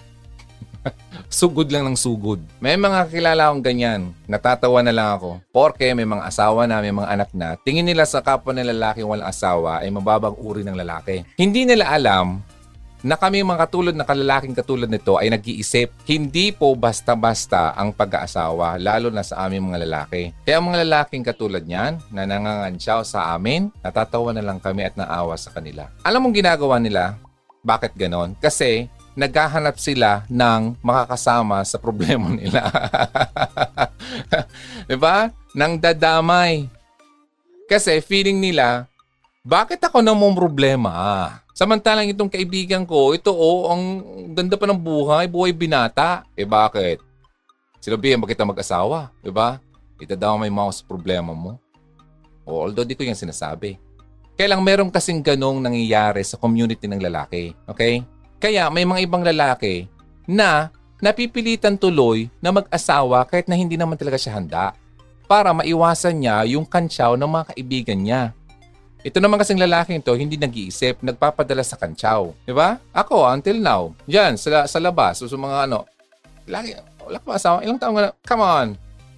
sugod 1.31 1.71
lang 1.71 1.87
ng 1.87 1.97
sugod. 1.97 2.39
May 2.59 2.75
mga 2.75 3.07
kilala 3.07 3.49
akong 3.49 3.63
ganyan. 3.63 4.11
Natatawa 4.27 4.83
na 4.83 4.93
lang 4.93 5.09
ako. 5.15 5.39
Porke 5.51 5.87
may 5.95 6.07
mga 6.07 6.27
asawa 6.27 6.67
na, 6.67 6.83
may 6.83 6.91
mga 6.91 7.09
anak 7.09 7.29
na. 7.31 7.55
Tingin 7.63 7.87
nila 7.87 8.03
sa 8.03 8.19
kapwa 8.19 8.51
ng 8.51 8.67
lalaki 8.67 9.01
walang 9.03 9.27
asawa 9.27 9.79
ay 9.83 9.89
mababang 9.91 10.35
uri 10.35 10.67
ng 10.67 10.75
lalaki. 10.75 11.23
Hindi 11.39 11.63
nila 11.67 11.91
alam 11.91 12.43
na 13.03 13.19
kami 13.19 13.43
mga 13.43 13.67
katulad 13.67 13.95
na 13.99 14.07
kalalaking 14.07 14.55
katulad 14.55 14.87
nito 14.87 15.19
ay 15.19 15.27
nag-iisip. 15.27 15.91
Hindi 16.07 16.55
po 16.55 16.71
basta-basta 16.73 17.75
ang 17.75 17.91
pag-aasawa, 17.91 18.79
lalo 18.79 19.11
na 19.11 19.27
sa 19.27 19.43
aming 19.43 19.67
mga 19.69 19.83
lalaki. 19.83 20.31
Kaya 20.47 20.63
ang 20.63 20.71
mga 20.71 20.87
lalaking 20.87 21.27
katulad 21.27 21.67
niyan, 21.67 21.99
na 22.15 22.23
nangangansyaw 22.23 23.03
sa 23.03 23.35
amin, 23.35 23.67
natatawa 23.83 24.31
na 24.31 24.39
lang 24.39 24.63
kami 24.63 24.87
at 24.87 24.95
naawa 24.95 25.35
sa 25.35 25.51
kanila. 25.51 25.91
Alam 26.07 26.25
mong 26.25 26.39
ginagawa 26.39 26.79
nila? 26.79 27.19
Bakit 27.59 27.99
ganon? 27.99 28.39
Kasi 28.39 28.87
naghahanap 29.13 29.77
sila 29.77 30.25
ng 30.31 30.79
makakasama 30.81 31.61
sa 31.67 31.77
problema 31.77 32.31
nila. 32.39 32.65
'Di 34.89 34.97
ba? 34.97 35.29
Nang 35.53 35.77
dadamay. 35.77 36.65
Kasi 37.69 38.01
feeling 38.03 38.41
nila, 38.41 38.89
bakit 39.43 39.83
ako 39.83 39.99
na 39.99 40.15
mong 40.15 40.39
problema? 40.39 40.91
Samantalang 41.51 42.07
itong 42.07 42.31
kaibigan 42.31 42.87
ko, 42.87 43.11
ito 43.11 43.29
oh, 43.29 43.69
ang 43.69 43.83
ganda 44.31 44.55
pa 44.55 44.65
ng 44.65 44.79
buhay, 44.79 45.27
buhay 45.27 45.51
binata. 45.51 46.23
Eh 46.33 46.47
bakit? 46.47 47.03
Sila 47.83 47.99
biyan, 47.99 48.23
bakit 48.23 48.39
mag-asawa? 48.39 49.11
'Di 49.19 49.29
ba? 49.29 49.59
Itadamay 49.99 50.47
mo 50.47 50.65
ako 50.65 50.71
sa 50.71 50.83
problema 50.87 51.35
mo. 51.35 51.59
O, 52.47 52.63
although 52.63 52.87
di 52.87 52.95
ko 52.95 53.03
yan 53.03 53.19
sinasabi. 53.19 53.75
Kaya 54.33 54.55
lang 54.55 54.63
meron 54.63 54.89
kasing 54.89 55.21
ganong 55.21 55.59
nangyayari 55.59 56.23
sa 56.23 56.39
community 56.39 56.87
ng 56.87 57.03
lalaki. 57.03 57.53
Okay? 57.69 58.01
Kaya 58.39 58.71
may 58.71 58.87
mga 58.87 59.03
ibang 59.05 59.23
lalaki 59.23 59.87
na 60.25 60.71
napipilitan 61.03 61.75
tuloy 61.75 62.31
na 62.39 62.55
mag-asawa 62.55 63.27
kahit 63.27 63.51
na 63.51 63.59
hindi 63.59 63.75
naman 63.75 63.99
talaga 63.99 64.17
siya 64.17 64.39
handa 64.39 64.73
para 65.27 65.51
maiwasan 65.51 66.15
niya 66.19 66.43
yung 66.47 66.67
kantsaw 66.67 67.15
ng 67.19 67.29
mga 67.29 67.45
kaibigan 67.53 67.99
niya. 67.99 68.21
Ito 69.03 69.19
naman 69.19 69.35
kasing 69.35 69.59
lalaking 69.59 69.99
to, 69.99 70.15
hindi 70.15 70.39
nag-iisip, 70.39 71.03
nagpapadala 71.03 71.59
sa 71.59 71.75
kantsaw. 71.75 72.31
Di 72.47 72.55
ba? 72.55 72.79
Ako, 72.95 73.27
until 73.27 73.59
now, 73.59 73.91
dyan, 74.07 74.39
sa, 74.39 74.63
sa 74.63 74.79
labas, 74.79 75.19
so, 75.19 75.27
sa 75.27 75.35
mga 75.35 75.67
ano, 75.67 75.83
lagi, 76.47 76.71
wala 77.03 77.19
pa 77.19 77.35
asawa, 77.35 77.59
ilang 77.67 77.75
taong 77.75 77.99
na, 77.99 78.15
come 78.23 78.39
on, 78.39 78.67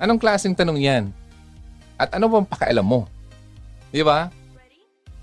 anong 0.01 0.17
klaseng 0.17 0.57
tanong 0.57 0.81
yan? 0.81 1.03
At 2.01 2.17
ano 2.17 2.25
bang 2.25 2.49
pakialam 2.49 2.81
mo? 2.81 3.05
Di 3.93 4.01
ba? 4.01 4.33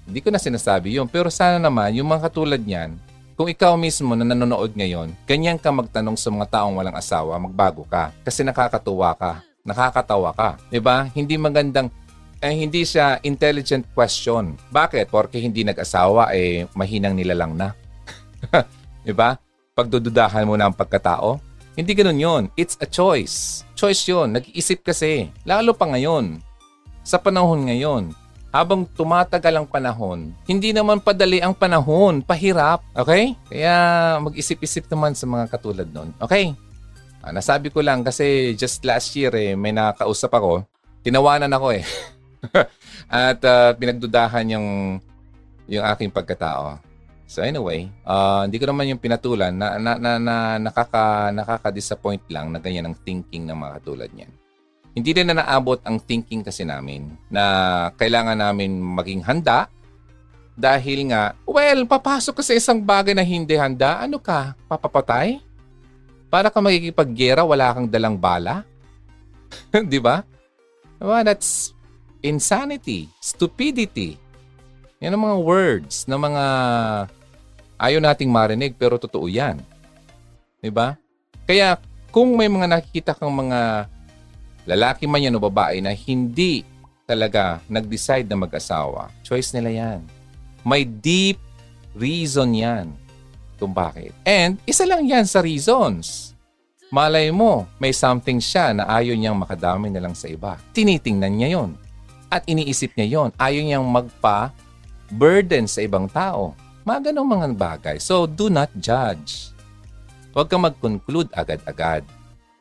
Hindi 0.07 0.23
ko 0.23 0.31
na 0.31 0.39
sinasabi 0.39 0.95
yun, 0.95 1.11
pero 1.11 1.27
sana 1.27 1.59
naman, 1.59 1.99
yung 1.99 2.07
mga 2.07 2.31
katulad 2.31 2.63
niyan, 2.63 2.95
kung 3.35 3.51
ikaw 3.51 3.75
mismo 3.75 4.15
na 4.15 4.23
nanonood 4.23 4.79
ngayon, 4.79 5.11
ganyan 5.27 5.59
ka 5.59 5.75
magtanong 5.75 6.15
sa 6.15 6.31
mga 6.31 6.47
taong 6.55 6.79
walang 6.79 6.95
asawa, 6.95 7.35
magbago 7.35 7.83
ka. 7.91 8.15
Kasi 8.23 8.47
nakakatuwa 8.47 9.11
ka, 9.19 9.43
nakakatawa 9.67 10.31
ka. 10.31 10.55
ba? 10.55 10.71
Diba? 10.71 11.11
Hindi 11.11 11.35
magandang, 11.35 11.91
eh, 12.43 12.55
hindi 12.59 12.83
siya 12.83 13.23
intelligent 13.23 13.87
question. 13.95 14.59
Bakit? 14.75 15.09
Porque 15.09 15.39
hindi 15.39 15.63
nag-asawa, 15.63 16.35
eh, 16.35 16.67
mahinang 16.75 17.15
nilalang 17.15 17.55
na. 17.55 17.71
diba? 19.07 19.39
Pagdududahan 19.79 20.45
mo 20.45 20.59
na 20.59 20.67
ang 20.67 20.75
pagkatao, 20.75 21.39
hindi 21.79 21.95
ganun 21.95 22.21
yon. 22.21 22.43
It's 22.59 22.77
a 22.83 22.89
choice. 22.91 23.65
Choice 23.79 24.05
yon. 24.11 24.37
Nag-iisip 24.37 24.85
kasi. 24.85 25.31
Lalo 25.47 25.73
pa 25.73 25.89
ngayon. 25.89 26.43
Sa 27.07 27.17
panahon 27.17 27.71
ngayon 27.71 28.13
habang 28.53 28.85
tumatagal 28.85 29.55
ang 29.57 29.65
panahon, 29.65 30.37
hindi 30.45 30.77
naman 30.77 31.01
padali 31.01 31.41
ang 31.41 31.57
panahon, 31.57 32.21
pahirap. 32.21 32.85
Okay? 32.93 33.33
Kaya 33.49 33.75
mag-isip-isip 34.21 34.93
naman 34.93 35.17
sa 35.17 35.25
mga 35.25 35.49
katulad 35.49 35.89
nun. 35.89 36.13
Okay? 36.21 36.53
Ah, 37.25 37.33
nasabi 37.33 37.73
ko 37.73 37.81
lang 37.81 38.05
kasi 38.05 38.53
just 38.53 38.85
last 38.85 39.17
year 39.17 39.33
eh, 39.33 39.57
may 39.57 39.73
nakakausap 39.73 40.37
ako. 40.37 40.69
Tinawanan 41.01 41.49
ako 41.49 41.81
eh. 41.81 41.83
At 43.11 43.41
uh, 43.45 43.71
pinagdudahan 43.79 44.59
yung, 44.59 44.99
yung 45.71 45.85
aking 45.87 46.11
pagkatao. 46.11 46.79
So 47.27 47.41
anyway, 47.41 47.89
uh, 48.05 48.45
hindi 48.45 48.61
ko 48.61 48.69
naman 48.69 48.93
yung 48.93 49.01
pinatulan 49.01 49.57
na, 49.57 49.79
na, 49.81 49.97
na, 49.97 50.11
na 50.21 50.37
nakaka, 50.61 51.33
nakaka-disappoint 51.33 52.29
lang 52.29 52.53
na 52.53 52.61
ganyan 52.61 52.93
ang 52.93 52.97
thinking 52.99 53.49
ng 53.49 53.57
mga 53.57 53.73
katulad 53.81 54.11
niyan 54.13 54.33
hindi 54.93 55.11
rin 55.17 55.29
na 55.29 55.41
naabot 55.41 55.81
ang 55.89 55.97
thinking 55.97 56.45
kasi 56.45 56.69
namin 56.69 57.17
na 57.33 57.89
kailangan 57.97 58.37
namin 58.37 58.77
maging 58.77 59.25
handa 59.25 59.69
dahil 60.53 61.09
nga, 61.09 61.33
well, 61.49 61.89
papasok 61.89 62.41
ka 62.41 62.43
sa 62.45 62.53
isang 62.53 62.85
bagay 62.85 63.17
na 63.17 63.25
hindi 63.25 63.57
handa, 63.57 64.05
ano 64.05 64.21
ka, 64.21 64.53
papapatay? 64.69 65.41
Para 66.29 66.53
ka 66.53 66.61
makikipaggera, 66.61 67.41
wala 67.41 67.73
kang 67.73 67.89
dalang 67.89 68.21
bala? 68.21 68.61
di 69.93 69.97
ba? 69.97 70.21
Diba? 71.01 71.25
That's 71.25 71.73
insanity, 72.23 73.11
stupidity. 73.19 74.17
Yan 75.03 75.19
ang 75.19 75.27
mga 75.27 75.39
words 75.43 76.07
na 76.07 76.15
mga 76.15 76.45
ayaw 77.77 77.99
nating 77.99 78.31
marinig 78.31 78.79
pero 78.79 78.95
totoo 78.97 79.27
yan. 79.27 79.59
Di 80.63 80.71
ba? 80.71 80.95
Kaya 81.43 81.75
kung 82.15 82.39
may 82.39 82.47
mga 82.47 82.71
nakikita 82.71 83.13
kang 83.19 83.35
mga 83.35 83.91
lalaki 84.63 85.11
man 85.11 85.27
yan 85.27 85.35
o 85.35 85.43
babae 85.43 85.83
na 85.83 85.91
hindi 85.91 86.63
talaga 87.03 87.59
nag-decide 87.67 88.31
na 88.31 88.39
mag-asawa, 88.39 89.11
choice 89.27 89.51
nila 89.59 89.75
yan. 89.75 90.01
May 90.63 90.87
deep 90.87 91.43
reason 91.99 92.55
yan 92.55 92.95
kung 93.59 93.75
bakit. 93.75 94.15
And 94.23 94.63
isa 94.63 94.87
lang 94.87 95.11
yan 95.11 95.27
sa 95.27 95.43
reasons. 95.43 96.31
Malay 96.93 97.35
mo, 97.35 97.67
may 97.83 97.91
something 97.91 98.39
siya 98.39 98.71
na 98.71 98.87
ayaw 98.87 99.19
niyang 99.19 99.35
makadami 99.35 99.91
na 99.91 99.99
lang 99.99 100.15
sa 100.15 100.31
iba. 100.31 100.61
Tinitingnan 100.71 101.35
niya 101.35 101.59
yon 101.59 101.82
At 102.33 102.49
iniisip 102.49 102.97
niya 102.97 103.21
yon 103.21 103.31
Ayaw 103.37 103.61
niyang 103.61 103.85
magpa-burden 103.85 105.69
sa 105.69 105.85
ibang 105.85 106.09
tao. 106.09 106.57
Mga 106.89 107.13
ganong 107.13 107.29
mga 107.29 107.49
bagay. 107.53 107.97
So, 108.01 108.25
do 108.25 108.49
not 108.49 108.73
judge. 108.81 109.53
Huwag 110.33 110.49
kang 110.49 110.65
mag-conclude 110.65 111.29
agad-agad. 111.37 112.09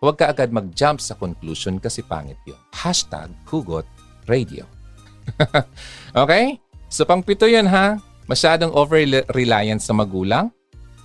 Huwag 0.01 0.17
ka 0.17 0.33
agad 0.33 0.49
mag-jump 0.49 0.97
sa 0.97 1.13
conclusion 1.13 1.77
kasi 1.77 2.01
pangit 2.01 2.35
yun. 2.43 2.57
Hashtag 2.73 3.29
Hugot 3.45 3.85
Radio. 4.25 4.65
okay? 6.25 6.57
So 6.89 7.05
pangpito 7.05 7.45
yan 7.45 7.69
ha. 7.69 8.01
Masyadong 8.25 8.73
over-reliance 8.73 9.85
sa 9.85 9.93
magulang. 9.93 10.49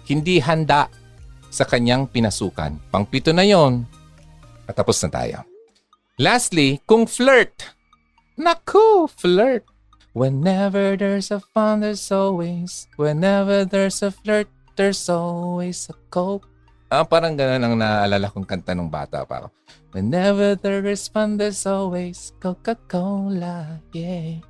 Hindi 0.09 0.41
handa 0.41 0.89
sa 1.53 1.69
kanyang 1.69 2.09
pinasukan. 2.09 2.81
Pangpito 2.89 3.37
na 3.37 3.45
yon. 3.45 3.85
At 4.65 4.81
tapos 4.81 4.97
na 5.05 5.13
tayo. 5.13 5.39
Lastly, 6.17 6.81
kung 6.89 7.05
flirt. 7.05 7.76
Naku, 8.37 9.09
flirt. 9.09 9.65
Whenever 10.13 10.93
there's 10.93 11.33
a 11.33 11.41
fun, 11.41 11.81
there's 11.81 12.13
always. 12.13 12.85
Whenever 13.01 13.65
there's 13.65 14.05
a 14.05 14.13
flirt, 14.13 14.45
there's 14.77 15.09
always 15.09 15.89
a 15.89 15.97
coke. 16.13 16.45
Ah, 16.93 17.01
parang 17.01 17.33
ganun 17.33 17.65
ang 17.65 17.75
naalala 17.81 18.29
kong 18.29 18.45
kanta 18.45 18.77
nung 18.77 18.93
bata 18.93 19.25
pa 19.25 19.41
ako. 19.41 19.49
Whenever 19.97 20.53
there 20.53 20.85
is 20.85 21.09
fun, 21.09 21.41
there's 21.41 21.65
always 21.65 22.37
Coca-Cola. 22.37 23.81
Yeah. 23.97 24.45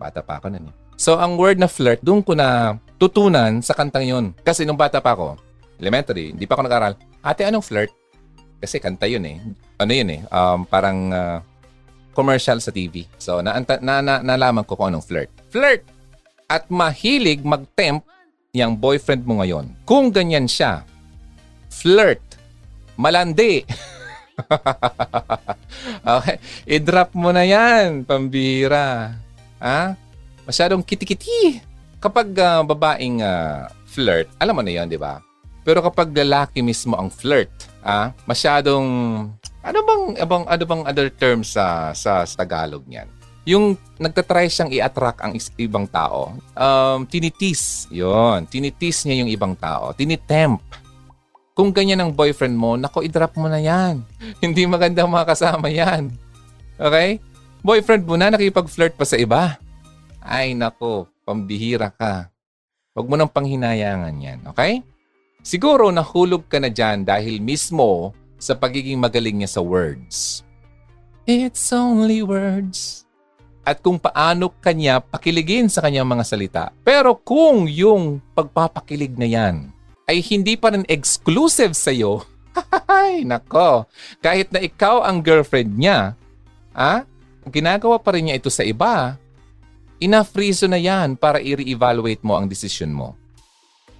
Bata 0.00 0.24
pa 0.24 0.40
ako 0.40 0.56
nun 0.56 0.72
eh. 0.72 0.74
So, 0.96 1.20
ang 1.20 1.36
word 1.36 1.60
na 1.60 1.68
flirt, 1.68 2.00
doon 2.00 2.24
ko 2.24 2.32
na 2.32 2.80
tutunan 2.96 3.60
sa 3.60 3.76
kantang 3.76 4.08
yon. 4.08 4.32
Kasi 4.40 4.64
nung 4.64 4.80
bata 4.80 4.96
pa 5.04 5.12
ako, 5.12 5.36
elementary, 5.76 6.32
hindi 6.32 6.48
pa 6.48 6.56
ako 6.56 6.64
nag-aral. 6.64 6.96
Ate, 7.20 7.44
anong 7.44 7.68
flirt? 7.68 7.92
Kasi 8.64 8.80
kanta 8.80 9.04
yun 9.04 9.28
eh. 9.28 9.36
Ano 9.76 9.92
yun 9.92 10.08
eh? 10.08 10.20
Um, 10.32 10.64
parang 10.64 11.12
uh, 11.12 11.44
commercial 12.16 12.56
sa 12.64 12.72
TV. 12.72 13.04
So, 13.20 13.44
na, 13.44 13.60
na, 13.60 14.00
na, 14.00 14.14
nalaman 14.24 14.64
ko 14.64 14.72
kung 14.72 14.96
anong 14.96 15.04
flirt. 15.04 15.28
Flirt! 15.52 15.84
At 16.48 16.72
mahilig 16.72 17.44
mag-tempt 17.44 18.08
yung 18.56 18.80
boyfriend 18.80 19.28
mo 19.28 19.44
ngayon. 19.44 19.68
Kung 19.84 20.08
ganyan 20.08 20.48
siya, 20.48 20.80
flirt, 21.68 22.24
malandi. 22.96 23.60
okay, 26.16 26.40
i-drop 26.64 27.12
mo 27.12 27.36
na 27.36 27.44
yan, 27.44 28.08
pambira. 28.08 29.12
Ha? 29.60 29.92
Masyadong 30.48 30.80
kitikiti. 30.80 31.60
Kapag 32.00 32.32
uh, 32.32 32.64
babaeng 32.64 33.20
uh, 33.20 33.68
flirt, 33.84 34.32
alam 34.40 34.56
mo 34.56 34.62
na 34.64 34.72
yan, 34.72 34.88
di 34.88 34.96
ba? 34.96 35.20
Pero 35.66 35.82
kapag 35.82 36.14
lalaki 36.14 36.62
mismo 36.62 36.94
ang 36.94 37.10
flirt, 37.10 37.50
ah, 37.82 38.14
masyadong 38.22 38.86
ano 39.66 39.78
bang 39.82 40.04
abang 40.22 40.44
ano 40.46 40.62
bang 40.62 40.82
other 40.86 41.10
terms 41.10 41.58
sa 41.58 41.90
sa, 41.90 42.22
sa 42.22 42.34
Tagalog 42.38 42.86
niyan? 42.86 43.10
Yung 43.46 43.78
nagtatry 43.98 44.50
siyang 44.50 44.74
i-attract 44.74 45.22
ang 45.22 45.34
is, 45.38 45.50
ibang 45.54 45.86
tao. 45.86 46.34
Um, 46.58 47.06
tinitis. 47.06 47.86
Yon, 47.94 48.46
tinitis 48.50 49.06
niya 49.06 49.22
yung 49.22 49.30
ibang 49.30 49.54
tao. 49.54 49.94
Tinitemp 49.94 50.58
kung 51.56 51.72
ganyan 51.72 52.04
ang 52.04 52.12
boyfriend 52.12 52.52
mo, 52.52 52.76
nako, 52.76 53.00
i-drop 53.00 53.32
mo 53.40 53.48
na 53.48 53.56
yan. 53.56 54.04
Hindi 54.44 54.68
maganda 54.68 55.08
makasama 55.08 55.72
yan. 55.72 56.12
Okay? 56.76 57.16
Boyfriend 57.64 58.04
mo 58.04 58.20
na, 58.20 58.28
nakipag-flirt 58.28 58.92
pa 58.92 59.08
sa 59.08 59.16
iba. 59.16 59.56
Ay, 60.20 60.52
nako, 60.52 61.08
pambihira 61.24 61.88
ka. 61.88 62.28
Huwag 62.92 63.08
mo 63.08 63.16
nang 63.16 63.32
panghinayangan 63.32 64.20
yan. 64.20 64.44
Okay? 64.52 64.84
Siguro 65.40 65.88
nahulog 65.88 66.44
ka 66.44 66.60
na 66.60 66.68
dyan 66.68 67.08
dahil 67.08 67.40
mismo 67.40 68.12
sa 68.36 68.56
pagiging 68.56 69.00
magaling 69.00 69.40
niya 69.40 69.58
sa 69.58 69.62
words. 69.64 70.44
It's 71.26 71.74
only 71.74 72.22
words. 72.22 73.02
At 73.66 73.82
kung 73.82 73.98
paano 73.98 74.54
kanya 74.62 75.02
pakiligin 75.02 75.66
sa 75.66 75.82
kanyang 75.82 76.06
mga 76.06 76.24
salita. 76.24 76.64
Pero 76.86 77.18
kung 77.18 77.66
yung 77.66 78.22
pagpapakilig 78.30 79.18
na 79.18 79.26
yan 79.26 79.74
ay 80.06 80.22
hindi 80.22 80.54
pa 80.54 80.70
rin 80.70 80.86
exclusive 80.86 81.74
sa 81.74 81.90
iyo, 81.90 82.22
ay, 82.86 83.26
nako. 83.26 83.90
Kahit 84.22 84.54
na 84.54 84.62
ikaw 84.62 85.02
ang 85.02 85.18
girlfriend 85.18 85.74
niya, 85.74 86.14
ah, 86.70 87.02
ginagawa 87.50 87.98
pa 87.98 88.14
rin 88.14 88.30
niya 88.30 88.38
ito 88.38 88.46
sa 88.46 88.62
iba, 88.62 89.18
enough 89.98 90.30
reason 90.38 90.70
na 90.70 90.80
yan 90.80 91.18
para 91.18 91.42
i-re-evaluate 91.42 92.22
mo 92.22 92.38
ang 92.38 92.46
decision 92.46 92.94
mo 92.94 93.18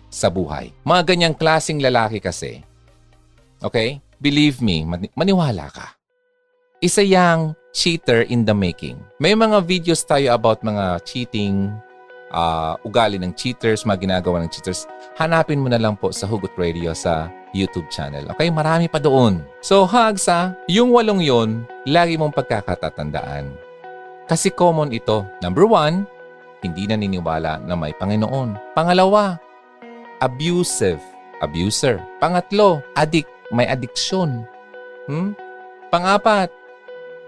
sa 0.07 0.31
buhay. 0.31 0.71
Mga 0.87 1.03
ganyang 1.03 1.35
klasing 1.37 1.83
lalaki 1.83 2.23
kasi, 2.23 2.63
okay, 3.61 3.99
believe 4.21 4.61
me, 4.65 4.85
maniwala 5.15 5.69
ka. 5.73 5.97
Isa 6.81 7.01
yang 7.01 7.57
cheater 7.73 8.25
in 8.29 8.45
the 8.45 8.53
making. 8.53 9.01
May 9.21 9.33
mga 9.33 9.65
videos 9.65 10.05
tayo 10.05 10.33
about 10.33 10.61
mga 10.61 11.01
cheating, 11.05 11.73
uh, 12.33 12.77
ugali 12.85 13.21
ng 13.21 13.33
cheaters, 13.37 13.85
mga 13.85 14.09
ginagawa 14.09 14.45
ng 14.45 14.51
cheaters, 14.53 14.89
hanapin 15.17 15.61
mo 15.61 15.69
na 15.69 15.81
lang 15.81 15.97
po 15.97 16.13
sa 16.13 16.29
Hugot 16.29 16.53
Radio 16.57 16.93
sa 16.97 17.29
YouTube 17.57 17.89
channel. 17.89 18.29
Okay? 18.37 18.53
Marami 18.53 18.89
pa 18.89 19.01
doon. 19.01 19.41
So, 19.65 19.89
hugs 19.89 20.29
yung 20.69 20.93
walong 20.93 21.25
yon, 21.25 21.65
lagi 21.89 22.17
mong 22.21 22.37
pagkakatatandaan. 22.37 23.53
Kasi 24.27 24.51
common 24.51 24.91
ito. 24.91 25.23
Number 25.39 25.65
one, 25.65 26.05
hindi 26.65 26.89
naniniwala 26.89 27.63
na 27.63 27.75
may 27.79 27.95
Panginoon. 27.95 28.75
Pangalawa, 28.75 29.39
abusive, 30.19 30.99
abuser. 31.39 32.03
Pangatlo, 32.19 32.83
addict, 32.99 33.31
may 33.51 33.67
addiction. 33.69 34.47
Hmm? 35.07 35.35
Pangapat, 35.91 36.51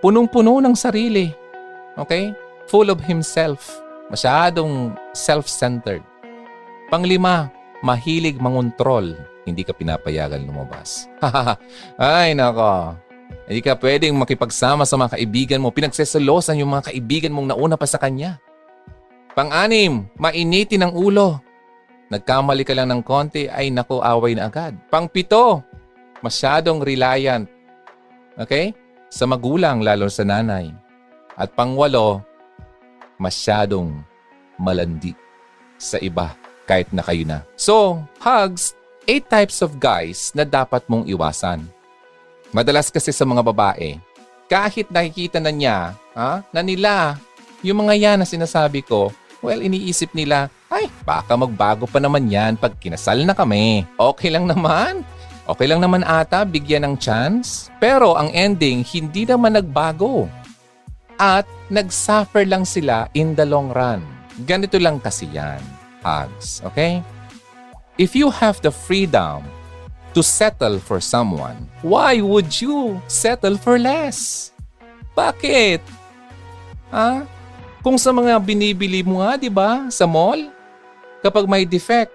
punong-puno 0.03 0.59
ng 0.59 0.75
sarili. 0.75 1.31
Okay? 1.99 2.35
Full 2.71 2.91
of 2.91 3.03
himself. 3.03 3.83
Masyadong 4.09 4.97
self-centered. 5.15 6.03
Panglima, 6.89 7.53
mahilig 7.85 8.41
mangontrol. 8.41 9.13
Hindi 9.45 9.65
ka 9.65 9.73
pinapayagan 9.77 10.45
lumabas. 10.45 11.09
Ay, 12.01 12.33
nako. 12.33 12.97
Hindi 13.49 13.61
ka 13.65 13.77
pwedeng 13.81 14.17
makipagsama 14.17 14.85
sa 14.85 14.97
mga 14.97 15.17
kaibigan 15.17 15.61
mo. 15.61 15.73
Pinagseselosan 15.73 16.61
yung 16.61 16.73
mga 16.73 16.93
kaibigan 16.93 17.33
mong 17.33 17.53
nauna 17.53 17.77
pa 17.77 17.89
sa 17.89 18.01
kanya. 18.01 18.41
Pang-anim, 19.33 20.09
mainitin 20.17 20.85
ang 20.85 20.93
ulo. 20.97 21.41
Nagkamali 22.09 22.65
ka 22.65 22.73
lang 22.73 22.89
ng 22.89 23.05
konti, 23.05 23.53
ay 23.53 23.69
nako, 23.69 24.01
away 24.01 24.33
na 24.33 24.49
agad. 24.49 24.73
Pang-pito, 24.89 25.61
masyadong 26.25 26.83
reliant. 26.83 27.47
Okay? 28.39 28.75
Sa 29.09 29.25
magulang, 29.25 29.81
lalo 29.81 30.07
sa 30.13 30.23
nanay. 30.23 30.71
At 31.39 31.55
pangwalo, 31.55 32.23
masyadong 33.19 34.03
malandi 34.59 35.15
sa 35.79 36.03
iba 36.03 36.35
kahit 36.67 36.91
na 36.91 37.03
kayo 37.07 37.25
na. 37.25 37.47
So, 37.55 38.03
hugs, 38.21 38.75
eight 39.09 39.31
types 39.31 39.63
of 39.65 39.81
guys 39.81 40.35
na 40.35 40.45
dapat 40.45 40.85
mong 40.91 41.09
iwasan. 41.09 41.65
Madalas 42.53 42.93
kasi 42.93 43.15
sa 43.15 43.25
mga 43.25 43.41
babae, 43.41 43.97
kahit 44.49 44.89
nakikita 44.89 45.39
na 45.39 45.53
niya 45.53 45.97
ha, 46.17 46.41
na 46.53 46.61
nila 46.61 47.17
yung 47.65 47.85
mga 47.85 47.95
yan 47.97 48.17
na 48.23 48.27
sinasabi 48.27 48.85
ko, 48.85 49.13
well, 49.45 49.59
iniisip 49.59 50.13
nila, 50.15 50.51
ay, 50.69 50.87
baka 51.03 51.33
magbago 51.35 51.89
pa 51.89 51.99
naman 51.99 52.29
yan 52.29 52.55
pag 52.61 52.77
kinasal 52.77 53.25
na 53.25 53.33
kami. 53.33 53.89
Okay 53.97 54.29
lang 54.29 54.45
naman. 54.45 55.03
Okay 55.49 55.65
lang 55.65 55.81
naman 55.81 56.05
ata, 56.05 56.45
bigyan 56.45 56.85
ng 56.85 56.95
chance. 57.01 57.73
Pero 57.81 58.13
ang 58.21 58.29
ending, 58.37 58.85
hindi 58.85 59.25
naman 59.25 59.57
nagbago 59.57 60.29
at 61.17 61.49
nagsuffer 61.73 62.45
lang 62.45 62.69
sila 62.69 63.09
in 63.17 63.33
the 63.33 63.49
long 63.49 63.73
run. 63.73 64.05
Ganito 64.45 64.77
lang 64.77 65.01
kasi 65.01 65.25
yan, 65.33 65.59
hugs. 66.05 66.61
Okay? 66.69 67.01
If 67.97 68.13
you 68.13 68.29
have 68.29 68.61
the 68.61 68.69
freedom 68.69 69.43
to 70.13 70.21
settle 70.21 70.77
for 70.79 71.01
someone, 71.01 71.65
why 71.81 72.21
would 72.21 72.53
you 72.61 73.01
settle 73.09 73.57
for 73.57 73.81
less? 73.81 74.53
Bakit? 75.17 75.81
Ha? 76.93 77.25
Kung 77.81 77.97
sa 77.97 78.13
mga 78.13 78.37
binibili 78.45 79.01
mo 79.01 79.25
nga, 79.25 79.41
di 79.41 79.49
ba, 79.49 79.89
sa 79.89 80.05
mall, 80.05 80.53
kapag 81.25 81.49
may 81.49 81.65
defect, 81.65 82.13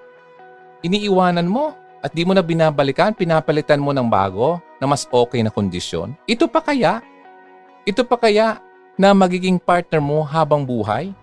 iniiwanan 0.85 1.49
mo. 1.49 1.73
At 2.03 2.11
di 2.11 2.27
mo 2.27 2.35
na 2.35 2.43
binabalikan, 2.43 3.15
pinapalitan 3.15 3.79
mo 3.79 3.95
ng 3.95 4.11
bago 4.11 4.59
na 4.83 4.85
mas 4.91 5.07
okay 5.07 5.39
na 5.39 5.47
kondisyon, 5.47 6.11
ito 6.27 6.51
pa 6.51 6.59
kaya? 6.59 6.99
Ito 7.87 8.03
pa 8.03 8.19
kaya 8.19 8.59
na 8.99 9.15
magiging 9.15 9.55
partner 9.55 10.03
mo 10.03 10.19
habang 10.27 10.67
buhay? 10.67 11.15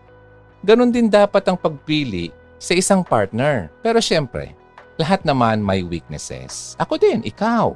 Ganon 0.64 0.88
din 0.88 1.12
dapat 1.12 1.44
ang 1.44 1.60
pagpili 1.60 2.32
sa 2.56 2.72
isang 2.72 3.04
partner. 3.04 3.68
Pero 3.84 4.00
syempre, 4.00 4.56
lahat 5.00 5.24
naman 5.24 5.60
may 5.60 5.84
weaknesses. 5.84 6.76
Ako 6.76 7.00
din, 7.00 7.24
ikaw. 7.24 7.72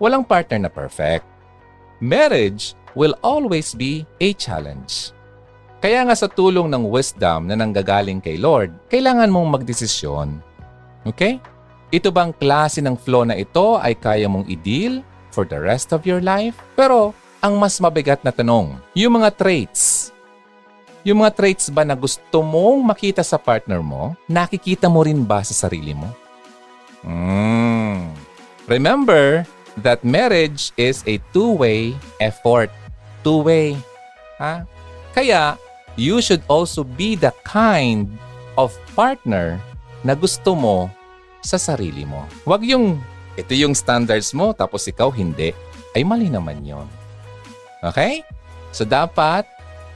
Walang 0.00 0.24
partner 0.24 0.68
na 0.68 0.70
perfect. 0.72 1.24
Marriage 2.00 2.76
will 2.92 3.16
always 3.20 3.72
be 3.72 4.04
a 4.20 4.32
challenge. 4.36 5.12
Kaya 5.84 6.04
nga 6.08 6.16
sa 6.16 6.28
tulong 6.28 6.72
ng 6.72 6.88
wisdom 6.88 7.44
na 7.44 7.56
nanggagaling 7.56 8.20
kay 8.24 8.40
Lord, 8.40 8.72
kailangan 8.88 9.28
mong 9.28 9.60
magdesisyon. 9.60 10.40
Okay? 11.04 11.36
Ito 11.94 12.10
bang 12.10 12.34
klase 12.34 12.82
ng 12.82 12.98
flow 12.98 13.22
na 13.22 13.38
ito 13.38 13.78
ay 13.78 13.94
kaya 13.94 14.26
mong 14.26 14.50
i-deal 14.50 14.98
for 15.30 15.46
the 15.46 15.54
rest 15.54 15.94
of 15.94 16.02
your 16.02 16.18
life? 16.18 16.58
Pero 16.74 17.14
ang 17.38 17.54
mas 17.54 17.78
mabigat 17.78 18.18
na 18.26 18.34
tanong, 18.34 18.82
yung 18.98 19.14
mga 19.14 19.30
traits. 19.30 20.10
Yung 21.06 21.22
mga 21.22 21.38
traits 21.38 21.70
ba 21.70 21.86
na 21.86 21.94
gusto 21.94 22.42
mong 22.42 22.82
makita 22.82 23.22
sa 23.22 23.38
partner 23.38 23.78
mo, 23.78 24.18
nakikita 24.26 24.90
mo 24.90 25.06
rin 25.06 25.22
ba 25.22 25.46
sa 25.46 25.54
sarili 25.54 25.94
mo? 25.94 26.10
Mm. 27.06 28.10
Remember 28.66 29.46
that 29.78 30.02
marriage 30.02 30.74
is 30.74 31.06
a 31.06 31.22
two-way 31.30 31.94
effort. 32.18 32.74
Two-way. 33.22 33.78
Ha? 34.42 34.66
Kaya, 35.14 35.54
you 35.94 36.18
should 36.18 36.42
also 36.50 36.82
be 36.82 37.14
the 37.14 37.30
kind 37.46 38.10
of 38.58 38.74
partner 38.98 39.62
na 40.02 40.18
gusto 40.18 40.58
mo 40.58 40.90
sa 41.44 41.60
sarili 41.60 42.08
mo. 42.08 42.24
Huwag 42.48 42.64
yung, 42.64 42.96
ito 43.36 43.52
yung 43.52 43.76
standards 43.76 44.32
mo, 44.32 44.56
tapos 44.56 44.88
ikaw 44.88 45.12
hindi. 45.12 45.52
Ay 45.92 46.02
mali 46.02 46.32
naman 46.32 46.64
yon. 46.64 46.88
Okay? 47.84 48.24
So 48.72 48.88
dapat, 48.88 49.44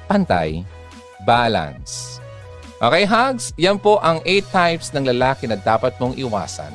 pantay, 0.05 0.62
balance. 1.24 2.20
Okay, 2.78 3.03
hugs? 3.03 3.51
Yan 3.59 3.80
po 3.80 3.99
ang 3.99 4.22
8 4.22 4.55
types 4.55 4.94
ng 4.94 5.11
lalaki 5.11 5.51
na 5.51 5.59
dapat 5.59 5.99
mong 5.99 6.14
iwasan. 6.14 6.70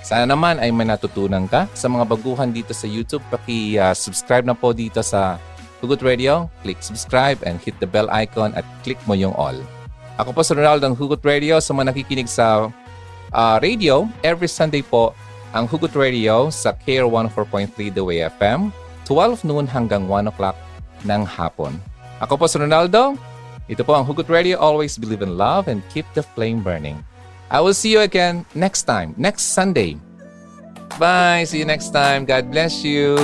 Sana 0.00 0.24
naman 0.24 0.56
ay 0.56 0.72
may 0.72 0.88
natutunan 0.88 1.44
ka. 1.44 1.68
Sa 1.76 1.88
mga 1.88 2.08
baguhan 2.08 2.48
dito 2.48 2.72
sa 2.72 2.88
YouTube, 2.88 3.20
paki-subscribe 3.28 4.44
na 4.48 4.56
po 4.56 4.72
dito 4.72 5.04
sa 5.04 5.36
Hugot 5.84 6.00
Radio. 6.00 6.48
Click 6.64 6.80
subscribe 6.80 7.40
and 7.44 7.60
hit 7.60 7.76
the 7.76 7.88
bell 7.88 8.08
icon 8.08 8.56
at 8.56 8.64
click 8.80 9.00
mo 9.04 9.12
yung 9.12 9.36
all. 9.36 9.56
Ako 10.16 10.32
po 10.32 10.40
si 10.40 10.56
Ronaldo 10.56 10.88
ng 10.88 10.96
Hugot 10.96 11.20
Radio. 11.24 11.60
Sa 11.60 11.76
mga 11.76 11.92
nakikinig 11.92 12.28
sa 12.28 12.72
uh, 13.34 13.58
radio, 13.60 14.06
every 14.22 14.48
Sunday 14.48 14.80
po 14.80 15.12
ang 15.52 15.66
Hugot 15.66 15.92
Radio 15.94 16.48
sa 16.48 16.72
KR 16.74 17.06
104.3 17.06 17.94
The 17.94 18.02
Way 18.02 18.26
FM, 18.38 18.70
12 19.06 19.46
noon 19.46 19.66
hanggang 19.68 20.06
1 20.08 20.30
o'clock 20.30 20.56
ng 21.04 21.22
hapon. 21.26 21.76
Ako 22.22 22.40
po 22.40 22.46
si 22.48 22.56
Ronaldo. 22.56 23.18
Ito 23.68 23.82
po 23.84 23.92
ang 23.98 24.06
Hugot 24.06 24.30
Radio. 24.30 24.56
Always 24.56 24.96
believe 24.96 25.20
in 25.20 25.36
love 25.36 25.68
and 25.68 25.84
keep 25.92 26.06
the 26.16 26.24
flame 26.34 26.64
burning. 26.64 27.02
I 27.52 27.60
will 27.60 27.76
see 27.76 27.92
you 27.92 28.02
again 28.02 28.42
next 28.56 28.88
time, 28.88 29.12
next 29.20 29.52
Sunday. 29.52 30.00
Bye! 30.96 31.44
See 31.44 31.58
you 31.58 31.68
next 31.68 31.90
time. 31.90 32.24
God 32.24 32.50
bless 32.50 32.82
you. 32.86 33.18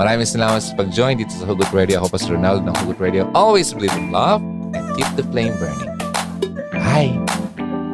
Maraming 0.00 0.26
salamat 0.26 0.64
sa 0.64 0.72
pag-join 0.74 1.20
dito 1.20 1.32
sa 1.36 1.44
Hugot 1.44 1.68
Radio. 1.70 2.00
Ako 2.00 2.16
po 2.16 2.18
si 2.18 2.28
Ronaldo 2.32 2.64
ng 2.64 2.76
Hugot 2.84 2.98
Radio. 2.98 3.28
Always 3.36 3.72
believe 3.76 3.94
in 3.94 4.08
love 4.08 4.40
and 4.72 4.84
keep 4.96 5.08
the 5.14 5.24
flame 5.28 5.52
burning. 5.60 5.92
Bye! 6.72 7.12